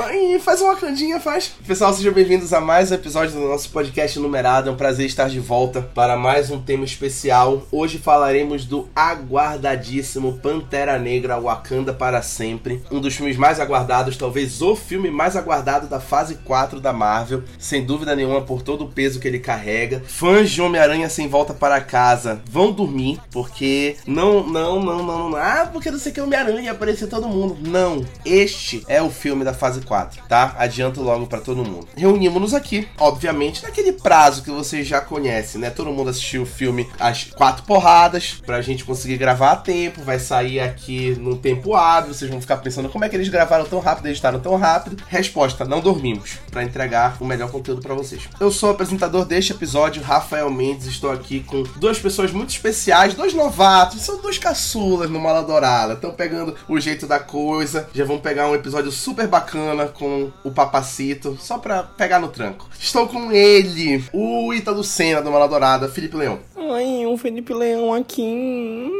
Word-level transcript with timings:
Ai, 0.00 0.38
faz 0.38 0.62
uma 0.62 0.76
candinha, 0.76 1.18
faz. 1.18 1.52
Pessoal, 1.66 1.92
sejam 1.92 2.12
bem-vindos 2.12 2.52
a 2.52 2.60
mais 2.60 2.92
um 2.92 2.94
episódio 2.94 3.32
do 3.32 3.48
nosso 3.48 3.68
podcast 3.70 4.16
numerado. 4.20 4.68
É 4.68 4.72
um 4.72 4.76
prazer 4.76 5.06
estar 5.06 5.28
de 5.28 5.40
volta 5.40 5.82
para 5.82 6.16
mais 6.16 6.52
um 6.52 6.62
tema 6.62 6.84
especial. 6.84 7.66
Hoje 7.72 7.98
falaremos 7.98 8.64
do 8.64 8.88
aguardadíssimo 8.94 10.38
Pantera 10.38 11.00
Negra 11.00 11.40
Wakanda 11.40 11.92
para 11.92 12.22
sempre. 12.22 12.80
Um 12.92 13.00
dos 13.00 13.16
filmes 13.16 13.36
mais 13.36 13.58
aguardados, 13.58 14.16
talvez 14.16 14.62
o 14.62 14.76
filme 14.76 15.10
mais 15.10 15.34
aguardado 15.34 15.88
da 15.88 15.98
fase 15.98 16.36
4 16.44 16.78
da 16.78 16.92
Marvel. 16.92 17.42
Sem 17.58 17.84
dúvida 17.84 18.14
nenhuma, 18.14 18.42
por 18.42 18.62
todo 18.62 18.84
o 18.84 18.88
peso 18.88 19.18
que 19.18 19.26
ele 19.26 19.40
carrega. 19.40 20.04
Fãs 20.06 20.48
de 20.48 20.62
Homem-Aranha 20.62 21.08
sem 21.08 21.26
volta 21.26 21.52
para 21.52 21.80
casa 21.80 22.40
vão 22.48 22.70
dormir, 22.70 23.20
porque 23.32 23.96
não, 24.06 24.46
não, 24.46 24.80
não, 24.80 25.02
não, 25.02 25.30
não. 25.30 25.36
Ah, 25.36 25.68
porque 25.72 25.90
não 25.90 25.98
sei 25.98 26.12
que 26.12 26.20
Homem-Aranha 26.20 26.62
ia 26.62 26.70
aparecer 26.70 27.08
todo 27.08 27.26
mundo. 27.26 27.58
Não, 27.68 28.04
este 28.24 28.84
é 28.86 29.02
o 29.02 29.10
filme 29.10 29.44
da 29.44 29.52
fase 29.52 29.87
4, 29.88 30.22
tá? 30.28 30.54
Adianto 30.58 31.02
logo 31.02 31.26
para 31.26 31.40
todo 31.40 31.64
mundo. 31.64 31.88
Reunimos-nos 31.96 32.54
aqui, 32.54 32.86
obviamente, 32.98 33.62
naquele 33.62 33.92
prazo 33.92 34.42
que 34.42 34.50
vocês 34.50 34.86
já 34.86 35.00
conhecem, 35.00 35.60
né? 35.60 35.70
Todo 35.70 35.90
mundo 35.90 36.10
assistiu 36.10 36.42
o 36.42 36.46
filme 36.46 36.88
às 37.00 37.24
quatro 37.24 37.64
porradas, 37.64 38.40
pra 38.44 38.60
gente 38.60 38.84
conseguir 38.84 39.16
gravar 39.16 39.52
a 39.52 39.56
tempo. 39.56 40.02
Vai 40.02 40.18
sair 40.18 40.60
aqui 40.60 41.16
num 41.18 41.36
tempo 41.36 41.74
hábil. 41.74 42.12
Vocês 42.12 42.30
vão 42.30 42.40
ficar 42.40 42.58
pensando 42.58 42.88
como 42.88 43.04
é 43.04 43.08
que 43.08 43.16
eles 43.16 43.28
gravaram 43.28 43.64
tão 43.64 43.80
rápido, 43.80 44.08
editaram 44.08 44.38
tão 44.38 44.56
rápido. 44.56 45.02
Resposta: 45.08 45.64
não 45.64 45.80
dormimos, 45.80 46.38
para 46.50 46.62
entregar 46.62 47.16
o 47.20 47.24
melhor 47.24 47.50
conteúdo 47.50 47.80
para 47.80 47.94
vocês. 47.94 48.28
Eu 48.38 48.50
sou 48.50 48.68
o 48.68 48.72
apresentador 48.72 49.24
deste 49.24 49.52
episódio, 49.52 50.02
Rafael 50.02 50.50
Mendes. 50.50 50.86
Estou 50.86 51.10
aqui 51.10 51.40
com 51.40 51.62
duas 51.76 51.98
pessoas 51.98 52.30
muito 52.32 52.50
especiais, 52.50 53.14
dois 53.14 53.32
novatos, 53.32 54.02
são 54.02 54.20
dois 54.20 54.38
caçulas 54.38 55.10
no 55.10 55.18
Mala 55.18 55.42
Dourada. 55.42 55.94
Estão 55.94 56.10
pegando 56.12 56.54
o 56.68 56.78
jeito 56.78 57.06
da 57.06 57.18
coisa. 57.18 57.88
Já 57.94 58.04
vão 58.04 58.18
pegar 58.18 58.48
um 58.48 58.54
episódio 58.54 58.90
super 58.90 59.26
bacana 59.26 59.77
com 59.86 60.30
o 60.44 60.50
Papacito, 60.50 61.36
só 61.40 61.58
pra 61.58 61.82
pegar 61.82 62.18
no 62.18 62.28
tranco. 62.28 62.68
Estou 62.78 63.06
com 63.06 63.30
ele, 63.30 64.02
o 64.12 64.52
Ítalo 64.52 64.82
Senna 64.82 65.20
do 65.22 65.30
Mala 65.30 65.48
Dourada, 65.48 65.88
Felipe 65.88 66.16
Leão. 66.16 66.40
Ai, 66.56 67.06
um 67.06 67.16
Felipe 67.16 67.52
Leão 67.52 67.94
aqui. 67.94 68.90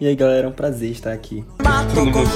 E 0.00 0.06
aí, 0.06 0.16
galera, 0.16 0.46
é 0.46 0.48
um 0.48 0.52
prazer 0.52 0.92
estar 0.92 1.12
aqui. 1.12 1.44
Todo 1.94 2.06
mundo 2.06 2.30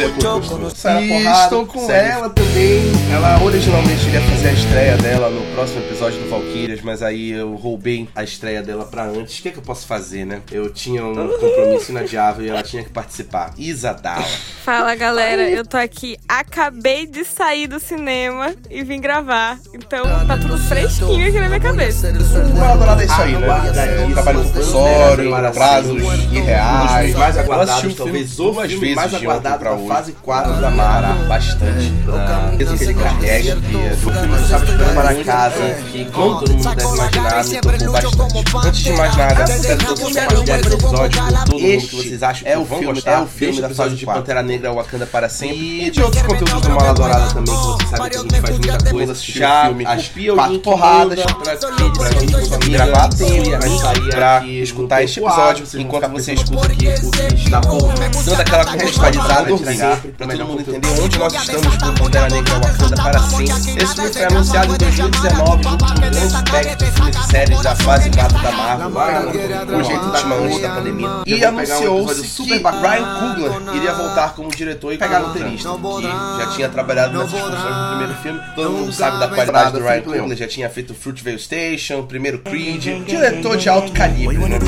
E 1.00 1.26
estou 1.26 1.64
com 1.64 1.90
ela 1.90 2.28
também. 2.28 2.82
Ela 3.10 3.42
originalmente 3.42 4.06
iria 4.06 4.20
fazer 4.20 4.48
a 4.48 4.52
estreia 4.52 4.96
dela 4.98 5.30
no 5.30 5.40
próximo 5.54 5.80
episódio 5.80 6.20
do 6.20 6.28
Valkyrias, 6.28 6.82
mas 6.82 7.02
aí 7.02 7.30
eu 7.30 7.54
roubei 7.54 8.06
a 8.14 8.22
estreia 8.22 8.62
dela 8.62 8.84
pra 8.84 9.04
antes. 9.04 9.38
O 9.38 9.42
que, 9.42 9.48
é 9.48 9.52
que 9.52 9.56
eu 9.56 9.62
posso 9.62 9.86
fazer, 9.86 10.26
né? 10.26 10.42
Eu 10.52 10.70
tinha 10.70 11.06
um 11.06 11.14
compromisso 11.14 11.90
inadiável 11.90 12.44
e 12.44 12.50
ela 12.50 12.62
tinha 12.62 12.84
que 12.84 12.90
participar. 12.90 13.54
Isadala. 13.56 14.26
Fala 14.62 14.94
galera, 14.94 15.48
eu 15.48 15.64
tô 15.64 15.78
aqui, 15.78 16.18
acabei 16.28 17.06
de 17.06 17.24
sair 17.24 17.66
do 17.66 17.80
cinema 17.80 18.54
e 18.68 18.82
vim 18.84 19.00
gravar. 19.00 19.58
Então 19.72 20.04
tá 20.26 20.36
tudo 20.36 20.58
fresquinho 20.58 21.28
aqui 21.28 21.40
na 21.40 21.48
minha 21.48 21.60
cabeça. 21.60 22.12
O 22.12 22.58
Mala 22.58 22.76
Dourada 22.76 23.02
é 23.02 23.06
isso 23.06 23.22
aí, 23.22 23.32
né? 23.32 24.12
Trabalho 24.12 24.44
compulsório, 24.44 25.30
prazos 25.54 26.02
irreais. 26.30 27.14
mais 27.14 27.38
assisti 27.38 27.53
aguardados, 27.54 27.92
um 27.92 27.94
talvez 27.94 28.38
o 28.40 28.52
filme 28.54 28.66
vezes 28.80 28.94
mais 28.96 29.14
aguardado 29.14 29.58
pra 29.58 29.70
da 29.70 29.76
hoje. 29.76 29.88
fase 29.88 30.12
4 30.22 30.52
da 30.60 30.70
Mara, 30.70 31.08
bastante. 31.28 31.90
Da 32.06 32.54
peso 32.56 32.76
que 32.76 32.84
ele 32.84 32.94
carrega, 32.94 33.56
que 33.56 33.76
o 33.76 33.96
filme 33.96 34.26
não 34.28 34.36
estava 34.42 34.64
esperando 34.64 34.94
para 34.94 35.14
casa, 35.24 35.74
que 35.90 36.04
como 36.06 36.40
todo 36.40 36.52
mundo 36.54 36.74
deve 36.74 36.94
imaginar, 36.94 37.44
me 37.44 37.60
tocou 37.60 37.92
bastante. 37.92 38.68
Antes 38.68 38.80
de 38.84 38.92
mais 38.92 39.16
nada, 39.16 39.44
quero 39.44 39.78
que 39.78 39.86
vocês 39.96 40.24
compartilhem 40.24 40.44
esse 40.44 40.74
episódio 40.74 41.20
com 41.20 41.26
todo 41.50 41.60
mundo 41.60 41.88
que 41.88 41.96
vocês 41.96 42.22
acham 42.22 42.48
é 42.48 42.52
que 42.52 42.58
o 42.58 42.64
vão 42.64 42.78
filme- 42.78 42.94
gostar. 42.94 43.10
é 43.12 43.20
o 43.20 43.26
filme 43.26 43.60
da 43.60 43.66
episódio 43.66 43.90
fase 43.90 43.96
de. 43.96 44.04
Pantera 44.06 44.42
Negra 44.42 44.72
Wakanda 44.72 45.06
para 45.06 45.28
sempre 45.28 45.86
e 45.86 45.90
de 45.90 46.02
outros 46.02 46.22
conteúdos 46.22 46.60
do 46.62 46.70
Mala 46.70 46.92
Dourada 46.94 47.26
também, 47.34 47.54
que 47.54 47.60
vocês 47.84 47.90
sabem 47.90 48.10
que 48.10 48.16
a 48.16 48.20
gente 48.20 48.40
faz 48.40 48.58
muita 48.58 48.90
coisa. 48.90 49.12
Assistir 49.12 49.38
Já 49.38 49.62
o 49.62 49.66
filme, 49.68 49.86
as 49.86 50.08
quatro 50.34 50.58
porradas 50.60 51.20
pra, 51.24 52.10
gente 52.10 52.32
conseguir 52.32 52.70
gravar 52.70 53.06
a 53.06 53.10
sair 53.10 54.10
pra 54.10 54.46
escutar 54.46 55.02
este 55.02 55.20
episódio 55.20 55.66
enquanto 55.80 56.08
você 56.10 56.32
escuta 56.34 56.66
aqui 56.66 56.88
o 56.88 57.10
que 57.10 57.43
está 57.44 57.60
por 57.60 57.94
dando 58.24 58.40
aquela 58.40 58.64
contextualizada 58.64 59.44
dormir 59.44 59.78
pra 60.16 60.26
todo 60.26 60.46
mundo 60.46 60.60
entender 60.60 61.00
onde 61.02 61.18
nós 61.18 61.34
estamos 61.34 61.76
com 61.76 61.94
Pantera 61.94 62.28
Negra 62.28 62.54
Wakanda 62.54 63.02
para 63.02 63.18
sempre. 63.20 63.44
Esse 63.82 63.94
filme 63.94 64.12
foi 64.12 64.24
anunciado 64.24 64.74
em 64.74 64.78
2019 64.78 65.62
junto 65.62 65.84
com 65.84 65.92
um 65.92 66.10
grande 66.10 66.50
pack 66.50 66.76
de 66.76 66.90
filmes 66.90 67.16
e 67.16 67.30
séries 67.30 67.62
da 67.62 67.76
fase 67.76 68.10
4 68.10 68.38
da 68.38 68.52
Marvel, 68.52 68.90
lá 68.90 69.20
no 69.20 69.78
o 69.78 69.82
jeito 69.84 70.10
da 70.10 70.18
antes 70.18 70.60
da 70.62 70.68
pandemia. 70.70 71.08
E 71.26 71.44
anunciou-se 71.44 72.42
que 72.42 72.56
Ryan 72.56 73.18
Coogler 73.20 73.76
iria 73.76 73.94
voltar 73.94 74.34
como 74.34 74.50
diretor 74.50 74.92
e 74.92 74.98
pegar 74.98 75.18
roteirista, 75.18 75.68
que 75.70 76.42
já 76.42 76.50
tinha 76.54 76.68
trabalhado 76.68 77.18
nessas 77.18 77.40
funções 77.40 77.76
no 77.76 77.88
primeiro 77.88 78.14
filme. 78.22 78.40
Todo 78.54 78.70
mundo 78.70 78.92
sabe 78.92 79.18
da 79.18 79.28
qualidade 79.28 79.72
do 79.72 79.80
Ryan 79.80 80.02
Coogler, 80.02 80.36
já 80.36 80.48
tinha 80.48 80.70
feito 80.70 80.94
Fruitvale 80.94 81.38
Station, 81.38 82.02
primeiro 82.04 82.38
Creed, 82.38 83.04
diretor 83.06 83.56
de 83.56 83.68
alto 83.68 83.92
calibre, 83.92 84.38
né? 84.38 84.58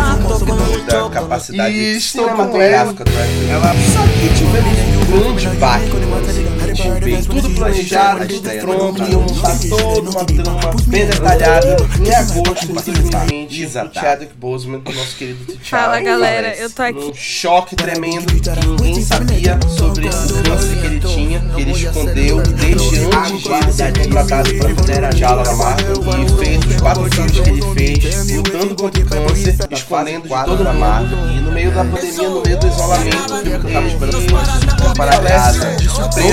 da 0.86 1.10
capacidade 1.10 1.74
E 1.74 1.96
estou 1.96 2.28
com 2.30 2.42
cinematográfica 2.66 3.04
do. 3.04 3.10
Ela 3.50 3.74
só 3.92 4.02
que 4.06 4.28
tivemos 4.34 4.78
um 4.96 5.12
grande. 5.12 5.56
A 5.56 6.55
gente 6.76 7.02
fez 7.02 7.26
tudo 7.26 7.50
planejado, 7.50 8.28
tudo 8.28 8.50
pronto, 8.60 9.02
montar 9.02 9.58
toda 9.68 10.10
uma 10.10 10.24
trama 10.24 10.76
bem 10.86 11.06
detalhada. 11.06 11.76
Em 11.98 12.14
agosto, 12.14 12.80
simplesmente, 12.80 13.68
Chadwick 13.94 14.34
Boseman, 14.36 14.82
o 14.84 14.92
nosso 14.92 15.16
querido 15.16 15.44
T'Challa. 15.44 15.84
Fala, 15.84 16.00
galera, 16.00 16.54
eu 16.56 16.70
tô 16.70 16.82
aqui. 16.82 16.98
Num 16.98 17.14
choque 17.14 17.74
tremendo, 17.74 18.26
que 18.26 18.66
ninguém 18.66 19.02
sabia 19.02 19.58
sobre 19.76 20.06
o 20.06 20.10
câncer 20.10 20.80
que 20.80 20.86
ele 20.86 21.00
tinha, 21.00 21.40
que 21.40 21.60
ele 21.60 21.72
escondeu 21.72 22.42
desde 22.42 23.04
antes 23.04 23.42
de 23.42 23.52
ele 23.52 23.72
ser 23.72 23.98
contratado 23.98 24.54
para 24.54 24.74
fazer 24.74 25.04
a 25.04 25.10
Jala 25.10 25.44
na 25.44 25.54
Marvel. 25.54 25.96
E 25.96 26.44
fez 26.44 26.64
os 26.64 26.76
quatro 26.80 27.04
filmes 27.14 27.40
que 27.40 27.50
ele 27.50 27.62
fez, 27.74 28.30
lutando 28.30 28.74
contra 28.74 29.02
o 29.02 29.06
câncer, 29.06 29.56
escondendo 29.70 30.22
de 30.22 30.44
toda 30.44 30.70
a 30.70 30.72
Marvel. 30.72 31.18
E 31.30 31.40
no 31.40 31.52
meio 31.52 31.70
da 31.72 31.84
pandemia, 31.84 32.28
no 32.28 32.42
meio 32.42 32.58
do 32.58 32.66
isolamento, 32.66 33.34
o 33.34 33.38
filme 33.38 33.60
que 33.60 33.66
eu 33.66 33.72
tava 33.72 33.86
esperando 33.86 34.20
muito 34.20 34.96
para 34.96 35.16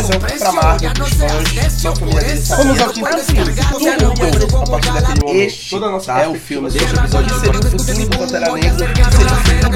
casa, 0.04 0.08
de 0.08 0.14
surpresa 0.14 0.46
pra 0.46 0.52
Marvel, 0.54 0.92
pros 0.94 1.14
fãs, 1.14 1.74
só 1.82 1.92
a 1.92 1.96
família 1.96 2.24
dele 2.24 2.42
sabia. 2.42 2.66
Vamos 2.66 2.82
ao 2.82 2.90
quinto 2.90 3.18
filme. 3.20 3.54
Tudo 3.54 4.08
mudou 4.08 4.62
a 4.62 4.68
partir 4.68 4.94
daquele 4.94 5.20
momento. 5.22 5.23
Este 5.34 5.72
Toda 5.72 5.88
a 5.88 5.90
nossa 5.90 6.14
é 6.20 6.28
o 6.28 6.36
filme 6.36 6.70
deste 6.70 6.96
episódio 6.96 7.40
seria 7.40 7.60
o 7.60 7.64
futuro 7.64 8.08
do 8.08 8.18
Pantera 8.18 8.54
Negra, 8.54 8.94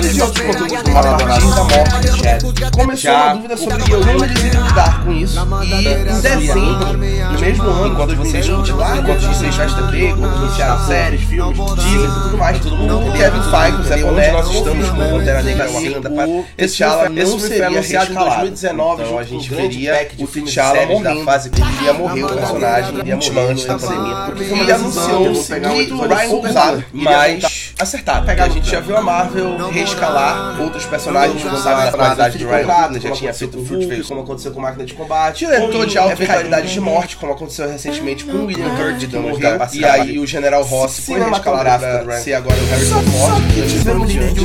de 0.01 0.21
outros 0.21 0.45
conteúdos 0.45 0.83
do 0.83 0.91
partir 0.91 1.49
da 1.49 1.63
morte 1.63 1.99
de 1.99 2.21
Chad. 2.21 2.71
Começou 2.71 3.11
uma 3.11 3.33
dúvida 3.33 3.57
sobre 3.57 3.83
como 3.89 4.25
eles 4.25 4.43
iriam 4.43 4.67
lidar 4.67 5.03
com 5.03 5.11
isso. 5.13 5.47
E 5.63 5.87
em 5.87 6.21
dezembro, 6.21 6.93
no 6.93 7.39
mesmo 7.39 7.63
ano, 7.63 7.87
enquanto 7.87 8.15
vocês 8.17 8.47
continuaram, 8.47 9.01
enquanto 9.01 9.21
vocês 9.21 9.55
já 9.55 9.65
esteve, 9.65 10.09
quando 10.09 10.25
anunciaram 10.25 10.85
séries, 10.85 11.21
filmes, 11.21 11.57
teasers 11.57 12.17
e 12.17 12.21
tudo 12.21 12.37
mais, 12.37 12.59
todo 12.59 12.77
mundo 12.77 13.01
entendeu. 13.01 13.13
Kevin 13.17 13.41
Feige, 13.49 13.83
Zé 13.87 13.97
Boné, 13.97 14.31
nós 14.31 14.51
estamos 14.51 14.89
com 14.89 15.01
o 15.01 15.09
Pantera 15.09 15.41
Negra 15.41 15.67
Wakanda 15.67 16.09
para 16.11 16.27
esse 16.57 16.75
T'Challa 16.77 17.09
não 17.09 17.39
seria 17.39 17.67
anunciado 17.67 18.11
em 18.11 18.15
2019, 18.15 19.03
então 19.03 19.17
a 19.17 19.23
gente 19.23 19.49
veria 19.49 20.07
o 20.19 20.27
T'Challa 20.27 20.85
morrendo, 20.85 21.23
fase 21.25 21.49
que 21.49 21.61
iria 21.61 21.93
morrer 21.93 22.23
o 22.23 22.27
personagem, 22.27 22.99
iria 22.99 23.15
morrer 23.15 23.51
antes 23.51 23.65
da 23.65 23.79
pandemia. 23.79 24.33
E 24.37 24.59
ele 24.59 24.71
anunciou 24.71 25.46
que 25.47 25.93
o 25.93 26.07
Ryan 26.07 26.29
Coogler, 26.29 26.85
mas 26.93 27.73
acertaram. 27.79 28.25
Pegar, 28.25 28.45
a 28.45 28.49
gente 28.49 28.69
já 28.69 28.79
viu 28.79 28.97
a 28.97 29.01
Marvel 29.01 29.69
reescalar 29.69 30.61
outros 30.61 30.85
personagens, 30.85 31.41
sabe 31.61 31.85
da 31.85 31.91
qualidade 31.91 32.37
do 32.37 32.47
Ryan 32.47 32.65
Coogler, 32.65 33.01
já 33.01 33.11
tinha 33.11 33.33
feito 33.33 33.59
o 33.59 33.65
Fruitvale, 33.65 34.03
como 34.03 34.21
aconteceu 34.21 34.51
com 34.51 34.59
Máquina 34.59 34.85
de 34.85 34.93
Combate, 34.93 35.45
diretor 35.45 35.85
de 35.85 35.97
alta 35.97 36.13
eventualidade 36.13 36.71
de 36.71 36.79
morte, 36.79 37.17
como 37.17 37.33
aconteceu 37.33 37.69
recentemente 37.69 38.23
com 38.25 38.37
o 38.37 38.45
William 38.45 38.73
Hurt 38.73 38.97
de 38.97 39.17
morrer, 39.17 39.57
e 39.73 39.85
aí 39.85 40.19
o 40.19 40.27
General 40.27 40.63
Ross 40.63 40.99
foi 40.99 41.19
reescalado 41.19 42.03
pra 42.03 42.19
ser 42.19 42.33
agora 42.33 42.57
o 42.57 42.65
Harrison 42.67 43.01
Ford, 43.03 43.43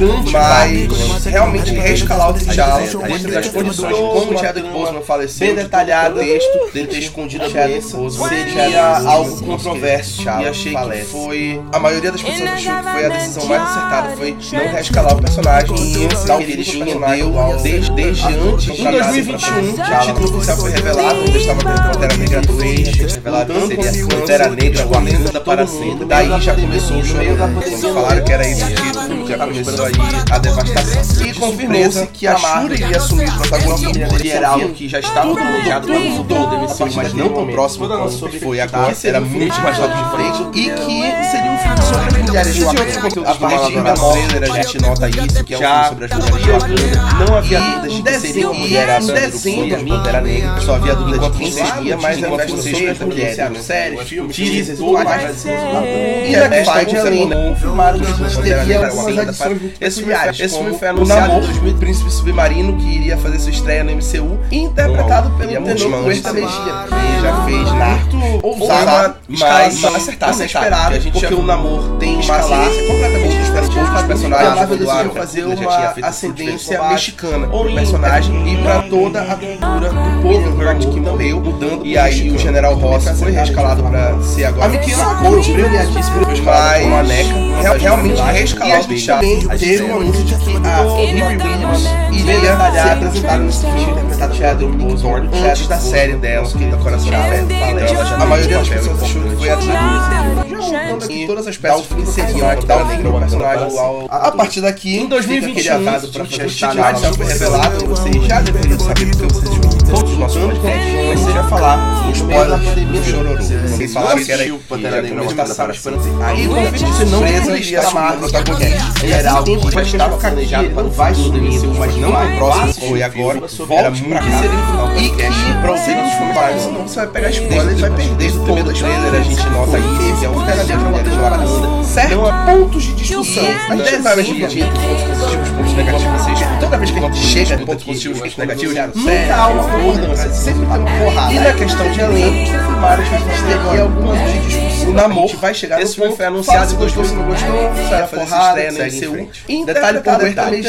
um 0.03 0.31
mas 0.31 1.25
realmente 1.25 1.73
reescalar 1.73 2.31
o 2.31 2.35
T'Challa 2.35 2.81
dentro 2.81 3.33
das 3.33 3.49
condições. 3.49 3.97
como 3.97 4.35
o 4.35 4.39
Chadwick 4.39 4.69
Boseman 4.69 5.03
faleceu, 5.03 5.47
bem 5.47 5.57
detalhado, 5.57 6.19
texto 6.21 6.73
dele 6.73 6.87
ter 6.89 6.99
escondido 6.99 7.45
a 7.45 7.49
doença, 7.49 7.99
seria 8.29 8.99
algo 8.99 9.43
controverso, 9.45 10.23
e 10.23 10.47
achei 10.47 10.75
que 10.75 10.92
foi, 11.01 11.61
a 11.73 11.79
maioria 11.79 12.13
das 12.13 12.23
pessoas 12.23 12.51
achou 12.51 12.77
que 12.77 12.83
foi 12.83 13.05
a 13.05 13.09
decisão 13.09 13.47
mais 13.47 13.63
acertada, 13.63 14.17
foi 14.17 14.37
não 14.53 14.69
reescalar 14.73 15.17
o 15.17 15.23
personagem 15.23 15.77
e 15.77 16.27
dar 16.27 16.37
o 16.37 16.39
que 16.39 16.53
ele 16.53 16.65
tinha 16.65 16.85
deu 16.85 17.33
desde, 17.63 17.91
desde 17.93 18.27
antes 18.27 18.79
em 18.79 18.85
2021 18.85 19.71
o 19.71 19.73
título 19.73 20.37
oficial 20.37 20.57
foi 20.57 20.71
revelado 20.71 21.21
onde 21.21 21.39
estava 21.39 21.61
tendo 21.61 21.93
Pantera 21.93 22.17
Negra 22.17 22.43
3 22.43 23.15
revelado 23.15 23.53
que 23.53 23.83
seria 23.83 24.07
Pantera 24.07 24.49
Negra 24.49 24.87
Wakanda 24.87 25.41
para 25.41 25.67
sempre. 25.67 26.05
daí 26.05 26.41
já 26.41 26.55
começou 26.55 26.99
o 26.99 27.37
da 27.37 27.49
pandemia 27.49 27.95
falaram 27.95 28.25
que 28.25 28.33
era 28.33 28.47
esse 28.47 28.75
título 28.75 29.13
já 29.33 29.39
começou 29.39 29.85
aí 29.87 29.93
a 30.31 30.39
devastação. 30.39 31.27
E 31.27 31.35
confirmou-se 31.35 32.07
que 32.09 32.27
a 32.27 32.37
Shuri 32.37 32.75
iria 32.75 32.97
assumir 32.97 33.29
o 33.29 33.39
protagonismo, 33.39 34.47
algo 34.47 34.69
que 34.71 34.89
já 34.89 35.01
estava 35.01 35.35
planejado 35.35 35.87
para 35.87 35.99
o 35.99 36.17
futuro 36.17 36.93
mas 36.95 37.15
não 37.15 37.29
tão 37.29 37.47
próximo 37.49 37.89
como 37.89 38.11
foi 38.11 38.61
agora, 38.61 38.95
era 39.05 39.21
muito 39.21 39.61
mais 39.61 39.79
logo 39.79 39.95
de 39.95 40.11
frente, 40.11 40.59
e 40.59 40.71
que 40.87 41.25
seria 41.31 41.51
um 41.53 41.59
filme 41.59 41.83
sobre 41.83 42.07
as 42.07 42.29
mulheres 42.29 42.55
de 42.55 42.65
Wakanda. 42.65 43.31
A 43.31 43.35
partir 43.35 43.83
da 43.83 43.95
trailer 43.95 44.43
a 44.43 44.63
gente 44.63 44.81
nota 44.81 45.09
isso, 45.09 45.45
que 45.45 45.55
é 45.55 45.59
um 45.59 45.61
filme 45.61 45.89
sobre 45.89 46.05
as 46.05 46.13
mulheres 46.13 46.45
de 46.45 46.51
Wakanda. 46.51 47.25
Não 47.25 47.37
havia 47.37 47.61
dúvidas 47.61 47.93
de 47.93 48.03
que 48.03 48.21
seria 48.21 48.51
uma 48.51 48.61
mulher 48.61 48.91
a 48.91 49.01
Sandra 49.01 49.77
do 49.79 49.87
Pantera 49.89 50.21
Negra, 50.21 50.61
só 50.61 50.75
havia 50.75 50.95
dúvida 50.95 51.19
de 51.19 51.39
quem 51.39 51.53
seria, 51.53 51.97
mas 51.97 52.23
era 52.23 52.33
um 52.33 52.39
sobre 52.39 52.89
as 52.89 52.99
mulheres, 52.99 53.65
séries, 53.65 54.09
filmes, 54.09 54.37
teasers 54.37 54.79
e 54.79 54.83
tudo 54.83 54.93
mais. 55.05 55.45
E 55.45 56.37
a 56.37 56.75
Feige 56.75 56.97
ainda 56.97 57.37
confirmaram 57.37 57.99
que 57.99 58.07
a 58.07 58.29
gente 58.29 58.43
teria 58.43 58.87
algumas 58.87 59.19
adições 59.19 59.61
muito 59.61 59.79
peculiares. 59.79 60.41
Esse 60.41 60.57
filme 60.57 60.79
foi 60.79 60.89
anunciado 60.89 61.33
em 61.33 61.41
2000, 61.41 61.75
Príncipe 61.79 62.11
Submarino, 62.11 62.77
que 62.77 62.87
iria 62.87 63.17
fazer 63.17 63.39
sua 63.39 63.51
estreia 63.51 63.85
no 63.85 63.93
MCU, 63.93 64.39
interpretado 64.51 65.31
pelo 65.31 65.65
tenor 65.65 66.03
Cuesta 66.05 66.33
Mejia, 66.33 66.49
que 66.49 67.23
já 67.23 67.45
fez 67.45 67.73
Naruto, 67.73 68.47
ousada, 68.47 69.17
mas 69.29 69.85
acertada, 69.85 70.45
inesperada, 70.73 71.01
porque 71.13 71.35
o 71.35 71.43
Namor 71.43 71.97
tem 71.99 72.15
uma 72.15 72.21
escalada 72.21 72.71
completamente 72.87 73.37
diferente 73.37 73.79
dos 73.79 74.03
personagens. 74.03 74.31
E 74.31 74.35
a 74.35 74.55
Marvel 74.55 74.79
decidiu 74.79 75.11
fazer 75.13 75.45
uma 75.45 75.95
ascendência 76.03 76.83
mexicana 76.89 77.47
pro 77.47 77.75
personagem 77.75 78.53
e 78.53 78.63
pra 78.63 78.83
toda 78.83 79.23
a 79.23 79.37
cultura 79.37 79.91
do 79.91 80.23
povo 80.23 80.63
Hurt 80.63 80.89
que 80.89 81.01
morreu, 81.01 81.41
mudando. 81.41 81.87
E 81.87 81.99
aí 81.99 82.31
o 82.31 82.39
General 82.39 82.75
Ross 82.75 83.09
foi 83.19 83.33
reescalado 83.33 83.83
pra 83.83 84.21
ser 84.23 84.45
agora. 84.45 84.67
A 84.67 84.69
Miquela 84.69 85.15
Coach, 85.17 85.53
brilhantíssima, 85.53 86.25
foi 86.25 86.85
uma 86.85 87.03
NECA, 87.03 87.79
realmente 87.79 88.21
reescalou 88.21 88.81
o 88.81 88.85
bicho. 88.87 89.13
Teve 89.59 89.83
um 89.85 89.97
anúncio 89.97 90.25
de 90.25 90.35
que 90.37 90.57
a 90.57 90.83
Riri 90.97 91.23
Williams 91.23 91.85
iria 92.13 92.73
ser 92.73 92.93
apresentada 92.93 93.39
nesse 93.39 93.61
filme, 93.61 93.83
interpretada 93.83 94.35
pela 94.35 94.55
Dominique 94.55 95.03
Thorne, 95.03 95.29
antes 95.33 95.67
da 95.67 95.79
série 95.79 96.15
dela, 96.15 96.49
que 96.49 96.65
da 96.65 96.77
Coração 96.77 97.11
de 97.11 97.17
Ferro. 97.17 97.49
Então, 97.51 98.23
a 98.23 98.27
maioria 98.27 98.59
das 98.59 98.69
pessoas 98.69 99.03
achou 99.03 99.23
que 99.23 99.37
foi 99.37 99.51
a 99.51 99.61
Já 99.61 100.62
montando 100.63 101.05
aqui 101.05 101.27
todas 101.27 101.47
as 101.47 101.57
peças 101.57 101.87
que 101.87 102.07
seriam 102.07 102.49
a 102.49 102.55
Dal 102.55 102.87
Negra, 102.87 103.11
o 103.11 103.19
personagem 103.21 103.79
A 104.09 104.31
partir 104.33 104.61
daqui, 104.61 104.97
em 104.99 105.07
2021, 105.07 105.77
o 105.77 106.47
título 106.47 106.51
já 106.51 107.13
foi 107.13 107.27
revelado, 107.27 107.87
vocês 107.87 108.25
já 108.25 108.41
deveriam 108.41 108.79
saber 108.79 109.07
porque 109.11 109.35
vocês 109.35 109.72
todos 109.93 110.13
os 110.13 110.19
nossos 110.19 110.43
podcasts, 110.43 111.07
mas 111.07 111.21
seja 111.21 111.45
falar 111.45 112.07
um 112.07 112.11
spoiler 112.13 112.59
do 112.59 113.05
Chororô. 113.05 113.43
Vocês 113.43 113.93
falaram 113.93 114.25
que 114.25 114.33
era 114.33 114.59
Pantera 114.67 115.03
Negra, 115.03 115.23
mas 115.23 115.33
passaram 115.35 115.73
esperando. 115.73 116.23
Aí, 116.23 116.47
você 116.47 117.05
não 117.05 117.27
iria 117.27 117.81
estar 117.81 118.15
no 118.15 118.21
protagonista. 118.21 119.07
Era 119.07 119.33
algo 119.33 119.61
que 119.61 119.71
já 119.71 119.83
estava 119.83 120.17
planejado 120.17 120.71
para 120.71 120.85
o 120.85 120.91
vai 120.91 121.13
MCU, 121.13 121.75
mas 121.79 121.97
não 121.97 122.11
no 122.11 122.37
próximo, 122.39 122.89
foi 122.89 123.03
agora. 123.03 123.43
Era 123.71 123.91
muito 123.91 124.15
rápido. 124.15 124.99
E 124.99 125.11
que, 125.11 125.61
pra 125.61 125.73
você 125.73 125.95
nos 125.95 126.15
comentários, 126.15 126.63
senão 126.63 126.89
você 126.89 126.97
vai 126.97 127.07
pegar 127.09 127.31
spoiler 127.31 127.77
e 127.77 127.81
vai 127.81 127.91
perder 127.91 128.33
o 128.33 128.65
do 128.65 128.73
trailer. 128.73 129.15
A 129.15 129.23
gente 129.23 129.51
nota 129.51 129.79
isso, 129.79 130.21
que 130.21 130.25
é 130.25 130.29
um 130.29 130.33
Mulher 130.33 131.05
de 131.05 131.11
Wakanda. 131.11 131.85
Certo? 131.85 132.15
Não 132.15 132.27
há 132.27 132.33
pontos 132.47 132.83
de 132.83 132.95
discussão. 132.95 133.45
A 133.69 133.77
gente 133.77 133.93
não 133.93 134.03
vai 134.03 134.23
dividir 134.23 134.65
pontos 134.65 135.03
positivos, 135.03 135.49
pontos 135.51 135.73
negativos. 135.75 136.23
Toda 136.61 136.79
vez 136.79 136.91
que 136.91 136.99
a 136.99 137.03
gente 137.03 137.19
chega 137.19 137.55
em 137.55 137.67
pontos 137.67 137.85
positivos, 137.85 138.19
pontos 138.19 138.37
negativos, 138.39 138.75
nunca 138.95 139.37
há 139.37 139.49
uma 139.49 139.63
concordância, 139.83 140.33
sempre 140.33 140.67
tem 140.67 140.79
uma 140.79 140.99
porrada. 140.99 141.33
E 141.33 141.41
na 141.41 141.53
questão 141.53 141.91
de 141.91 142.01
elenco, 142.01 142.73
várias 142.81 143.09
vezes 143.09 143.27
a 143.27 143.31
gente 143.31 143.65
teria 143.65 143.83
algumas 143.83 144.19
de 144.19 144.39
discussão. 144.41 144.73
O 144.83 144.93
namoro 144.95 145.39
vai 145.39 145.55
chegar 145.55 145.81
Esse 145.81 145.95
filme 145.95 146.17
foi 146.17 146.27
anunciado 146.27 146.73
e 146.73 146.77
gostou, 146.77 147.05
se 147.05 147.15
não 147.15 147.25
gostou, 147.25 147.73
sai 147.89 148.03
a 148.03 148.07
porrada, 148.07 148.71
segue 148.71 148.97
em 148.97 149.11
frente. 149.11 149.65
Detalhe 149.65 150.01
por 150.01 150.19
detalhe. 150.19 150.63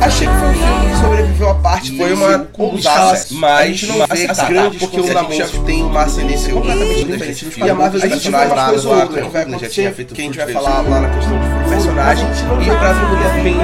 Achei 0.00 0.26
que 0.26 0.34
foi 0.34 0.48
um 0.48 0.54
filme 0.54 0.90
que 0.90 0.96
sobreviveu 1.00 1.50
à 1.50 1.54
parte, 1.54 1.96
foi 1.96 2.12
uma 2.12 2.48
ousada, 2.58 3.26
mas 3.32 3.84
a 3.84 3.86
não 3.86 4.06
vê 4.06 4.26
grandes 4.48 4.78
porque 4.78 5.00
o 5.00 5.12
namoro 5.12 5.64
tem 5.64 5.82
uma 5.82 6.02
ascendência 6.02 6.52
completamente 6.52 7.04
diferente. 7.04 7.52
E 7.56 7.70
a 7.70 7.74
Marvel 7.74 8.02
a 8.02 8.08
gente 8.08 8.30
vai 8.30 8.46
uma 8.46 8.68
coisa 8.68 8.88
ou 8.88 9.00
outra, 9.00 9.28
vai 9.28 9.42
acontecer, 9.42 9.94
que 9.94 10.20
a 10.20 10.24
gente 10.24 10.38
vai 10.38 10.52
falar 10.52 10.80
lá 10.82 11.00
na 11.00 11.08
questão 11.10 11.38
de 11.38 11.68
personagem, 11.68 12.26
e 12.26 12.70
o 12.70 12.78
prazo 12.78 13.00
depende 13.34 13.56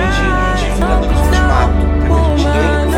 de 0.59 0.73
Vingadores 0.73 1.42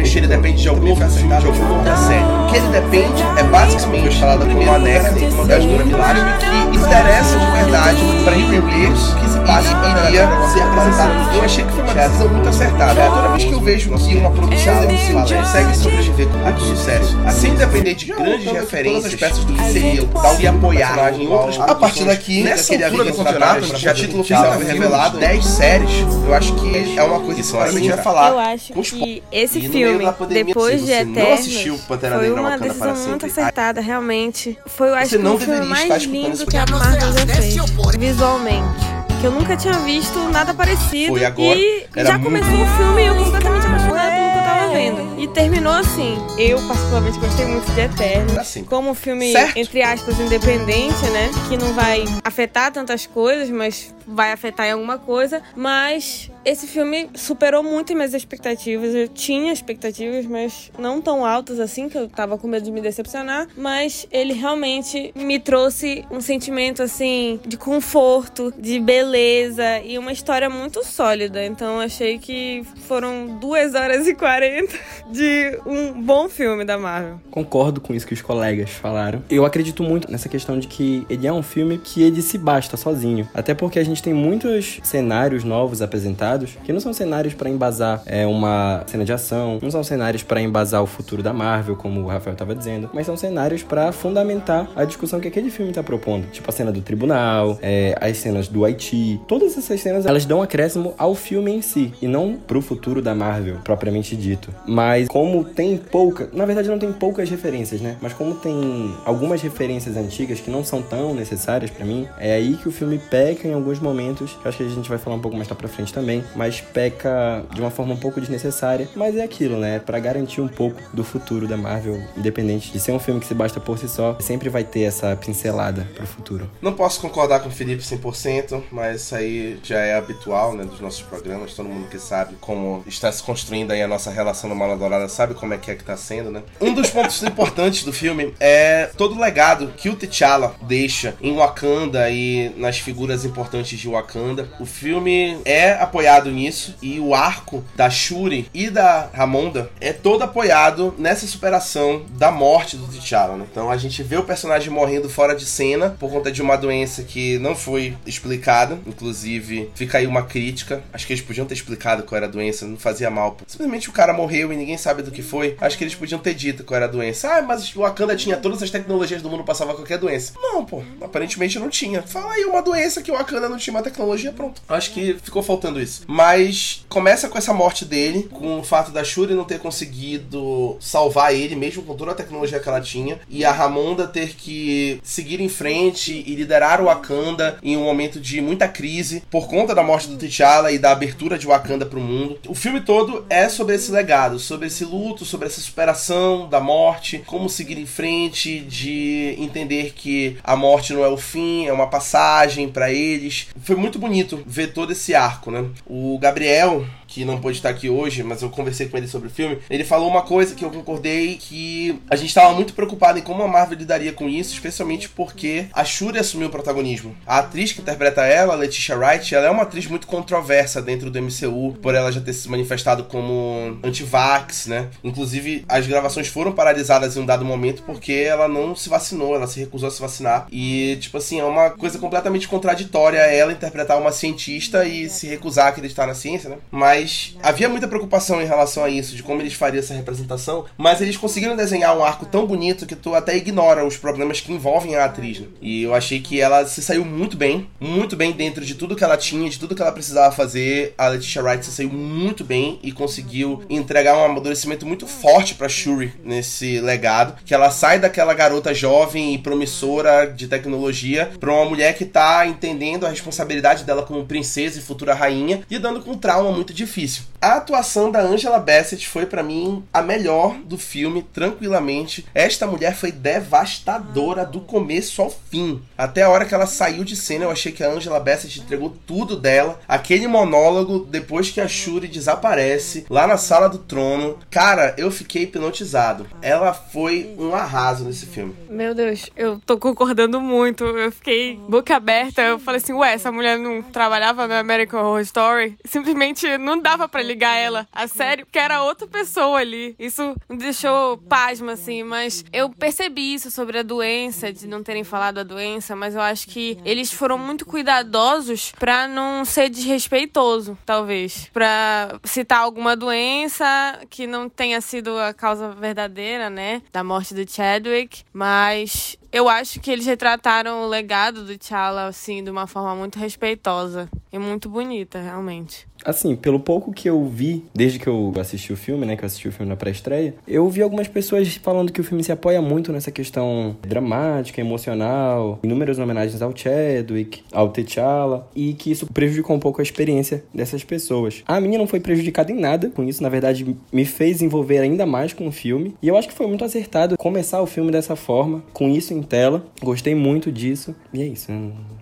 peixe 0.04 0.18
ele 0.18 0.26
depende 0.26 0.62
de 0.62 0.68
algum 0.68 0.94
filme, 0.94 1.40
de 1.40 1.46
alguma 1.46 1.78
outra 1.78 1.96
série. 1.96 2.24
O 2.24 2.46
que 2.50 2.56
ele 2.56 2.68
depende 2.68 3.22
é 3.38 3.42
basicamente 3.44 4.20
falado 4.20 4.46
como 4.46 4.60
uma 4.60 4.78
neca, 4.78 5.10
uma 5.10 5.44
das 5.46 5.64
milagre, 5.64 6.22
que 6.40 6.76
interessa 6.76 7.38
de 7.38 7.46
verdade 7.52 8.00
para 8.22 8.36
entender 8.36 8.58
o 8.58 8.92
que 8.92 9.28
se 9.30 9.38
passa 9.40 9.68
e 9.68 10.08
iria 10.08 10.28
ser 10.52 10.62
apresentado. 10.62 11.34
Eu 11.34 11.44
achei 11.44 11.64
que 11.64 11.72
foi 11.72 11.82
uma 11.82 11.94
decisão 11.94 12.28
muito 12.28 12.48
acertada. 12.48 13.00
É, 13.00 13.08
toda 13.08 13.28
vez 13.28 13.44
que 13.44 13.52
eu 13.52 13.60
vejo 13.60 13.90
que 13.94 14.16
uma 14.16 14.30
produção 14.30 14.74
consegue 14.84 15.76
sobreviver 15.76 16.28
com 16.28 16.38
muito 16.38 16.60
sucesso, 16.60 17.16
sem 17.30 17.54
depender 17.54 17.94
de 17.94 18.06
grandes 18.06 18.52
referências, 18.52 19.14
as 19.14 19.20
peças 19.20 19.44
do 19.44 19.52
que 19.54 19.72
seria, 19.72 20.08
se 20.36 20.46
apoiar 20.46 21.14
em 21.14 21.26
outras 21.28 21.58
A 21.60 21.74
partir 21.74 22.04
daqui, 22.04 22.42
nessa 22.42 22.74
altura 22.74 23.04
do 23.04 23.16
campeonato, 23.16 23.76
já 23.78 23.94
título 23.94 24.20
oficial 24.20 24.52
foi 24.52 24.64
revelado, 24.64 25.18
10 25.18 25.44
séries, 25.44 25.90
eu 26.26 26.34
acho 26.34 26.54
que 26.54 26.98
é 26.98 27.02
uma 27.02 27.20
coisa 27.20 27.42
que 27.42 27.56
a 27.56 27.70
gente 27.70 27.88
vai 27.88 28.02
falar. 28.02 28.30
Eu 28.30 28.38
acho 28.38 28.72
que 28.96 29.22
esse 29.32 29.60
filme, 29.60 29.93
depois 30.28 30.84
de 30.84 30.92
Eternos, 30.92 31.78
foi 32.18 32.30
uma 32.30 32.58
decisão 32.58 32.96
muito 33.08 33.26
acertada, 33.26 33.80
realmente. 33.80 34.58
Foi, 34.66 34.88
eu 34.88 34.94
acho 34.94 35.18
que, 35.18 35.24
o 35.24 35.38
filme 35.38 35.66
mais 35.66 36.04
lindo 36.04 36.46
que 36.46 36.56
a 36.56 36.66
Marvel 36.66 37.12
já 37.12 37.26
fez, 37.26 37.56
visualmente 37.98 38.94
que 39.24 39.28
eu 39.28 39.32
nunca 39.32 39.56
tinha 39.56 39.72
visto 39.78 40.18
nada 40.28 40.52
parecido. 40.52 41.14
Foi 41.14 41.24
agora. 41.24 41.58
E 41.58 41.86
já 41.96 42.18
começou 42.18 42.52
o 42.52 42.66
filme 42.76 43.02
e 43.02 43.06
eu 43.06 43.16
completamente 43.16 43.66
apaixonada 43.66 44.10
pelo 44.10 44.32
que 44.32 44.38
eu 44.38 44.42
tava 44.42 44.72
vendo. 44.74 45.18
E 45.22 45.28
terminou 45.28 45.72
assim. 45.72 46.18
Eu, 46.36 46.60
particularmente, 46.68 47.18
gostei 47.18 47.46
muito 47.46 47.72
de 47.72 47.80
Eterno. 47.80 48.38
Assim. 48.38 48.64
Como 48.64 48.90
um 48.90 48.94
filme, 48.94 49.32
Certo. 49.32 49.56
entre 49.56 49.80
aspas, 49.80 50.20
independente, 50.20 51.02
né? 51.06 51.30
Que 51.48 51.56
não 51.56 51.72
vai 51.72 52.04
afetar 52.22 52.70
tantas 52.70 53.06
coisas, 53.06 53.48
mas 53.48 53.94
vai 54.06 54.32
afetar 54.32 54.66
em 54.66 54.72
alguma 54.72 54.98
coisa. 54.98 55.42
Mas 55.56 56.30
esse 56.44 56.66
filme 56.66 57.08
superou 57.14 57.62
muito 57.62 57.94
minhas 57.94 58.14
expectativas. 58.14 58.94
Eu 58.94 59.08
tinha 59.08 59.52
expectativas, 59.52 60.26
mas 60.26 60.70
não 60.78 61.00
tão 61.00 61.24
altas 61.24 61.60
assim, 61.60 61.88
que 61.88 61.96
eu 61.96 62.08
tava 62.08 62.36
com 62.38 62.46
medo 62.46 62.64
de 62.64 62.70
me 62.70 62.80
decepcionar. 62.80 63.48
Mas 63.56 64.06
ele 64.10 64.32
realmente 64.32 65.12
me 65.14 65.38
trouxe 65.38 66.04
um 66.10 66.20
sentimento, 66.20 66.82
assim, 66.82 67.40
de 67.46 67.56
conforto, 67.56 68.52
de 68.58 68.78
beleza 68.78 69.80
e 69.80 69.98
uma 69.98 70.12
história 70.12 70.50
muito 70.50 70.84
sólida. 70.84 71.44
Então 71.44 71.80
achei 71.80 72.18
que 72.18 72.62
foram 72.86 73.38
2 73.40 73.74
horas 73.74 74.06
e 74.06 74.14
40 74.14 74.74
de 75.10 75.58
um 75.66 75.92
bom 75.92 76.28
filme 76.28 76.64
da 76.64 76.78
Marvel. 76.78 77.20
Concordo 77.30 77.80
com 77.80 77.94
isso 77.94 78.06
que 78.06 78.14
os 78.14 78.22
colegas 78.22 78.70
falaram. 78.70 79.22
Eu 79.30 79.44
acredito 79.44 79.82
muito 79.82 80.10
nessa 80.10 80.28
questão 80.28 80.58
de 80.58 80.66
que 80.66 81.06
ele 81.08 81.26
é 81.26 81.32
um 81.32 81.42
filme 81.42 81.78
que 81.78 82.02
ele 82.02 82.22
se 82.22 82.36
basta 82.38 82.76
sozinho. 82.76 83.28
Até 83.34 83.54
porque 83.54 83.78
a 83.78 83.84
gente 83.84 83.93
tem 84.00 84.12
muitos 84.12 84.80
cenários 84.82 85.44
novos 85.44 85.82
apresentados 85.82 86.56
que 86.64 86.72
não 86.72 86.80
são 86.80 86.92
cenários 86.92 87.34
para 87.34 87.48
embasar 87.48 88.02
é, 88.06 88.26
uma 88.26 88.82
cena 88.86 89.04
de 89.04 89.12
ação, 89.12 89.58
não 89.62 89.70
são 89.70 89.82
cenários 89.84 90.22
para 90.22 90.40
embasar 90.40 90.82
o 90.82 90.86
futuro 90.86 91.22
da 91.22 91.32
Marvel, 91.32 91.76
como 91.76 92.00
o 92.00 92.06
Rafael 92.06 92.34
estava 92.34 92.54
dizendo, 92.54 92.90
mas 92.92 93.06
são 93.06 93.16
cenários 93.16 93.62
para 93.62 93.92
fundamentar 93.92 94.68
a 94.74 94.84
discussão 94.84 95.20
que 95.20 95.28
aquele 95.28 95.50
filme 95.50 95.70
está 95.70 95.82
propondo. 95.82 96.26
Tipo 96.30 96.50
a 96.50 96.52
cena 96.52 96.72
do 96.72 96.80
tribunal, 96.80 97.58
é, 97.62 97.96
as 98.00 98.16
cenas 98.18 98.48
do 98.48 98.64
Haiti. 98.64 99.20
Todas 99.26 99.56
essas 99.56 99.80
cenas 99.80 100.06
elas 100.06 100.24
dão 100.24 100.42
acréscimo 100.42 100.94
ao 100.98 101.14
filme 101.14 101.52
em 101.52 101.62
si 101.62 101.92
e 102.00 102.06
não 102.06 102.36
pro 102.36 102.60
futuro 102.60 103.00
da 103.00 103.14
Marvel 103.14 103.58
propriamente 103.64 104.16
dito. 104.16 104.50
Mas 104.66 105.08
como 105.08 105.44
tem 105.44 105.76
pouca, 105.76 106.28
na 106.32 106.44
verdade 106.44 106.68
não 106.68 106.78
tem 106.78 106.92
poucas 106.92 107.28
referências, 107.30 107.80
né? 107.80 107.96
Mas 108.00 108.12
como 108.12 108.34
tem 108.34 108.94
algumas 109.04 109.42
referências 109.42 109.96
antigas 109.96 110.40
que 110.40 110.50
não 110.50 110.64
são 110.64 110.82
tão 110.82 111.14
necessárias 111.14 111.70
para 111.70 111.84
mim, 111.84 112.08
é 112.18 112.34
aí 112.34 112.56
que 112.56 112.68
o 112.68 112.72
filme 112.72 112.98
peca 112.98 113.46
em 113.46 113.54
alguns 113.54 113.78
momentos. 113.84 114.36
acho 114.44 114.56
que 114.56 114.64
a 114.64 114.68
gente 114.68 114.88
vai 114.88 114.98
falar 114.98 115.16
um 115.16 115.20
pouco 115.20 115.36
mais 115.36 115.48
lá 115.48 115.54
pra 115.54 115.68
frente 115.68 115.92
também, 115.92 116.24
mas 116.34 116.60
peca 116.60 117.44
de 117.54 117.60
uma 117.60 117.70
forma 117.70 117.94
um 117.94 117.96
pouco 117.96 118.20
desnecessária. 118.20 118.88
Mas 118.96 119.16
é 119.16 119.22
aquilo, 119.22 119.58
né? 119.58 119.78
Para 119.78 119.98
garantir 120.00 120.40
um 120.40 120.48
pouco 120.48 120.80
do 120.92 121.04
futuro 121.04 121.46
da 121.46 121.56
Marvel, 121.56 122.02
independente 122.16 122.72
de 122.72 122.80
ser 122.80 122.92
um 122.92 122.98
filme 122.98 123.20
que 123.20 123.26
se 123.26 123.34
basta 123.34 123.60
por 123.60 123.78
si 123.78 123.88
só, 123.88 124.16
sempre 124.20 124.48
vai 124.48 124.64
ter 124.64 124.82
essa 124.82 125.14
pincelada 125.14 125.86
pro 125.94 126.06
futuro. 126.06 126.50
Não 126.60 126.72
posso 126.72 127.00
concordar 127.00 127.40
com 127.40 127.48
o 127.48 127.52
Felipe 127.52 127.82
100%, 127.82 128.62
mas 128.72 129.02
isso 129.02 129.14
aí 129.14 129.58
já 129.62 129.78
é 129.78 129.96
habitual, 129.96 130.54
né, 130.54 130.64
dos 130.64 130.80
nossos 130.80 131.02
programas. 131.02 131.54
Todo 131.54 131.68
mundo 131.68 131.88
que 131.88 131.98
sabe 131.98 132.36
como 132.40 132.82
está 132.86 133.12
se 133.12 133.22
construindo 133.22 133.70
aí 133.70 133.82
a 133.82 133.88
nossa 133.88 134.10
relação 134.10 134.48
no 134.48 134.56
Mala 134.56 134.76
Dourada 134.76 135.08
sabe 135.08 135.34
como 135.34 135.52
é 135.54 135.58
que 135.58 135.70
é 135.70 135.74
que 135.74 135.84
tá 135.84 135.96
sendo, 135.96 136.30
né? 136.30 136.42
Um 136.60 136.72
dos 136.72 136.90
pontos 136.90 137.22
importantes 137.22 137.84
do 137.84 137.92
filme 137.92 138.34
é 138.40 138.90
todo 138.96 139.14
o 139.14 139.20
legado 139.20 139.68
que 139.76 139.88
o 139.88 139.96
T'Challa 139.96 140.54
deixa 140.62 141.14
em 141.20 141.34
Wakanda 141.34 142.08
e 142.10 142.50
nas 142.56 142.78
figuras 142.78 143.24
importantes 143.24 143.73
de 143.76 143.88
Wakanda. 143.88 144.48
O 144.58 144.66
filme 144.66 145.38
é 145.44 145.72
apoiado 145.72 146.30
nisso 146.30 146.74
e 146.80 147.00
o 147.00 147.14
arco 147.14 147.64
da 147.74 147.90
Shuri 147.90 148.48
e 148.52 148.70
da 148.70 149.08
Ramonda 149.12 149.70
é 149.80 149.92
todo 149.92 150.22
apoiado 150.22 150.94
nessa 150.98 151.26
superação 151.26 152.04
da 152.10 152.30
morte 152.30 152.76
do 152.76 152.86
T'Challa, 152.86 153.36
né? 153.36 153.46
Então 153.50 153.70
a 153.70 153.76
gente 153.76 154.02
vê 154.02 154.16
o 154.16 154.24
personagem 154.24 154.70
morrendo 154.70 155.08
fora 155.08 155.34
de 155.34 155.44
cena 155.44 155.90
por 155.98 156.10
conta 156.10 156.30
de 156.30 156.42
uma 156.42 156.56
doença 156.56 157.02
que 157.02 157.38
não 157.38 157.54
foi 157.54 157.96
explicada, 158.06 158.78
inclusive 158.86 159.70
fica 159.74 159.98
aí 159.98 160.06
uma 160.06 160.22
crítica. 160.22 160.82
Acho 160.92 161.06
que 161.06 161.12
eles 161.12 161.24
podiam 161.24 161.46
ter 161.46 161.54
explicado 161.54 162.02
qual 162.02 162.16
era 162.16 162.26
a 162.26 162.30
doença, 162.30 162.66
não 162.66 162.76
fazia 162.76 163.10
mal. 163.10 163.36
Simplesmente 163.46 163.88
o 163.88 163.92
cara 163.92 164.12
morreu 164.12 164.52
e 164.52 164.56
ninguém 164.56 164.76
sabe 164.76 165.02
do 165.02 165.10
que 165.10 165.22
foi. 165.22 165.56
Acho 165.60 165.76
que 165.76 165.84
eles 165.84 165.94
podiam 165.94 166.18
ter 166.18 166.34
dito 166.34 166.64
qual 166.64 166.76
era 166.76 166.86
a 166.86 166.88
doença. 166.90 167.28
Ah, 167.28 167.42
mas 167.42 167.74
o 167.74 167.80
Wakanda 167.80 168.16
tinha 168.16 168.36
todas 168.36 168.62
as 168.62 168.70
tecnologias 168.70 169.22
do 169.22 169.30
mundo 169.30 169.44
pra 169.44 169.54
salvar 169.54 169.76
qualquer 169.76 169.98
doença. 169.98 170.32
Não, 170.36 170.64
pô, 170.64 170.82
aparentemente 171.00 171.58
não 171.58 171.68
tinha. 171.68 172.02
Fala 172.02 172.32
aí 172.32 172.44
uma 172.44 172.62
doença 172.62 173.02
que 173.02 173.10
o 173.10 173.14
Wakanda 173.14 173.48
não 173.48 173.56
tinha 173.64 173.74
uma 173.74 173.82
tecnologia, 173.82 174.32
pronto. 174.32 174.62
Acho 174.68 174.92
que 174.92 175.14
ficou 175.22 175.42
faltando 175.42 175.80
isso. 175.80 176.02
Mas 176.06 176.84
começa 176.88 177.28
com 177.28 177.38
essa 177.38 177.52
morte 177.52 177.84
dele, 177.84 178.28
com 178.30 178.60
o 178.60 178.62
fato 178.62 178.90
da 178.90 179.02
Shuri 179.02 179.34
não 179.34 179.44
ter 179.44 179.58
conseguido 179.58 180.76
salvar 180.80 181.34
ele, 181.34 181.56
mesmo 181.56 181.82
com 181.82 181.94
toda 181.94 182.12
a 182.12 182.14
tecnologia 182.14 182.60
que 182.60 182.68
ela 182.68 182.80
tinha, 182.80 183.18
e 183.28 183.44
a 183.44 183.52
Ramonda 183.52 184.06
ter 184.06 184.34
que 184.34 185.00
seguir 185.02 185.40
em 185.40 185.48
frente 185.48 186.12
e 186.26 186.34
liderar 186.34 186.80
o 186.80 186.84
Wakanda 186.84 187.58
em 187.62 187.76
um 187.76 187.84
momento 187.84 188.20
de 188.20 188.40
muita 188.40 188.68
crise 188.68 189.22
por 189.30 189.48
conta 189.48 189.74
da 189.74 189.82
morte 189.82 190.08
do 190.08 190.16
T'Challa 190.16 190.70
e 190.70 190.78
da 190.78 190.92
abertura 190.92 191.38
de 191.38 191.46
Wakanda 191.46 191.86
pro 191.86 192.00
mundo. 192.00 192.38
O 192.46 192.54
filme 192.54 192.80
todo 192.80 193.24
é 193.30 193.48
sobre 193.48 193.74
esse 193.74 193.90
legado, 193.90 194.38
sobre 194.38 194.66
esse 194.66 194.84
luto, 194.84 195.24
sobre 195.24 195.46
essa 195.46 195.60
superação 195.60 196.48
da 196.48 196.60
morte, 196.60 197.22
como 197.26 197.48
seguir 197.48 197.78
em 197.78 197.86
frente, 197.86 198.60
de 198.60 199.34
entender 199.38 199.92
que 199.94 200.36
a 200.44 200.54
morte 200.56 200.92
não 200.92 201.04
é 201.04 201.08
o 201.08 201.16
fim, 201.16 201.66
é 201.66 201.72
uma 201.72 201.86
passagem 201.86 202.68
para 202.68 202.92
eles. 202.92 203.48
Foi 203.62 203.76
muito 203.76 203.98
bonito 203.98 204.42
ver 204.46 204.72
todo 204.72 204.92
esse 204.92 205.14
arco, 205.14 205.50
né? 205.50 205.64
O 205.86 206.18
Gabriel, 206.18 206.84
que 207.14 207.24
não 207.24 207.40
pôde 207.40 207.58
estar 207.58 207.68
aqui 207.68 207.88
hoje, 207.88 208.24
mas 208.24 208.42
eu 208.42 208.50
conversei 208.50 208.88
com 208.88 208.96
ele 208.96 209.06
sobre 209.06 209.28
o 209.28 209.30
filme, 209.30 209.58
ele 209.70 209.84
falou 209.84 210.08
uma 210.08 210.22
coisa 210.22 210.52
que 210.52 210.64
eu 210.64 210.70
concordei 210.70 211.36
que 211.36 212.00
a 212.10 212.16
gente 212.16 212.28
estava 212.28 212.52
muito 212.52 212.74
preocupado 212.74 213.20
em 213.20 213.22
como 213.22 213.44
a 213.44 213.46
Marvel 213.46 213.78
lidaria 213.78 214.12
com 214.12 214.28
isso, 214.28 214.52
especialmente 214.52 215.08
porque 215.08 215.66
a 215.72 215.84
Shuri 215.84 216.18
assumiu 216.18 216.48
o 216.48 216.50
protagonismo. 216.50 217.14
A 217.24 217.38
atriz 217.38 217.70
que 217.70 217.80
interpreta 217.80 218.22
ela, 218.22 218.56
Letitia 218.56 218.96
Wright, 218.96 219.32
ela 219.32 219.46
é 219.46 219.50
uma 219.50 219.62
atriz 219.62 219.86
muito 219.86 220.08
controversa 220.08 220.82
dentro 220.82 221.08
do 221.08 221.22
MCU, 221.22 221.76
por 221.80 221.94
ela 221.94 222.10
já 222.10 222.20
ter 222.20 222.32
se 222.32 222.48
manifestado 222.48 223.04
como 223.04 223.78
anti-vax, 223.84 224.66
né? 224.66 224.88
Inclusive, 225.04 225.64
as 225.68 225.86
gravações 225.86 226.26
foram 226.26 226.50
paralisadas 226.50 227.16
em 227.16 227.20
um 227.20 227.26
dado 227.26 227.44
momento 227.44 227.84
porque 227.84 228.12
ela 228.12 228.48
não 228.48 228.74
se 228.74 228.88
vacinou, 228.88 229.36
ela 229.36 229.46
se 229.46 229.60
recusou 229.60 229.88
a 229.88 229.92
se 229.92 230.00
vacinar. 230.00 230.48
E, 230.50 230.96
tipo 231.00 231.16
assim, 231.16 231.38
é 231.38 231.44
uma 231.44 231.70
coisa 231.70 231.96
completamente 231.96 232.48
contraditória 232.48 233.18
ela 233.18 233.52
interpretar 233.52 234.00
uma 234.00 234.10
cientista 234.10 234.84
e 234.84 235.08
se 235.08 235.28
recusar 235.28 235.66
a 235.66 235.68
acreditar 235.68 236.06
na 236.06 236.14
ciência, 236.14 236.50
né? 236.50 236.56
Mas 236.72 237.03
havia 237.42 237.68
muita 237.68 237.88
preocupação 237.88 238.40
em 238.40 238.46
relação 238.46 238.84
a 238.84 238.88
isso, 238.88 239.16
de 239.16 239.22
como 239.22 239.40
eles 239.40 239.54
fariam 239.54 239.80
essa 239.80 239.94
representação, 239.94 240.64
mas 240.76 241.00
eles 241.00 241.16
conseguiram 241.16 241.56
desenhar 241.56 241.96
um 241.96 242.04
arco 242.04 242.26
tão 242.26 242.46
bonito 242.46 242.86
que 242.86 242.96
tu 242.96 243.14
até 243.14 243.36
ignora 243.36 243.86
os 243.86 243.96
problemas 243.96 244.40
que 244.40 244.52
envolvem 244.52 244.96
a 244.96 245.04
atriz. 245.04 245.40
Né? 245.40 245.46
E 245.60 245.82
eu 245.82 245.94
achei 245.94 246.20
que 246.20 246.40
ela 246.40 246.66
se 246.66 246.82
saiu 246.82 247.04
muito 247.04 247.36
bem, 247.36 247.68
muito 247.80 248.16
bem 248.16 248.32
dentro 248.32 248.64
de 248.64 248.74
tudo 248.74 248.96
que 248.96 249.04
ela 249.04 249.16
tinha, 249.16 249.48
de 249.48 249.58
tudo 249.58 249.74
que 249.74 249.82
ela 249.82 249.92
precisava 249.92 250.34
fazer. 250.34 250.94
A 250.96 251.08
Letitia 251.08 251.42
Wright 251.42 251.64
se 251.64 251.72
saiu 251.72 251.90
muito 251.90 252.44
bem 252.44 252.78
e 252.82 252.92
conseguiu 252.92 253.62
entregar 253.68 254.16
um 254.16 254.24
amadurecimento 254.24 254.86
muito 254.86 255.06
forte 255.06 255.54
para 255.54 255.68
Shuri 255.68 256.12
nesse 256.24 256.80
legado, 256.80 257.36
que 257.44 257.54
ela 257.54 257.70
sai 257.70 257.98
daquela 257.98 258.34
garota 258.34 258.74
jovem 258.74 259.34
e 259.34 259.38
promissora 259.38 260.26
de 260.26 260.48
tecnologia 260.48 261.30
para 261.38 261.52
uma 261.52 261.64
mulher 261.64 261.94
que 261.94 262.04
tá 262.04 262.46
entendendo 262.46 263.06
a 263.06 263.10
responsabilidade 263.10 263.84
dela 263.84 264.02
como 264.02 264.24
princesa 264.24 264.78
e 264.78 264.82
futura 264.82 265.14
rainha, 265.14 265.62
lidando 265.70 266.00
com 266.00 266.12
um 266.12 266.18
trauma 266.18 266.50
muito 266.50 266.72
difícil. 266.72 266.93
A 267.40 267.56
atuação 267.56 268.10
da 268.10 268.20
Angela 268.20 268.58
Bassett 268.58 269.06
foi 269.06 269.26
para 269.26 269.42
mim 269.42 269.84
a 269.92 270.00
melhor 270.00 270.56
do 270.64 270.78
filme, 270.78 271.22
tranquilamente. 271.22 272.24
Esta 272.34 272.66
mulher 272.66 272.94
foi 272.94 273.12
devastadora 273.12 274.46
do 274.46 274.60
começo 274.60 275.20
ao 275.20 275.28
fim. 275.28 275.82
Até 275.98 276.22
a 276.22 276.30
hora 276.30 276.46
que 276.46 276.54
ela 276.54 276.66
saiu 276.66 277.04
de 277.04 277.14
cena, 277.16 277.44
eu 277.44 277.50
achei 277.50 277.70
que 277.72 277.82
a 277.82 277.90
Angela 277.90 278.20
Bassett 278.20 278.60
entregou 278.60 278.96
tudo 279.06 279.36
dela. 279.36 279.78
Aquele 279.86 280.26
monólogo 280.26 281.00
depois 281.00 281.50
que 281.50 281.60
a 281.60 281.68
Shuri 281.68 282.08
desaparece 282.08 283.04
lá 283.10 283.26
na 283.26 283.36
sala 283.36 283.68
do 283.68 283.78
trono. 283.78 284.38
Cara, 284.50 284.94
eu 284.96 285.10
fiquei 285.10 285.42
hipnotizado. 285.42 286.26
Ela 286.40 286.72
foi 286.72 287.34
um 287.38 287.54
arraso 287.54 288.04
nesse 288.04 288.24
filme. 288.24 288.54
Meu 288.70 288.94
Deus, 288.94 289.28
eu 289.36 289.60
tô 289.66 289.76
concordando 289.78 290.40
muito. 290.40 290.84
Eu 290.84 291.12
fiquei 291.12 291.56
boca 291.68 291.94
aberta. 291.94 292.40
Eu 292.40 292.58
falei 292.58 292.80
assim, 292.80 292.92
ué, 292.92 293.12
essa 293.12 293.30
mulher 293.30 293.58
não 293.58 293.82
trabalhava 293.82 294.46
no 294.46 294.54
American 294.54 295.04
Horror 295.04 295.20
Story? 295.20 295.76
Simplesmente 295.84 296.56
não 296.56 296.80
dava 296.84 297.08
para 297.08 297.22
ligar 297.22 297.56
ela 297.56 297.88
a 297.90 298.06
sério, 298.06 298.44
porque 298.44 298.58
era 298.58 298.82
outra 298.82 299.06
pessoa 299.06 299.58
ali. 299.58 299.96
Isso 299.98 300.36
me 300.50 300.58
deixou 300.58 301.16
pasma, 301.16 301.72
assim, 301.72 302.02
mas 302.02 302.44
eu 302.52 302.68
percebi 302.68 303.32
isso 303.32 303.50
sobre 303.50 303.78
a 303.78 303.82
doença, 303.82 304.52
de 304.52 304.68
não 304.68 304.82
terem 304.82 305.02
falado 305.02 305.38
a 305.38 305.42
doença, 305.42 305.96
mas 305.96 306.14
eu 306.14 306.20
acho 306.20 306.46
que 306.46 306.78
eles 306.84 307.10
foram 307.10 307.38
muito 307.38 307.64
cuidadosos 307.64 308.72
para 308.78 309.08
não 309.08 309.46
ser 309.46 309.70
desrespeitoso, 309.70 310.76
talvez. 310.84 311.48
Pra 311.54 312.20
citar 312.22 312.58
alguma 312.58 312.94
doença 312.94 313.64
que 314.10 314.26
não 314.26 314.50
tenha 314.50 314.78
sido 314.82 315.18
a 315.18 315.32
causa 315.32 315.70
verdadeira, 315.70 316.50
né? 316.50 316.82
Da 316.92 317.02
morte 317.02 317.32
do 317.32 317.50
Chadwick, 317.50 318.24
mas 318.30 319.16
eu 319.32 319.48
acho 319.48 319.80
que 319.80 319.90
eles 319.90 320.04
retrataram 320.04 320.82
o 320.82 320.86
legado 320.86 321.44
do 321.44 321.58
T'Challa, 321.58 322.06
assim, 322.06 322.44
de 322.44 322.50
uma 322.50 322.66
forma 322.66 322.94
muito 322.94 323.18
respeitosa 323.18 324.08
e 324.32 324.38
muito 324.38 324.68
bonita, 324.68 325.20
realmente. 325.20 325.88
Assim, 326.04 326.36
pelo 326.36 326.60
pouco 326.60 326.92
que 326.92 327.08
eu 327.08 327.24
vi, 327.26 327.64
desde 327.74 327.98
que 327.98 328.06
eu 328.06 328.32
assisti 328.38 328.72
o 328.72 328.76
filme, 328.76 329.06
né, 329.06 329.16
que 329.16 329.24
eu 329.24 329.26
assisti 329.26 329.48
o 329.48 329.52
filme 329.52 329.70
na 329.70 329.76
pré-estreia, 329.76 330.34
eu 330.46 330.68
vi 330.68 330.82
algumas 330.82 331.08
pessoas 331.08 331.54
falando 331.56 331.92
que 331.92 332.00
o 332.00 332.04
filme 332.04 332.22
se 332.22 332.30
apoia 332.30 332.60
muito 332.60 332.92
nessa 332.92 333.10
questão 333.10 333.76
dramática, 333.82 334.60
emocional, 334.60 335.58
inúmeras 335.62 335.98
homenagens 335.98 336.42
ao 336.42 336.54
Chadwick, 336.54 337.42
ao 337.52 337.70
T'Challa, 337.70 338.48
e 338.54 338.74
que 338.74 338.90
isso 338.90 339.06
prejudicou 339.06 339.56
um 339.56 339.60
pouco 339.60 339.80
a 339.80 339.82
experiência 339.82 340.44
dessas 340.52 340.84
pessoas. 340.84 341.42
A 341.46 341.60
minha 341.60 341.78
não 341.78 341.86
foi 341.86 342.00
prejudicada 342.00 342.52
em 342.52 342.60
nada 342.60 342.90
com 342.90 343.02
isso, 343.02 343.22
na 343.22 343.28
verdade, 343.28 343.76
me 343.92 344.04
fez 344.04 344.42
envolver 344.42 344.78
ainda 344.78 345.06
mais 345.06 345.32
com 345.32 345.46
o 345.46 345.52
filme, 345.52 345.94
e 346.02 346.08
eu 346.08 346.16
acho 346.16 346.28
que 346.28 346.34
foi 346.34 346.46
muito 346.46 346.64
acertado 346.64 347.16
começar 347.16 347.62
o 347.62 347.66
filme 347.66 347.90
dessa 347.90 348.14
forma, 348.14 348.62
com 348.72 348.88
isso 348.90 349.14
em 349.14 349.22
tela. 349.22 349.64
Gostei 349.82 350.14
muito 350.14 350.52
disso, 350.52 350.94
e 351.12 351.22
é 351.22 351.26
isso. 351.26 351.50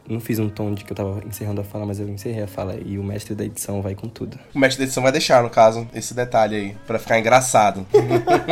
Não 0.09 0.19
fiz 0.19 0.39
um 0.39 0.49
tom 0.49 0.75
de 0.75 0.85
que 0.85 0.93
eu 0.93 0.97
tava 0.97 1.23
encerrando 1.27 1.61
a 1.61 1.65
fala, 1.65 1.87
mas 1.87 2.01
eu 2.01 2.09
encerrei 2.09 2.43
a 2.43 2.47
fala 2.49 2.77
e 2.85 2.99
o 2.99 3.05
mestre 3.05 3.35
da 3.35 3.45
edição 3.45 3.81
vai 3.81 3.92
com 3.95 4.09
tudo. 4.09 4.39
O 4.55 4.59
mestre 4.59 4.79
da 4.79 4.85
edição 4.85 5.03
vai 5.03 5.13
deixar, 5.13 5.43
no 5.43 5.51
caso, 5.51 5.87
esse 5.95 6.15
detalhe 6.15 6.57
aí, 6.57 6.77
para 6.87 6.99
ficar 6.99 7.19
engraçado. 7.19 7.87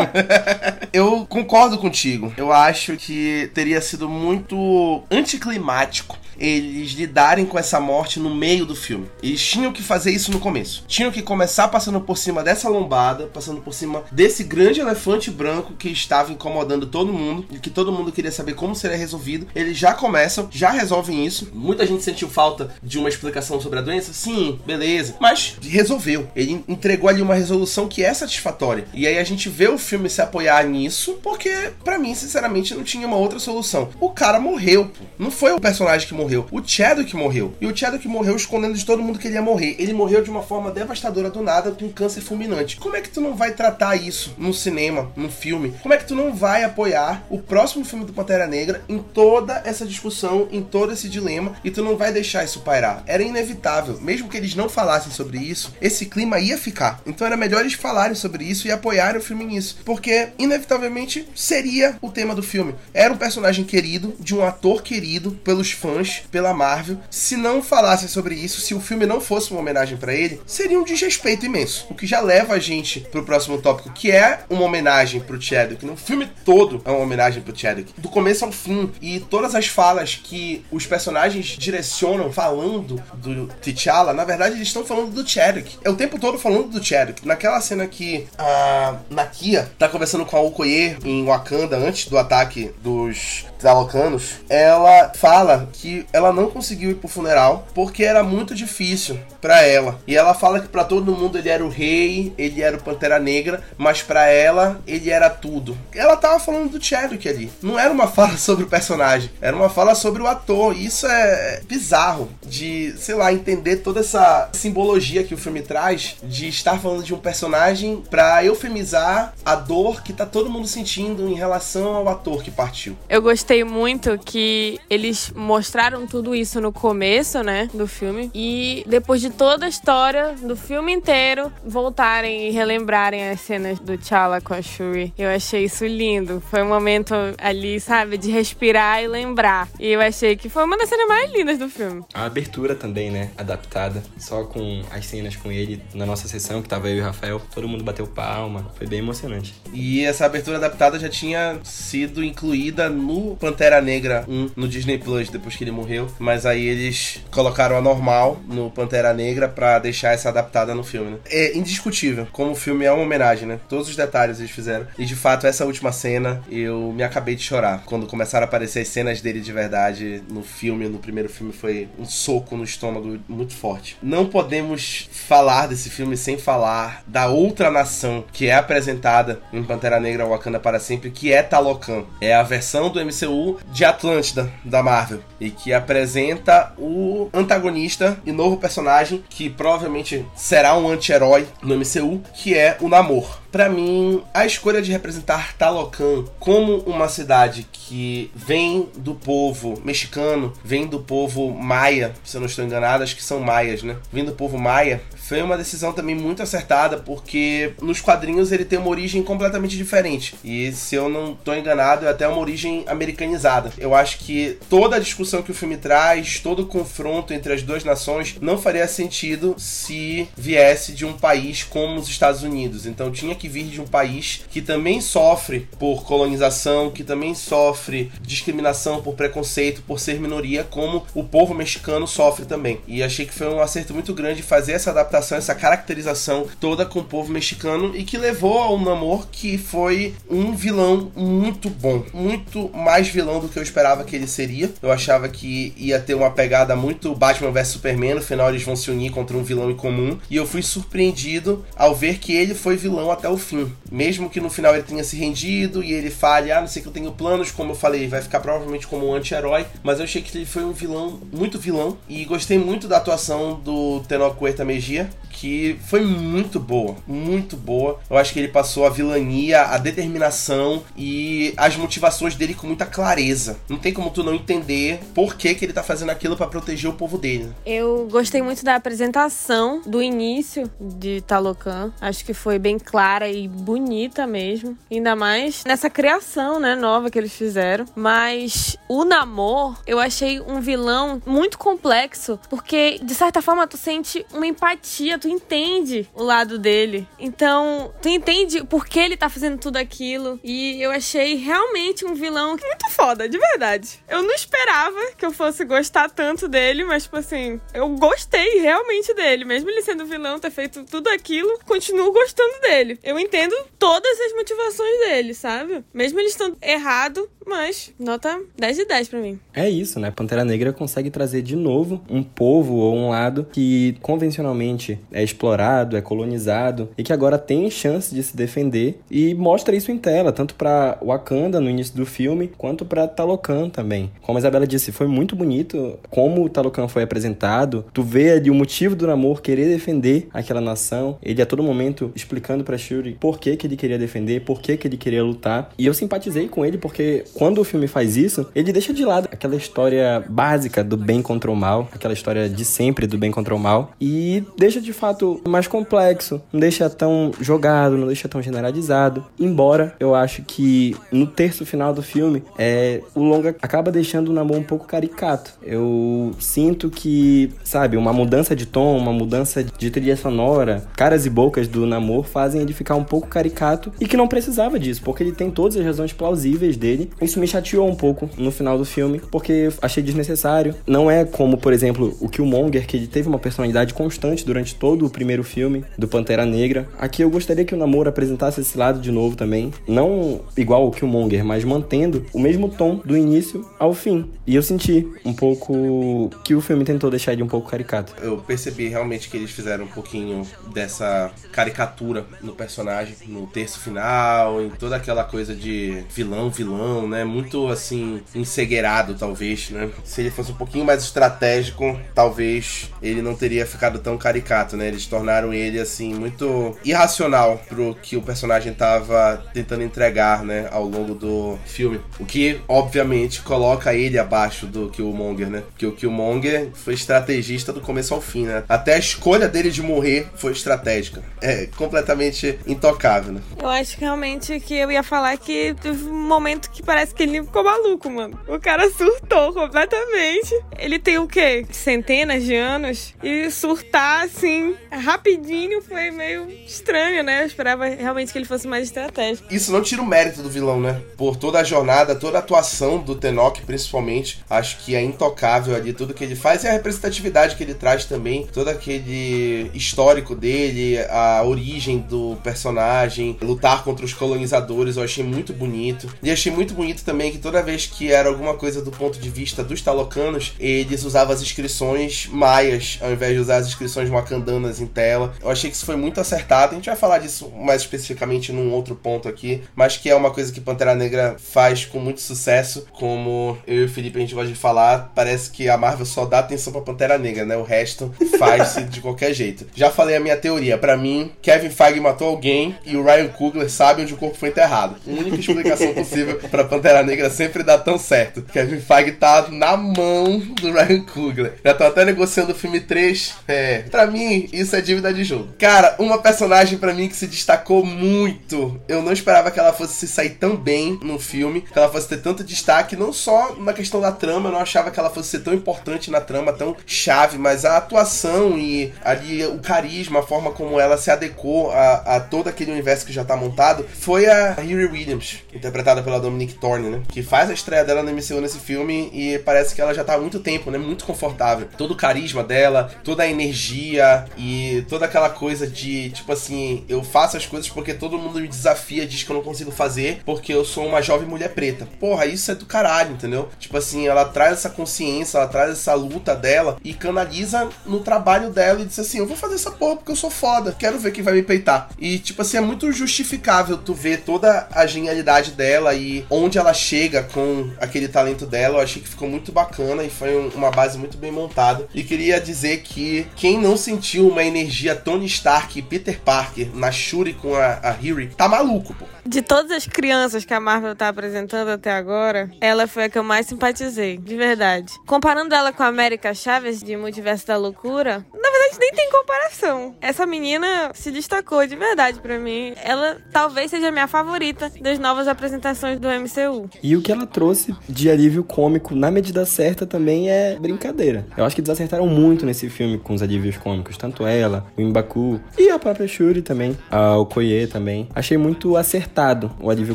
eu 0.92 1.26
concordo 1.26 1.78
contigo. 1.78 2.32
Eu 2.36 2.52
acho 2.52 2.96
que 2.96 3.50
teria 3.54 3.80
sido 3.80 4.08
muito 4.08 5.02
anticlimático 5.10 6.18
eles 6.40 6.92
lidarem 6.92 7.44
com 7.44 7.58
essa 7.58 7.78
morte 7.78 8.18
no 8.18 8.34
meio 8.34 8.64
do 8.64 8.74
filme. 8.74 9.06
Eles 9.22 9.44
tinham 9.44 9.72
que 9.72 9.82
fazer 9.82 10.10
isso 10.10 10.32
no 10.32 10.40
começo. 10.40 10.84
Tinham 10.88 11.12
que 11.12 11.22
começar 11.22 11.68
passando 11.68 12.00
por 12.00 12.16
cima 12.16 12.42
dessa 12.42 12.68
lombada, 12.68 13.26
passando 13.26 13.60
por 13.60 13.74
cima 13.74 14.02
desse 14.10 14.42
grande 14.42 14.80
elefante 14.80 15.30
branco 15.30 15.74
que 15.74 15.88
estava 15.88 16.32
incomodando 16.32 16.86
todo 16.86 17.12
mundo 17.12 17.44
e 17.50 17.58
que 17.58 17.70
todo 17.70 17.92
mundo 17.92 18.12
queria 18.12 18.32
saber 18.32 18.54
como 18.54 18.74
seria 18.74 18.96
resolvido. 18.96 19.46
Eles 19.54 19.76
já 19.76 19.92
começam, 19.92 20.48
já 20.50 20.70
resolvem 20.70 21.26
isso. 21.26 21.50
Muita 21.52 21.86
gente 21.86 22.02
sentiu 22.02 22.28
falta 22.28 22.74
de 22.82 22.98
uma 22.98 23.08
explicação 23.08 23.60
sobre 23.60 23.78
a 23.78 23.82
doença. 23.82 24.12
Sim, 24.12 24.58
beleza. 24.64 25.16
Mas 25.20 25.56
resolveu. 25.62 26.28
Ele 26.34 26.64
entregou 26.66 27.10
ali 27.10 27.20
uma 27.20 27.34
resolução 27.34 27.88
que 27.88 28.02
é 28.02 28.14
satisfatória. 28.14 28.86
E 28.94 29.06
aí 29.06 29.18
a 29.18 29.24
gente 29.24 29.48
vê 29.48 29.68
o 29.68 29.78
filme 29.78 30.08
se 30.08 30.22
apoiar 30.22 30.64
nisso, 30.64 31.18
porque 31.22 31.72
para 31.84 31.98
mim, 31.98 32.14
sinceramente, 32.14 32.74
não 32.74 32.84
tinha 32.84 33.06
uma 33.06 33.16
outra 33.16 33.38
solução. 33.38 33.90
O 34.00 34.10
cara 34.10 34.40
morreu, 34.40 34.86
pô. 34.86 35.04
Não 35.18 35.30
foi 35.30 35.52
o 35.52 35.60
personagem 35.60 36.06
que 36.06 36.14
morreu 36.14 36.29
morreu. 36.30 36.46
O 36.50 36.62
Chadwick 36.64 37.16
morreu. 37.16 37.54
E 37.60 37.66
o 37.66 37.76
Chadwick 37.76 38.06
morreu 38.06 38.36
escondendo 38.36 38.74
de 38.74 38.86
todo 38.86 39.02
mundo 39.02 39.18
que 39.18 39.26
ele 39.26 39.34
ia 39.34 39.42
morrer. 39.42 39.74
Ele 39.78 39.92
morreu 39.92 40.22
de 40.22 40.30
uma 40.30 40.42
forma 40.42 40.70
devastadora 40.70 41.28
do 41.28 41.42
nada, 41.42 41.72
com 41.72 41.88
câncer 41.90 42.20
fulminante. 42.20 42.76
Como 42.76 42.96
é 42.96 43.00
que 43.00 43.10
tu 43.10 43.20
não 43.20 43.34
vai 43.34 43.52
tratar 43.52 43.96
isso 43.96 44.34
no 44.38 44.54
cinema, 44.54 45.10
no 45.16 45.28
filme? 45.28 45.74
Como 45.82 45.92
é 45.92 45.96
que 45.96 46.06
tu 46.06 46.14
não 46.14 46.32
vai 46.32 46.62
apoiar 46.62 47.24
o 47.28 47.38
próximo 47.38 47.84
filme 47.84 48.04
do 48.04 48.12
Pantera 48.12 48.46
Negra 48.46 48.82
em 48.88 48.98
toda 48.98 49.62
essa 49.64 49.84
discussão, 49.84 50.48
em 50.52 50.62
todo 50.62 50.92
esse 50.92 51.08
dilema, 51.08 51.54
e 51.64 51.70
tu 51.70 51.82
não 51.82 51.96
vai 51.96 52.12
deixar 52.12 52.44
isso 52.44 52.60
pairar? 52.60 53.02
Era 53.06 53.22
inevitável. 53.22 53.98
Mesmo 54.00 54.28
que 54.28 54.36
eles 54.36 54.54
não 54.54 54.68
falassem 54.68 55.12
sobre 55.12 55.38
isso, 55.38 55.74
esse 55.80 56.06
clima 56.06 56.38
ia 56.38 56.56
ficar. 56.56 57.00
Então 57.04 57.26
era 57.26 57.36
melhor 57.36 57.60
eles 57.60 57.74
falarem 57.74 58.14
sobre 58.14 58.44
isso 58.44 58.68
e 58.68 58.70
apoiarem 58.70 59.20
o 59.20 59.24
filme 59.24 59.44
nisso. 59.44 59.78
Porque, 59.84 60.28
inevitavelmente, 60.38 61.26
seria 61.34 61.96
o 62.00 62.10
tema 62.10 62.34
do 62.34 62.42
filme. 62.42 62.74
Era 62.94 63.12
um 63.12 63.16
personagem 63.16 63.64
querido, 63.64 64.14
de 64.20 64.34
um 64.34 64.44
ator 64.44 64.82
querido 64.82 65.32
pelos 65.32 65.72
fãs, 65.72 66.19
pela 66.28 66.54
Marvel. 66.54 66.98
Se 67.10 67.36
não 67.36 67.62
falassem 67.62 68.08
sobre 68.08 68.34
isso, 68.34 68.60
se 68.60 68.74
o 68.74 68.80
filme 68.80 69.06
não 69.06 69.20
fosse 69.20 69.50
uma 69.50 69.60
homenagem 69.60 69.96
para 69.96 70.14
ele, 70.14 70.40
seria 70.46 70.78
um 70.78 70.84
desrespeito 70.84 71.46
imenso. 71.46 71.86
O 71.90 71.94
que 71.94 72.06
já 72.06 72.20
leva 72.20 72.54
a 72.54 72.58
gente 72.58 73.00
pro 73.00 73.24
próximo 73.24 73.60
tópico, 73.60 73.90
que 73.90 74.10
é 74.10 74.40
uma 74.48 74.64
homenagem 74.64 75.20
pro 75.20 75.40
Chadwick. 75.40 75.84
O 75.86 75.96
filme 75.96 76.28
todo 76.44 76.80
é 76.84 76.90
uma 76.90 77.00
homenagem 77.00 77.42
pro 77.42 77.56
Chadwick. 77.56 77.92
Do 77.98 78.08
começo 78.08 78.44
ao 78.44 78.52
fim. 78.52 78.92
E 79.00 79.20
todas 79.20 79.54
as 79.54 79.66
falas 79.66 80.20
que 80.22 80.64
os 80.70 80.86
personagens 80.86 81.46
direcionam 81.46 82.32
falando 82.32 83.02
do 83.14 83.46
T'Challa, 83.60 84.12
na 84.12 84.24
verdade 84.24 84.56
eles 84.56 84.68
estão 84.68 84.84
falando 84.84 85.10
do 85.10 85.28
Chadwick. 85.28 85.78
É 85.84 85.90
o 85.90 85.96
tempo 85.96 86.18
todo 86.18 86.38
falando 86.38 86.68
do 86.68 86.84
Chadwick. 86.84 87.26
Naquela 87.26 87.60
cena 87.60 87.86
que 87.86 88.26
a 88.38 88.96
Nakia 89.10 89.70
tá 89.78 89.88
conversando 89.88 90.24
com 90.24 90.36
a 90.36 90.40
Okoye 90.40 90.96
em 91.04 91.24
Wakanda 91.24 91.76
antes 91.76 92.08
do 92.08 92.18
ataque 92.18 92.72
dos 92.82 93.44
Talocanos, 93.60 94.36
ela 94.48 95.12
fala 95.14 95.68
que 95.72 95.99
ela 96.12 96.32
não 96.32 96.50
conseguiu 96.50 96.90
ir 96.90 96.94
pro 96.94 97.08
funeral 97.08 97.66
porque 97.74 98.04
era 98.04 98.22
muito 98.22 98.54
difícil 98.54 99.18
para 99.40 99.62
ela. 99.62 100.00
E 100.06 100.16
ela 100.16 100.34
fala 100.34 100.60
que 100.60 100.68
para 100.68 100.84
todo 100.84 101.14
mundo 101.14 101.38
ele 101.38 101.48
era 101.48 101.64
o 101.64 101.68
rei, 101.68 102.32
ele 102.36 102.62
era 102.62 102.76
o 102.76 102.82
Pantera 102.82 103.18
Negra, 103.18 103.62
mas 103.76 104.02
para 104.02 104.26
ela 104.26 104.80
ele 104.86 105.10
era 105.10 105.30
tudo. 105.30 105.76
Ela 105.94 106.16
tava 106.16 106.38
falando 106.38 106.70
do 106.70 106.84
Chadwick 106.84 107.28
ali. 107.28 107.50
Não 107.62 107.78
era 107.78 107.92
uma 107.92 108.06
fala 108.08 108.36
sobre 108.36 108.64
o 108.64 108.68
personagem, 108.68 109.30
era 109.40 109.56
uma 109.56 109.70
fala 109.70 109.94
sobre 109.94 110.22
o 110.22 110.26
ator. 110.26 110.76
E 110.76 110.86
isso 110.86 111.06
é 111.06 111.60
bizarro 111.66 112.28
de, 112.46 112.94
sei 112.98 113.14
lá, 113.14 113.32
entender 113.32 113.76
toda 113.76 114.00
essa 114.00 114.48
simbologia 114.52 115.24
que 115.24 115.34
o 115.34 115.38
filme 115.38 115.62
traz 115.62 116.16
de 116.22 116.48
estar 116.48 116.78
falando 116.78 117.02
de 117.02 117.14
um 117.14 117.18
personagem 117.18 118.02
para 118.10 118.44
eufemizar 118.44 119.34
a 119.44 119.54
dor 119.54 120.02
que 120.02 120.12
tá 120.12 120.26
todo 120.26 120.50
mundo 120.50 120.66
sentindo 120.66 121.28
em 121.28 121.34
relação 121.34 121.94
ao 121.94 122.08
ator 122.08 122.42
que 122.42 122.50
partiu. 122.50 122.96
Eu 123.08 123.22
gostei 123.22 123.64
muito 123.64 124.18
que 124.18 124.78
eles 124.88 125.32
mostraram 125.34 125.89
tudo 126.06 126.34
isso 126.34 126.60
no 126.60 126.72
começo, 126.72 127.42
né, 127.42 127.68
do 127.72 127.86
filme 127.86 128.30
e 128.34 128.84
depois 128.86 129.20
de 129.20 129.30
toda 129.30 129.66
a 129.66 129.68
história 129.68 130.34
do 130.42 130.56
filme 130.56 130.92
inteiro 130.92 131.52
voltarem 131.64 132.48
e 132.48 132.50
relembrarem 132.50 133.28
as 133.30 133.40
cenas 133.40 133.78
do 133.78 133.96
T'Challa 133.96 134.40
com 134.40 134.54
a 134.54 134.62
Shuri. 134.62 135.12
Eu 135.18 135.30
achei 135.30 135.64
isso 135.64 135.86
lindo. 135.86 136.42
Foi 136.50 136.62
um 136.62 136.68
momento 136.68 137.14
ali, 137.38 137.80
sabe, 137.80 138.16
de 138.16 138.30
respirar 138.30 139.02
e 139.02 139.08
lembrar. 139.08 139.68
E 139.78 139.88
eu 139.88 140.00
achei 140.00 140.36
que 140.36 140.48
foi 140.48 140.64
uma 140.64 140.76
das 140.76 140.88
cenas 140.88 141.08
mais 141.08 141.32
lindas 141.32 141.58
do 141.58 141.68
filme. 141.68 142.02
A 142.14 142.24
abertura 142.24 142.74
também, 142.74 143.10
né, 143.10 143.30
adaptada, 143.36 144.02
só 144.18 144.44
com 144.44 144.82
as 144.90 145.06
cenas 145.06 145.36
com 145.36 145.50
ele 145.50 145.82
na 145.94 146.06
nossa 146.06 146.28
sessão, 146.28 146.62
que 146.62 146.68
tava 146.68 146.88
eu 146.88 146.98
e 146.98 147.00
o 147.00 147.04
Rafael, 147.04 147.40
todo 147.54 147.68
mundo 147.68 147.84
bateu 147.84 148.06
palma, 148.06 148.70
foi 148.76 148.86
bem 148.86 148.98
emocionante. 148.98 149.54
E 149.72 150.04
essa 150.04 150.26
abertura 150.26 150.56
adaptada 150.56 150.98
já 150.98 151.08
tinha 151.08 151.58
sido 151.64 152.22
incluída 152.22 152.88
no 152.88 153.36
Pantera 153.36 153.80
Negra 153.80 154.24
1 154.28 154.50
no 154.56 154.68
Disney 154.68 154.98
Plus 154.98 155.28
depois 155.28 155.56
que 155.56 155.64
ele 155.64 155.70
morreu, 155.80 156.08
mas 156.18 156.44
aí 156.44 156.66
eles 156.66 157.20
colocaram 157.30 157.76
a 157.76 157.80
normal 157.80 158.40
no 158.46 158.70
Pantera 158.70 159.12
Negra 159.12 159.48
para 159.48 159.78
deixar 159.78 160.12
essa 160.12 160.28
adaptada 160.28 160.74
no 160.74 160.84
filme, 160.84 161.12
né? 161.12 161.18
É 161.26 161.56
indiscutível 161.56 162.26
como 162.32 162.52
o 162.52 162.54
filme 162.54 162.84
é 162.84 162.92
uma 162.92 163.02
homenagem, 163.02 163.48
né? 163.48 163.60
Todos 163.68 163.88
os 163.88 163.96
detalhes 163.96 164.38
eles 164.38 164.50
fizeram. 164.50 164.86
E 164.98 165.04
de 165.04 165.16
fato, 165.16 165.46
essa 165.46 165.64
última 165.64 165.92
cena, 165.92 166.42
eu 166.50 166.92
me 166.92 167.02
acabei 167.02 167.34
de 167.34 167.42
chorar. 167.42 167.82
Quando 167.86 168.06
começaram 168.06 168.44
a 168.44 168.48
aparecer 168.48 168.80
as 168.80 168.88
cenas 168.88 169.20
dele 169.20 169.40
de 169.40 169.52
verdade 169.52 170.22
no 170.28 170.42
filme, 170.42 170.88
no 170.88 170.98
primeiro 170.98 171.28
filme, 171.28 171.52
foi 171.52 171.88
um 171.98 172.04
soco 172.04 172.56
no 172.56 172.64
estômago 172.64 173.18
muito 173.28 173.54
forte. 173.54 173.96
Não 174.02 174.26
podemos 174.26 175.08
falar 175.12 175.66
desse 175.66 175.88
filme 175.88 176.16
sem 176.16 176.38
falar 176.38 177.02
da 177.06 177.28
outra 177.28 177.70
nação 177.70 178.24
que 178.32 178.48
é 178.48 178.54
apresentada 178.54 179.40
em 179.52 179.62
Pantera 179.62 179.98
Negra 179.98 180.26
Wakanda 180.26 180.60
para 180.60 180.78
sempre, 180.78 181.10
que 181.10 181.32
é 181.32 181.42
Talocan. 181.42 182.04
É 182.20 182.34
a 182.34 182.42
versão 182.42 182.90
do 182.90 183.04
MCU 183.04 183.58
de 183.72 183.84
Atlântida 183.84 184.50
da 184.64 184.82
Marvel 184.82 185.20
e 185.40 185.50
que 185.50 185.69
apresenta 185.72 186.72
o 186.78 187.28
antagonista 187.32 188.18
e 188.24 188.32
novo 188.32 188.56
personagem 188.56 188.80
personagem 188.80 189.22
que 189.28 189.50
provavelmente 189.50 190.24
será 190.34 190.76
um 190.76 190.88
anti-herói 190.88 191.46
no 191.62 191.76
MCU, 191.76 192.22
que 192.34 192.56
é 192.56 192.76
o 192.80 192.88
Namor. 192.88 193.40
Para 193.50 193.68
mim, 193.68 194.22
a 194.32 194.46
escolha 194.46 194.80
de 194.80 194.92
representar 194.92 195.56
Talocan 195.56 196.24
como 196.38 196.78
uma 196.78 197.08
cidade 197.08 197.66
que 197.72 198.30
vem 198.34 198.88
do 198.96 199.14
povo 199.14 199.80
mexicano, 199.84 200.52
vem 200.64 200.86
do 200.86 201.00
povo 201.00 201.50
maia, 201.50 202.14
se 202.22 202.36
eu 202.36 202.40
não 202.40 202.46
estou 202.46 202.64
enganado, 202.64 203.02
acho 203.02 203.16
que 203.16 203.24
são 203.24 203.40
maias, 203.40 203.82
né? 203.82 203.96
Vem 204.12 204.24
do 204.24 204.32
povo 204.32 204.56
maia, 204.56 205.02
foi 205.30 205.40
uma 205.42 205.56
decisão 205.56 205.92
também 205.92 206.16
muito 206.16 206.42
acertada, 206.42 206.96
porque 206.96 207.72
nos 207.80 208.00
quadrinhos 208.00 208.50
ele 208.50 208.64
tem 208.64 208.80
uma 208.80 208.88
origem 208.88 209.22
completamente 209.22 209.76
diferente. 209.76 210.34
E 210.42 210.72
se 210.72 210.96
eu 210.96 211.08
não 211.08 211.34
estou 211.34 211.54
enganado, 211.54 212.04
é 212.04 212.08
até 212.08 212.26
uma 212.26 212.40
origem 212.40 212.82
americanizada. 212.88 213.70
Eu 213.78 213.94
acho 213.94 214.18
que 214.18 214.58
toda 214.68 214.96
a 214.96 214.98
discussão 214.98 215.40
que 215.40 215.52
o 215.52 215.54
filme 215.54 215.76
traz, 215.76 216.40
todo 216.40 216.62
o 216.62 216.66
confronto 216.66 217.32
entre 217.32 217.52
as 217.52 217.62
duas 217.62 217.84
nações, 217.84 218.38
não 218.40 218.58
faria 218.58 218.88
sentido 218.88 219.54
se 219.56 220.26
viesse 220.36 220.90
de 220.94 221.06
um 221.06 221.12
país 221.12 221.62
como 221.62 222.00
os 222.00 222.08
Estados 222.08 222.42
Unidos. 222.42 222.84
Então 222.84 223.12
tinha 223.12 223.36
que 223.36 223.48
vir 223.48 223.66
de 223.66 223.80
um 223.80 223.86
país 223.86 224.44
que 224.50 224.60
também 224.60 225.00
sofre 225.00 225.68
por 225.78 226.02
colonização, 226.02 226.90
que 226.90 227.04
também 227.04 227.36
sofre 227.36 228.10
discriminação 228.20 229.00
por 229.00 229.14
preconceito, 229.14 229.80
por 229.82 230.00
ser 230.00 230.18
minoria, 230.18 230.64
como 230.64 231.06
o 231.14 231.22
povo 231.22 231.54
mexicano 231.54 232.08
sofre 232.08 232.46
também. 232.46 232.80
E 232.88 233.00
achei 233.00 233.24
que 233.24 233.32
foi 233.32 233.46
um 233.46 233.60
acerto 233.60 233.94
muito 233.94 234.12
grande 234.12 234.42
fazer 234.42 234.72
essa 234.72 234.90
adaptação, 234.90 235.19
essa 235.20 235.54
caracterização 235.54 236.46
toda 236.58 236.84
com 236.84 237.00
o 237.00 237.04
povo 237.04 237.32
mexicano 237.32 237.96
e 237.96 238.04
que 238.04 238.18
levou 238.18 238.58
ao 238.58 238.78
Namor 238.78 239.26
que 239.30 239.58
foi 239.58 240.14
um 240.28 240.54
vilão 240.54 241.10
muito 241.14 241.70
bom, 241.70 242.04
muito 242.12 242.68
mais 242.70 243.08
vilão 243.08 243.40
do 243.40 243.48
que 243.48 243.58
eu 243.58 243.62
esperava 243.62 244.04
que 244.04 244.16
ele 244.16 244.26
seria. 244.26 244.70
Eu 244.82 244.90
achava 244.90 245.28
que 245.28 245.72
ia 245.76 246.00
ter 246.00 246.14
uma 246.14 246.30
pegada 246.30 246.74
muito 246.76 247.14
Batman 247.14 247.50
vs 247.50 247.68
Superman, 247.68 248.14
no 248.14 248.22
final 248.22 248.48
eles 248.48 248.62
vão 248.62 248.76
se 248.76 248.90
unir 248.90 249.10
contra 249.10 249.36
um 249.36 249.42
vilão 249.42 249.70
em 249.70 249.76
comum, 249.76 250.18
e 250.28 250.36
eu 250.36 250.46
fui 250.46 250.62
surpreendido 250.62 251.64
ao 251.76 251.94
ver 251.94 252.18
que 252.18 252.32
ele 252.32 252.54
foi 252.54 252.76
vilão 252.76 253.10
até 253.10 253.28
o 253.28 253.36
fim. 253.36 253.72
Mesmo 253.90 254.30
que 254.30 254.40
no 254.40 254.50
final 254.50 254.74
ele 254.74 254.82
tenha 254.82 255.04
se 255.04 255.16
rendido 255.16 255.82
e 255.82 255.92
ele 255.92 256.10
fale, 256.10 256.52
ah, 256.52 256.60
não 256.60 256.68
sei 256.68 256.82
que 256.82 256.88
eu 256.88 256.92
tenho 256.92 257.12
planos, 257.12 257.50
como 257.50 257.72
eu 257.72 257.76
falei, 257.76 258.08
vai 258.08 258.22
ficar 258.22 258.40
provavelmente 258.40 258.86
como 258.86 259.08
um 259.08 259.14
anti-herói, 259.14 259.66
mas 259.82 259.98
eu 259.98 260.04
achei 260.04 260.22
que 260.22 260.36
ele 260.36 260.46
foi 260.46 260.64
um 260.64 260.72
vilão, 260.72 261.20
muito 261.32 261.58
vilão, 261.58 261.98
e 262.08 262.24
gostei 262.24 262.58
muito 262.58 262.88
da 262.88 262.96
atuação 262.96 263.60
do 263.62 264.00
Tenoch 264.08 264.36
Huerta 264.40 264.64
Mejia, 264.64 265.09
que 265.30 265.78
foi 265.86 266.00
muito 266.02 266.60
boa, 266.60 266.96
muito 267.06 267.56
boa. 267.56 267.98
Eu 268.10 268.18
acho 268.18 268.32
que 268.32 268.38
ele 268.38 268.48
passou 268.48 268.84
a 268.84 268.90
vilania, 268.90 269.62
a 269.62 269.78
determinação 269.78 270.82
e 270.96 271.54
as 271.56 271.76
motivações 271.76 272.34
dele 272.34 272.52
com 272.52 272.66
muita 272.66 272.84
clareza. 272.84 273.58
Não 273.68 273.78
tem 273.78 273.92
como 273.92 274.10
tu 274.10 274.22
não 274.22 274.34
entender 274.34 275.00
por 275.14 275.36
que, 275.36 275.54
que 275.54 275.64
ele 275.64 275.72
tá 275.72 275.82
fazendo 275.82 276.10
aquilo 276.10 276.36
para 276.36 276.46
proteger 276.46 276.90
o 276.90 276.92
povo 276.92 277.16
dele. 277.16 277.50
Eu 277.64 278.06
gostei 278.10 278.42
muito 278.42 278.64
da 278.64 278.74
apresentação 278.74 279.80
do 279.86 280.02
início 280.02 280.70
de 280.78 281.22
Talocan. 281.22 281.92
Acho 282.00 282.24
que 282.24 282.34
foi 282.34 282.58
bem 282.58 282.78
clara 282.78 283.28
e 283.28 283.48
bonita 283.48 284.26
mesmo. 284.26 284.76
Ainda 284.90 285.16
mais 285.16 285.64
nessa 285.64 285.88
criação, 285.88 286.60
né, 286.60 286.74
nova 286.74 287.10
que 287.10 287.18
eles 287.18 287.32
fizeram. 287.32 287.86
Mas 287.94 288.76
o 288.88 289.04
Namor, 289.04 289.80
eu 289.86 289.98
achei 289.98 290.40
um 290.40 290.60
vilão 290.60 291.22
muito 291.24 291.58
complexo, 291.58 292.38
porque 292.50 293.00
de 293.02 293.14
certa 293.14 293.40
forma 293.40 293.66
tu 293.66 293.76
sente 293.76 294.26
uma 294.34 294.46
empatia, 294.46 294.99
tu 295.18 295.28
entende 295.28 296.08
o 296.14 296.22
lado 296.22 296.58
dele. 296.58 297.06
Então, 297.18 297.92
tu 298.00 298.08
entende 298.08 298.64
por 298.64 298.86
que 298.86 298.98
ele 298.98 299.16
tá 299.16 299.28
fazendo 299.28 299.58
tudo 299.58 299.76
aquilo. 299.76 300.38
E 300.42 300.80
eu 300.80 300.90
achei 300.90 301.34
realmente 301.36 302.04
um 302.04 302.14
vilão 302.14 302.50
muito 302.50 302.90
foda, 302.90 303.28
de 303.28 303.38
verdade. 303.38 304.00
Eu 304.08 304.22
não 304.22 304.34
esperava 304.34 305.12
que 305.16 305.24
eu 305.24 305.32
fosse 305.32 305.64
gostar 305.64 306.10
tanto 306.10 306.48
dele, 306.48 306.84
mas, 306.84 307.04
tipo 307.04 307.16
assim, 307.16 307.60
eu 307.72 307.88
gostei 307.96 308.60
realmente 308.60 309.14
dele. 309.14 309.44
Mesmo 309.44 309.70
ele 309.70 309.82
sendo 309.82 310.06
vilão, 310.06 310.38
ter 310.38 310.50
feito 310.50 310.84
tudo 310.84 311.08
aquilo, 311.08 311.58
continuo 311.66 312.12
gostando 312.12 312.60
dele. 312.60 312.98
Eu 313.02 313.18
entendo 313.18 313.54
todas 313.78 314.20
as 314.20 314.34
motivações 314.34 314.98
dele, 315.00 315.34
sabe? 315.34 315.84
Mesmo 315.92 316.18
ele 316.18 316.28
estando 316.28 316.56
errado, 316.62 317.28
mas 317.46 317.92
nota 317.98 318.40
10 318.56 318.76
de 318.76 318.84
10 318.84 319.08
para 319.08 319.18
mim. 319.20 319.40
É 319.52 319.68
isso, 319.68 319.98
né? 319.98 320.10
Pantera 320.10 320.44
Negra 320.44 320.72
consegue 320.72 321.10
trazer 321.10 321.42
de 321.42 321.56
novo 321.56 322.02
um 322.08 322.22
povo 322.22 322.74
ou 322.76 322.94
um 322.94 323.10
lado 323.10 323.46
que 323.50 323.96
convencionalmente 324.00 324.79
é 325.12 325.22
explorado, 325.22 325.96
é 325.96 326.00
colonizado 326.00 326.88
e 326.96 327.02
que 327.02 327.12
agora 327.12 327.38
tem 327.38 327.70
chance 327.70 328.14
de 328.14 328.22
se 328.22 328.36
defender 328.36 329.00
e 329.10 329.34
mostra 329.34 329.74
isso 329.74 329.90
em 329.90 329.98
tela, 329.98 330.32
tanto 330.32 330.54
para 330.54 330.98
Wakanda 331.04 331.60
no 331.60 331.68
início 331.68 331.96
do 331.96 332.06
filme, 332.06 332.50
quanto 332.56 332.84
para 332.84 333.08
Talocan 333.08 333.68
também. 333.68 334.10
Como 334.22 334.38
a 334.38 334.40
Isabela 334.40 334.66
disse, 334.66 334.92
foi 334.92 335.06
muito 335.06 335.34
bonito 335.36 335.98
como 336.10 336.44
o 336.44 336.48
Talocan 336.48 336.88
foi 336.88 337.02
apresentado. 337.02 337.84
Tu 337.92 338.02
vê 338.02 338.32
ali 338.32 338.50
o 338.50 338.54
motivo 338.54 338.94
do 338.96 339.06
Namor 339.06 339.42
querer 339.42 339.66
defender 339.68 340.28
aquela 340.32 340.60
nação, 340.60 341.18
ele 341.22 341.42
a 341.42 341.46
todo 341.46 341.62
momento 341.62 342.12
explicando 342.14 342.64
para 342.64 342.78
Shuri 342.78 343.16
por 343.20 343.38
que 343.38 343.56
que 343.56 343.66
ele 343.66 343.76
queria 343.76 343.98
defender, 343.98 344.40
por 344.42 344.60
que 344.60 344.76
que 344.76 344.86
ele 344.86 344.96
queria 344.96 345.22
lutar. 345.22 345.70
E 345.78 345.86
eu 345.86 345.94
simpatizei 345.94 346.48
com 346.48 346.64
ele 346.64 346.78
porque 346.78 347.24
quando 347.34 347.58
o 347.58 347.64
filme 347.64 347.86
faz 347.86 348.16
isso, 348.16 348.46
ele 348.54 348.72
deixa 348.72 348.92
de 348.92 349.04
lado 349.04 349.28
aquela 349.32 349.56
história 349.56 350.24
básica 350.28 350.84
do 350.84 350.96
bem 350.96 351.22
contra 351.22 351.50
o 351.50 351.56
mal, 351.56 351.88
aquela 351.92 352.14
história 352.14 352.48
de 352.48 352.64
sempre 352.64 353.06
do 353.06 353.18
bem 353.18 353.30
contra 353.30 353.54
o 353.54 353.58
mal 353.58 353.92
e 354.00 354.44
deixa 354.56 354.69
deixa 354.70 354.80
de 354.80 354.92
fato 354.92 355.40
mais 355.48 355.66
complexo, 355.66 356.40
não 356.52 356.60
deixa 356.60 356.88
tão 356.88 357.32
jogado, 357.40 357.96
não 357.96 358.06
deixa 358.06 358.28
tão 358.28 358.40
generalizado. 358.40 359.24
Embora 359.38 359.94
eu 359.98 360.14
acho 360.14 360.42
que 360.42 360.96
no 361.10 361.26
terço 361.26 361.66
final 361.66 361.92
do 361.92 362.02
filme, 362.02 362.42
é, 362.56 363.00
o 363.14 363.22
longa 363.22 363.54
acaba 363.60 363.90
deixando 363.90 364.28
o 364.28 364.32
namoro 364.32 364.60
um 364.60 364.64
pouco 364.64 364.86
caricato. 364.86 365.54
Eu 365.62 366.32
sinto 366.38 366.88
que, 366.88 367.52
sabe, 367.64 367.96
uma 367.96 368.12
mudança 368.12 368.54
de 368.54 368.64
tom, 368.64 368.96
uma 368.96 369.12
mudança 369.12 369.64
de 369.64 369.90
trilha 369.90 370.16
sonora, 370.16 370.84
caras 370.96 371.26
e 371.26 371.30
bocas 371.30 371.66
do 371.66 371.84
namoro 371.84 372.22
fazem 372.22 372.60
ele 372.60 372.72
ficar 372.72 372.94
um 372.94 373.04
pouco 373.04 373.26
caricato 373.26 373.92
e 374.00 374.06
que 374.06 374.16
não 374.16 374.28
precisava 374.28 374.78
disso, 374.78 375.02
porque 375.02 375.22
ele 375.22 375.32
tem 375.32 375.50
todas 375.50 375.76
as 375.76 375.84
razões 375.84 376.12
plausíveis 376.12 376.76
dele. 376.76 377.10
Isso 377.20 377.40
me 377.40 377.46
chateou 377.46 377.88
um 377.88 377.94
pouco 377.94 378.30
no 378.38 378.52
final 378.52 378.78
do 378.78 378.84
filme, 378.84 379.20
porque 379.30 379.68
achei 379.82 380.02
desnecessário. 380.02 380.74
Não 380.86 381.10
é 381.10 381.24
como, 381.24 381.58
por 381.58 381.72
exemplo, 381.72 382.16
o 382.20 382.28
Killmonger, 382.28 382.86
que 382.86 382.96
ele 382.96 383.08
teve 383.08 383.28
uma 383.28 383.38
personalidade 383.38 383.94
constante 383.94 384.44
durante 384.44 384.59
todo 384.72 385.06
o 385.06 385.10
primeiro 385.10 385.42
filme 385.42 385.84
do 385.96 386.08
Pantera 386.08 386.44
Negra. 386.44 386.88
Aqui 386.98 387.22
eu 387.22 387.30
gostaria 387.30 387.64
que 387.64 387.74
o 387.74 387.78
Namor 387.78 388.06
apresentasse 388.06 388.60
esse 388.60 388.76
lado 388.76 389.00
de 389.00 389.10
novo 389.10 389.36
também. 389.36 389.72
Não 389.86 390.40
igual 390.56 390.86
o 390.86 390.90
Killmonger, 390.90 391.44
mas 391.44 391.64
mantendo 391.64 392.26
o 392.32 392.38
mesmo 392.38 392.68
tom 392.68 393.00
do 393.04 393.16
início 393.16 393.68
ao 393.78 393.94
fim. 393.94 394.30
E 394.46 394.54
eu 394.54 394.62
senti 394.62 395.06
um 395.24 395.32
pouco 395.32 396.30
que 396.44 396.54
o 396.54 396.60
filme 396.60 396.84
tentou 396.84 397.10
deixar 397.10 397.32
ele 397.32 397.42
um 397.42 397.48
pouco 397.48 397.70
caricato. 397.70 398.14
Eu 398.20 398.38
percebi 398.38 398.88
realmente 398.88 399.28
que 399.28 399.36
eles 399.36 399.50
fizeram 399.50 399.84
um 399.84 399.88
pouquinho 399.88 400.46
dessa 400.72 401.30
caricatura 401.52 402.24
no 402.42 402.52
personagem, 402.52 403.14
no 403.26 403.46
terço 403.46 403.80
final, 403.80 404.60
em 404.60 404.70
toda 404.70 404.96
aquela 404.96 405.24
coisa 405.24 405.54
de 405.54 406.02
vilão, 406.10 406.50
vilão, 406.50 407.08
né? 407.08 407.24
Muito 407.24 407.68
assim, 407.68 408.20
ensegueirado, 408.34 409.14
talvez, 409.14 409.70
né? 409.70 409.90
Se 410.04 410.20
ele 410.20 410.30
fosse 410.30 410.52
um 410.52 410.56
pouquinho 410.56 410.84
mais 410.84 411.02
estratégico, 411.02 411.98
talvez 412.14 412.90
ele 413.02 413.22
não 413.22 413.34
teria 413.34 413.64
ficado 413.64 413.98
tão 413.98 414.18
caricato, 414.18 414.49
né? 414.76 414.88
Eles 414.88 415.06
tornaram 415.06 415.52
ele 415.52 415.78
assim 415.78 416.14
muito 416.14 416.76
irracional 416.84 417.62
pro 417.68 417.94
que 418.02 418.16
o 418.16 418.22
personagem 418.22 418.72
tava 418.72 419.44
tentando 419.54 419.82
entregar, 419.82 420.44
né, 420.44 420.68
ao 420.70 420.84
longo 420.84 421.14
do 421.14 421.58
filme. 421.64 422.00
O 422.18 422.24
que 422.24 422.60
obviamente 422.68 423.42
coloca 423.42 423.94
ele 423.94 424.18
abaixo 424.18 424.66
do 424.66 424.88
Killmonger, 424.90 425.48
né? 425.48 425.62
Porque 425.70 425.86
o 425.86 425.92
Killmonger 425.92 426.70
foi 426.74 426.94
estrategista 426.94 427.72
do 427.72 427.80
começo 427.80 428.14
ao 428.14 428.20
fim, 428.20 428.44
né? 428.44 428.64
Até 428.68 428.94
a 428.94 428.98
escolha 428.98 429.48
dele 429.48 429.70
de 429.70 429.82
morrer 429.82 430.28
foi 430.36 430.52
estratégica. 430.52 431.22
É 431.40 431.66
completamente 431.76 432.58
intocável, 432.66 433.32
né? 433.34 433.40
Eu 433.58 433.68
acho 433.68 433.96
que 433.96 434.04
realmente 434.04 434.60
que 434.60 434.74
eu 434.74 434.90
ia 434.90 435.02
falar 435.02 435.36
que 435.36 435.74
teve 435.80 436.04
um 436.04 436.26
momento 436.26 436.70
que 436.70 436.82
parece 436.82 437.14
que 437.14 437.22
ele 437.22 437.42
ficou 437.42 437.64
maluco, 437.64 438.10
mano. 438.10 438.38
O 438.48 438.58
cara 438.58 438.90
surtou 438.90 439.52
completamente. 439.52 440.54
Ele 440.78 440.98
tem 440.98 441.18
o 441.18 441.26
quê? 441.26 441.66
Centenas 441.70 442.44
de 442.44 442.54
anos 442.54 443.14
e 443.22 443.50
surtar 443.50 444.28
assim 444.40 444.74
rapidinho 444.90 445.82
foi 445.82 446.10
meio 446.10 446.50
estranho, 446.66 447.22
né? 447.22 447.42
Eu 447.42 447.46
esperava 447.46 447.86
realmente 447.86 448.32
que 448.32 448.38
ele 448.38 448.46
fosse 448.46 448.66
mais 448.66 448.84
estratégico. 448.84 449.46
Isso 449.52 449.70
não 449.70 449.82
tira 449.82 450.02
o 450.02 450.06
mérito 450.06 450.42
do 450.42 450.48
vilão, 450.48 450.80
né? 450.80 451.00
Por 451.16 451.36
toda 451.36 451.60
a 451.60 451.64
jornada, 451.64 452.14
toda 452.14 452.38
a 452.38 452.40
atuação 452.40 452.98
do 452.98 453.14
Tenok, 453.14 453.62
principalmente, 453.62 454.42
acho 454.48 454.78
que 454.78 454.94
é 454.94 455.02
intocável 455.02 455.76
ali 455.76 455.92
tudo 455.92 456.14
que 456.14 456.24
ele 456.24 456.34
faz 456.34 456.64
e 456.64 456.68
a 456.68 456.72
representatividade 456.72 457.56
que 457.56 457.62
ele 457.62 457.74
traz 457.74 458.04
também, 458.06 458.46
todo 458.46 458.68
aquele 458.68 459.70
histórico 459.74 460.34
dele, 460.34 460.98
a 461.10 461.42
origem 461.44 461.98
do 461.98 462.36
personagem, 462.42 463.36
lutar 463.42 463.84
contra 463.84 464.04
os 464.04 464.14
colonizadores, 464.14 464.96
eu 464.96 465.02
achei 465.02 465.22
muito 465.22 465.52
bonito. 465.52 466.08
E 466.22 466.30
achei 466.30 466.50
muito 466.50 466.74
bonito 466.74 467.04
também 467.04 467.30
que 467.30 467.38
toda 467.38 467.62
vez 467.62 467.86
que 467.86 468.10
era 468.10 468.28
alguma 468.28 468.54
coisa 468.54 468.82
do 468.82 468.90
ponto 468.90 469.18
de 469.18 469.28
vista 469.28 469.62
dos 469.62 469.82
talocanos, 469.82 470.54
eles 470.58 471.04
usavam 471.04 471.34
as 471.34 471.42
inscrições 471.42 472.26
maias 472.26 472.98
ao 473.00 473.12
invés 473.12 473.34
de 473.34 473.40
usar 473.40 473.56
as 473.56 473.66
inscrições 473.66 474.08
wakandanas 474.30 474.80
em 474.80 474.86
tela. 474.86 475.34
Eu 475.42 475.50
achei 475.50 475.68
que 475.68 475.76
isso 475.76 475.84
foi 475.84 475.96
muito 475.96 476.20
acertado. 476.20 476.72
A 476.72 476.74
gente 476.76 476.86
vai 476.86 476.96
falar 476.96 477.18
disso 477.18 477.50
mais 477.50 477.82
especificamente 477.82 478.52
num 478.52 478.72
outro 478.72 478.94
ponto 478.94 479.28
aqui, 479.28 479.62
mas 479.74 479.96
que 479.96 480.08
é 480.08 480.14
uma 480.14 480.30
coisa 480.30 480.52
que 480.52 480.60
Pantera 480.60 480.94
Negra 480.94 481.36
faz 481.38 481.84
com 481.84 481.98
muito 481.98 482.20
sucesso, 482.20 482.86
como 482.92 483.58
eu 483.66 483.82
e 483.82 483.84
o 483.84 483.88
Felipe 483.88 484.18
a 484.18 484.20
gente 484.20 484.34
gosta 484.34 484.50
de 484.50 484.54
falar, 484.54 485.12
parece 485.14 485.50
que 485.50 485.68
a 485.68 485.76
Marvel 485.76 486.06
só 486.06 486.24
dá 486.24 486.38
atenção 486.38 486.72
pra 486.72 486.82
Pantera 486.82 487.18
Negra, 487.18 487.44
né? 487.44 487.56
O 487.56 487.62
resto 487.62 488.14
faz-se 488.38 488.84
de 488.84 489.00
qualquer 489.00 489.32
jeito. 489.32 489.66
Já 489.74 489.90
falei 489.90 490.16
a 490.16 490.20
minha 490.20 490.36
teoria, 490.36 490.78
para 490.78 490.96
mim, 490.96 491.32
Kevin 491.42 491.70
Feige 491.70 492.00
matou 492.00 492.28
alguém 492.28 492.76
e 492.84 492.96
o 492.96 493.04
Ryan 493.04 493.28
Coogler 493.28 493.70
sabe 493.70 494.02
onde 494.02 494.14
o 494.14 494.16
corpo 494.16 494.36
foi 494.36 494.50
enterrado. 494.50 494.96
A 495.06 495.10
única 495.10 495.36
explicação 495.36 495.92
possível 495.94 496.38
para 496.50 496.64
Pantera 496.64 497.02
Negra 497.02 497.30
sempre 497.30 497.62
dá 497.62 497.78
tão 497.78 497.98
certo. 497.98 498.42
Kevin 498.42 498.80
Feige 498.80 499.12
tá 499.12 499.48
na 499.50 499.76
mão 499.76 500.38
do 500.38 500.72
Ryan 500.72 501.02
Coogler. 501.02 501.54
Já 501.64 501.74
tô 501.74 501.84
até 501.84 502.04
negociando 502.04 502.52
o 502.52 502.54
filme 502.54 502.80
3. 502.80 503.34
É, 503.48 503.78
pra 503.90 504.06
mim, 504.06 504.19
isso 504.52 504.74
é 504.76 504.80
dívida 504.80 505.12
de 505.12 505.24
jogo. 505.24 505.48
Cara, 505.58 505.94
uma 505.98 506.18
personagem 506.18 506.78
para 506.78 506.92
mim 506.92 507.08
que 507.08 507.16
se 507.16 507.26
destacou 507.26 507.84
muito. 507.84 508.80
Eu 508.88 509.02
não 509.02 509.12
esperava 509.12 509.50
que 509.50 509.58
ela 509.58 509.72
fosse 509.72 509.94
se 509.94 510.08
sair 510.08 510.30
tão 510.30 510.56
bem 510.56 510.98
no 511.02 511.18
filme, 511.18 511.62
que 511.62 511.78
ela 511.78 511.90
fosse 511.90 512.08
ter 512.08 512.18
tanto 512.18 512.44
destaque, 512.44 512.96
não 512.96 513.12
só 513.12 513.56
na 513.56 513.72
questão 513.72 514.00
da 514.00 514.12
trama, 514.12 514.48
eu 514.48 514.52
não 514.52 514.60
achava 514.60 514.90
que 514.90 514.98
ela 514.98 515.10
fosse 515.10 515.30
ser 515.30 515.40
tão 515.40 515.54
importante 515.54 516.10
na 516.10 516.20
trama, 516.20 516.52
tão 516.52 516.76
chave, 516.86 517.38
mas 517.38 517.64
a 517.64 517.76
atuação 517.76 518.58
e 518.58 518.92
ali 519.02 519.44
o 519.46 519.58
carisma, 519.58 520.20
a 520.20 520.22
forma 520.22 520.50
como 520.52 520.78
ela 520.78 520.96
se 520.96 521.10
adequou 521.10 521.70
a, 521.70 522.16
a 522.16 522.20
todo 522.20 522.48
aquele 522.48 522.72
universo 522.72 523.06
que 523.06 523.12
já 523.12 523.24
tá 523.24 523.36
montado, 523.36 523.86
foi 523.88 524.26
a 524.26 524.52
Riri 524.54 524.86
Williams, 524.86 525.38
interpretada 525.54 526.02
pela 526.02 526.20
Dominique 526.20 526.54
Thorne, 526.54 526.88
né? 526.88 527.02
Que 527.08 527.22
faz 527.22 527.50
a 527.50 527.54
estreia 527.54 527.84
dela 527.84 528.02
no 528.02 528.10
MCU 528.12 528.40
nesse 528.40 528.58
filme 528.58 529.10
e 529.12 529.38
parece 529.38 529.74
que 529.74 529.80
ela 529.80 529.94
já 529.94 530.04
tá 530.04 530.14
há 530.14 530.18
muito 530.18 530.40
tempo, 530.40 530.70
né? 530.70 530.78
Muito 530.78 531.04
confortável. 531.04 531.68
Todo 531.76 531.92
o 531.92 531.96
carisma 531.96 532.42
dela, 532.42 532.90
toda 533.04 533.22
a 533.22 533.28
energia 533.28 534.09
e 534.36 534.84
toda 534.88 535.04
aquela 535.04 535.30
coisa 535.30 535.66
de, 535.66 536.10
tipo 536.10 536.32
assim, 536.32 536.84
eu 536.88 537.02
faço 537.02 537.36
as 537.36 537.46
coisas 537.46 537.68
porque 537.68 537.94
todo 537.94 538.18
mundo 538.18 538.40
me 538.40 538.48
desafia, 538.48 539.06
diz 539.06 539.22
que 539.22 539.30
eu 539.30 539.36
não 539.36 539.42
consigo 539.42 539.70
fazer, 539.70 540.20
porque 540.24 540.52
eu 540.52 540.64
sou 540.64 540.86
uma 540.86 541.02
jovem 541.02 541.28
mulher 541.28 541.50
preta. 541.54 541.86
Porra, 541.98 542.26
isso 542.26 542.50
é 542.50 542.54
do 542.54 542.66
caralho, 542.66 543.12
entendeu? 543.12 543.48
Tipo 543.58 543.76
assim, 543.76 544.06
ela 544.06 544.24
traz 544.24 544.52
essa 544.54 544.70
consciência, 544.70 545.38
ela 545.38 545.48
traz 545.48 545.70
essa 545.72 545.94
luta 545.94 546.34
dela 546.34 546.76
e 546.84 546.92
canaliza 546.94 547.68
no 547.86 548.00
trabalho 548.00 548.50
dela 548.50 548.80
e 548.80 548.84
diz 548.84 548.98
assim: 548.98 549.18
eu 549.18 549.26
vou 549.26 549.36
fazer 549.36 549.54
essa 549.54 549.70
porra 549.70 549.96
porque 549.96 550.12
eu 550.12 550.16
sou 550.16 550.30
foda, 550.30 550.74
quero 550.78 550.98
ver 550.98 551.12
quem 551.12 551.24
vai 551.24 551.34
me 551.34 551.42
peitar. 551.42 551.90
E, 551.98 552.18
tipo 552.18 552.42
assim, 552.42 552.56
é 552.56 552.60
muito 552.60 552.90
justificável 552.92 553.78
tu 553.78 553.94
ver 553.94 554.22
toda 554.22 554.68
a 554.72 554.86
genialidade 554.86 555.52
dela 555.52 555.94
e 555.94 556.24
onde 556.30 556.58
ela 556.58 556.72
chega 556.72 557.22
com 557.22 557.70
aquele 557.80 558.08
talento 558.08 558.46
dela. 558.46 558.78
Eu 558.78 558.82
achei 558.82 559.02
que 559.02 559.08
ficou 559.08 559.28
muito 559.28 559.52
bacana 559.52 560.02
e 560.04 560.10
foi 560.10 560.36
um, 560.36 560.48
uma 560.48 560.70
base 560.70 560.98
muito 560.98 561.16
bem 561.16 561.30
montada. 561.30 561.88
E 561.94 562.02
queria 562.02 562.40
dizer 562.40 562.82
que 562.82 563.26
quem 563.36 563.58
não 563.58 563.76
sentiu 563.90 564.28
uma 564.28 564.44
energia 564.44 564.94
Tony 564.94 565.26
Stark 565.26 565.76
e 565.76 565.82
Peter 565.82 566.20
Parker 566.20 566.68
na 566.74 566.92
Shuri 566.92 567.34
com 567.34 567.56
a, 567.56 567.80
a 567.82 567.96
Hiri, 568.00 568.28
tá 568.28 568.48
maluco, 568.48 568.94
pô. 568.94 569.04
De 569.26 569.42
todas 569.42 569.70
as 569.72 569.86
crianças 569.86 570.44
que 570.44 570.54
a 570.54 570.60
Marvel 570.60 570.94
tá 570.94 571.08
apresentando 571.08 571.68
até 571.68 571.92
agora, 571.92 572.50
ela 572.60 572.86
foi 572.86 573.04
a 573.04 573.08
que 573.08 573.18
eu 573.18 573.24
mais 573.24 573.46
simpatizei, 573.46 574.16
de 574.16 574.36
verdade. 574.36 574.92
Comparando 575.06 575.54
ela 575.54 575.72
com 575.72 575.82
a 575.82 575.86
América 575.86 576.32
Chaves 576.32 576.82
de 576.82 576.96
Multiverso 576.96 577.46
da 577.46 577.56
Loucura, 577.56 578.24
na 578.32 578.50
verdade 578.50 578.78
nem 578.78 578.92
tem 578.92 579.10
comparação. 579.10 579.94
Essa 580.00 580.24
menina 580.24 580.90
se 580.94 581.10
destacou 581.10 581.66
de 581.66 581.76
verdade 581.76 582.20
para 582.20 582.38
mim. 582.38 582.72
Ela 582.82 583.18
talvez 583.32 583.70
seja 583.70 583.88
a 583.88 583.92
minha 583.92 584.08
favorita 584.08 584.72
das 584.80 584.98
novas 584.98 585.28
apresentações 585.28 585.98
do 585.98 586.08
MCU. 586.08 586.70
E 586.82 586.96
o 586.96 587.02
que 587.02 587.12
ela 587.12 587.26
trouxe 587.26 587.74
de 587.88 588.10
alívio 588.10 588.42
cômico 588.42 588.94
na 588.94 589.10
medida 589.10 589.44
certa 589.44 589.86
também 589.86 590.30
é 590.30 590.56
brincadeira. 590.58 591.26
Eu 591.36 591.44
acho 591.44 591.54
que 591.54 591.60
eles 591.60 591.70
acertaram 591.70 592.06
muito 592.06 592.46
nesse 592.46 592.70
filme 592.70 592.98
com 592.98 593.14
os 593.14 593.22
alívios 593.22 593.56
cômicos, 593.56 593.79
tanto 593.98 594.26
ela, 594.26 594.66
o 594.76 594.80
Imbaku 594.80 595.40
e 595.58 595.70
a 595.70 595.78
própria 595.78 596.06
Shuri 596.06 596.42
também, 596.42 596.76
a 596.90 597.16
Okoye 597.16 597.66
também. 597.66 598.08
Achei 598.14 598.36
muito 598.36 598.76
acertado 598.76 599.50
o 599.60 599.70
alívio 599.70 599.94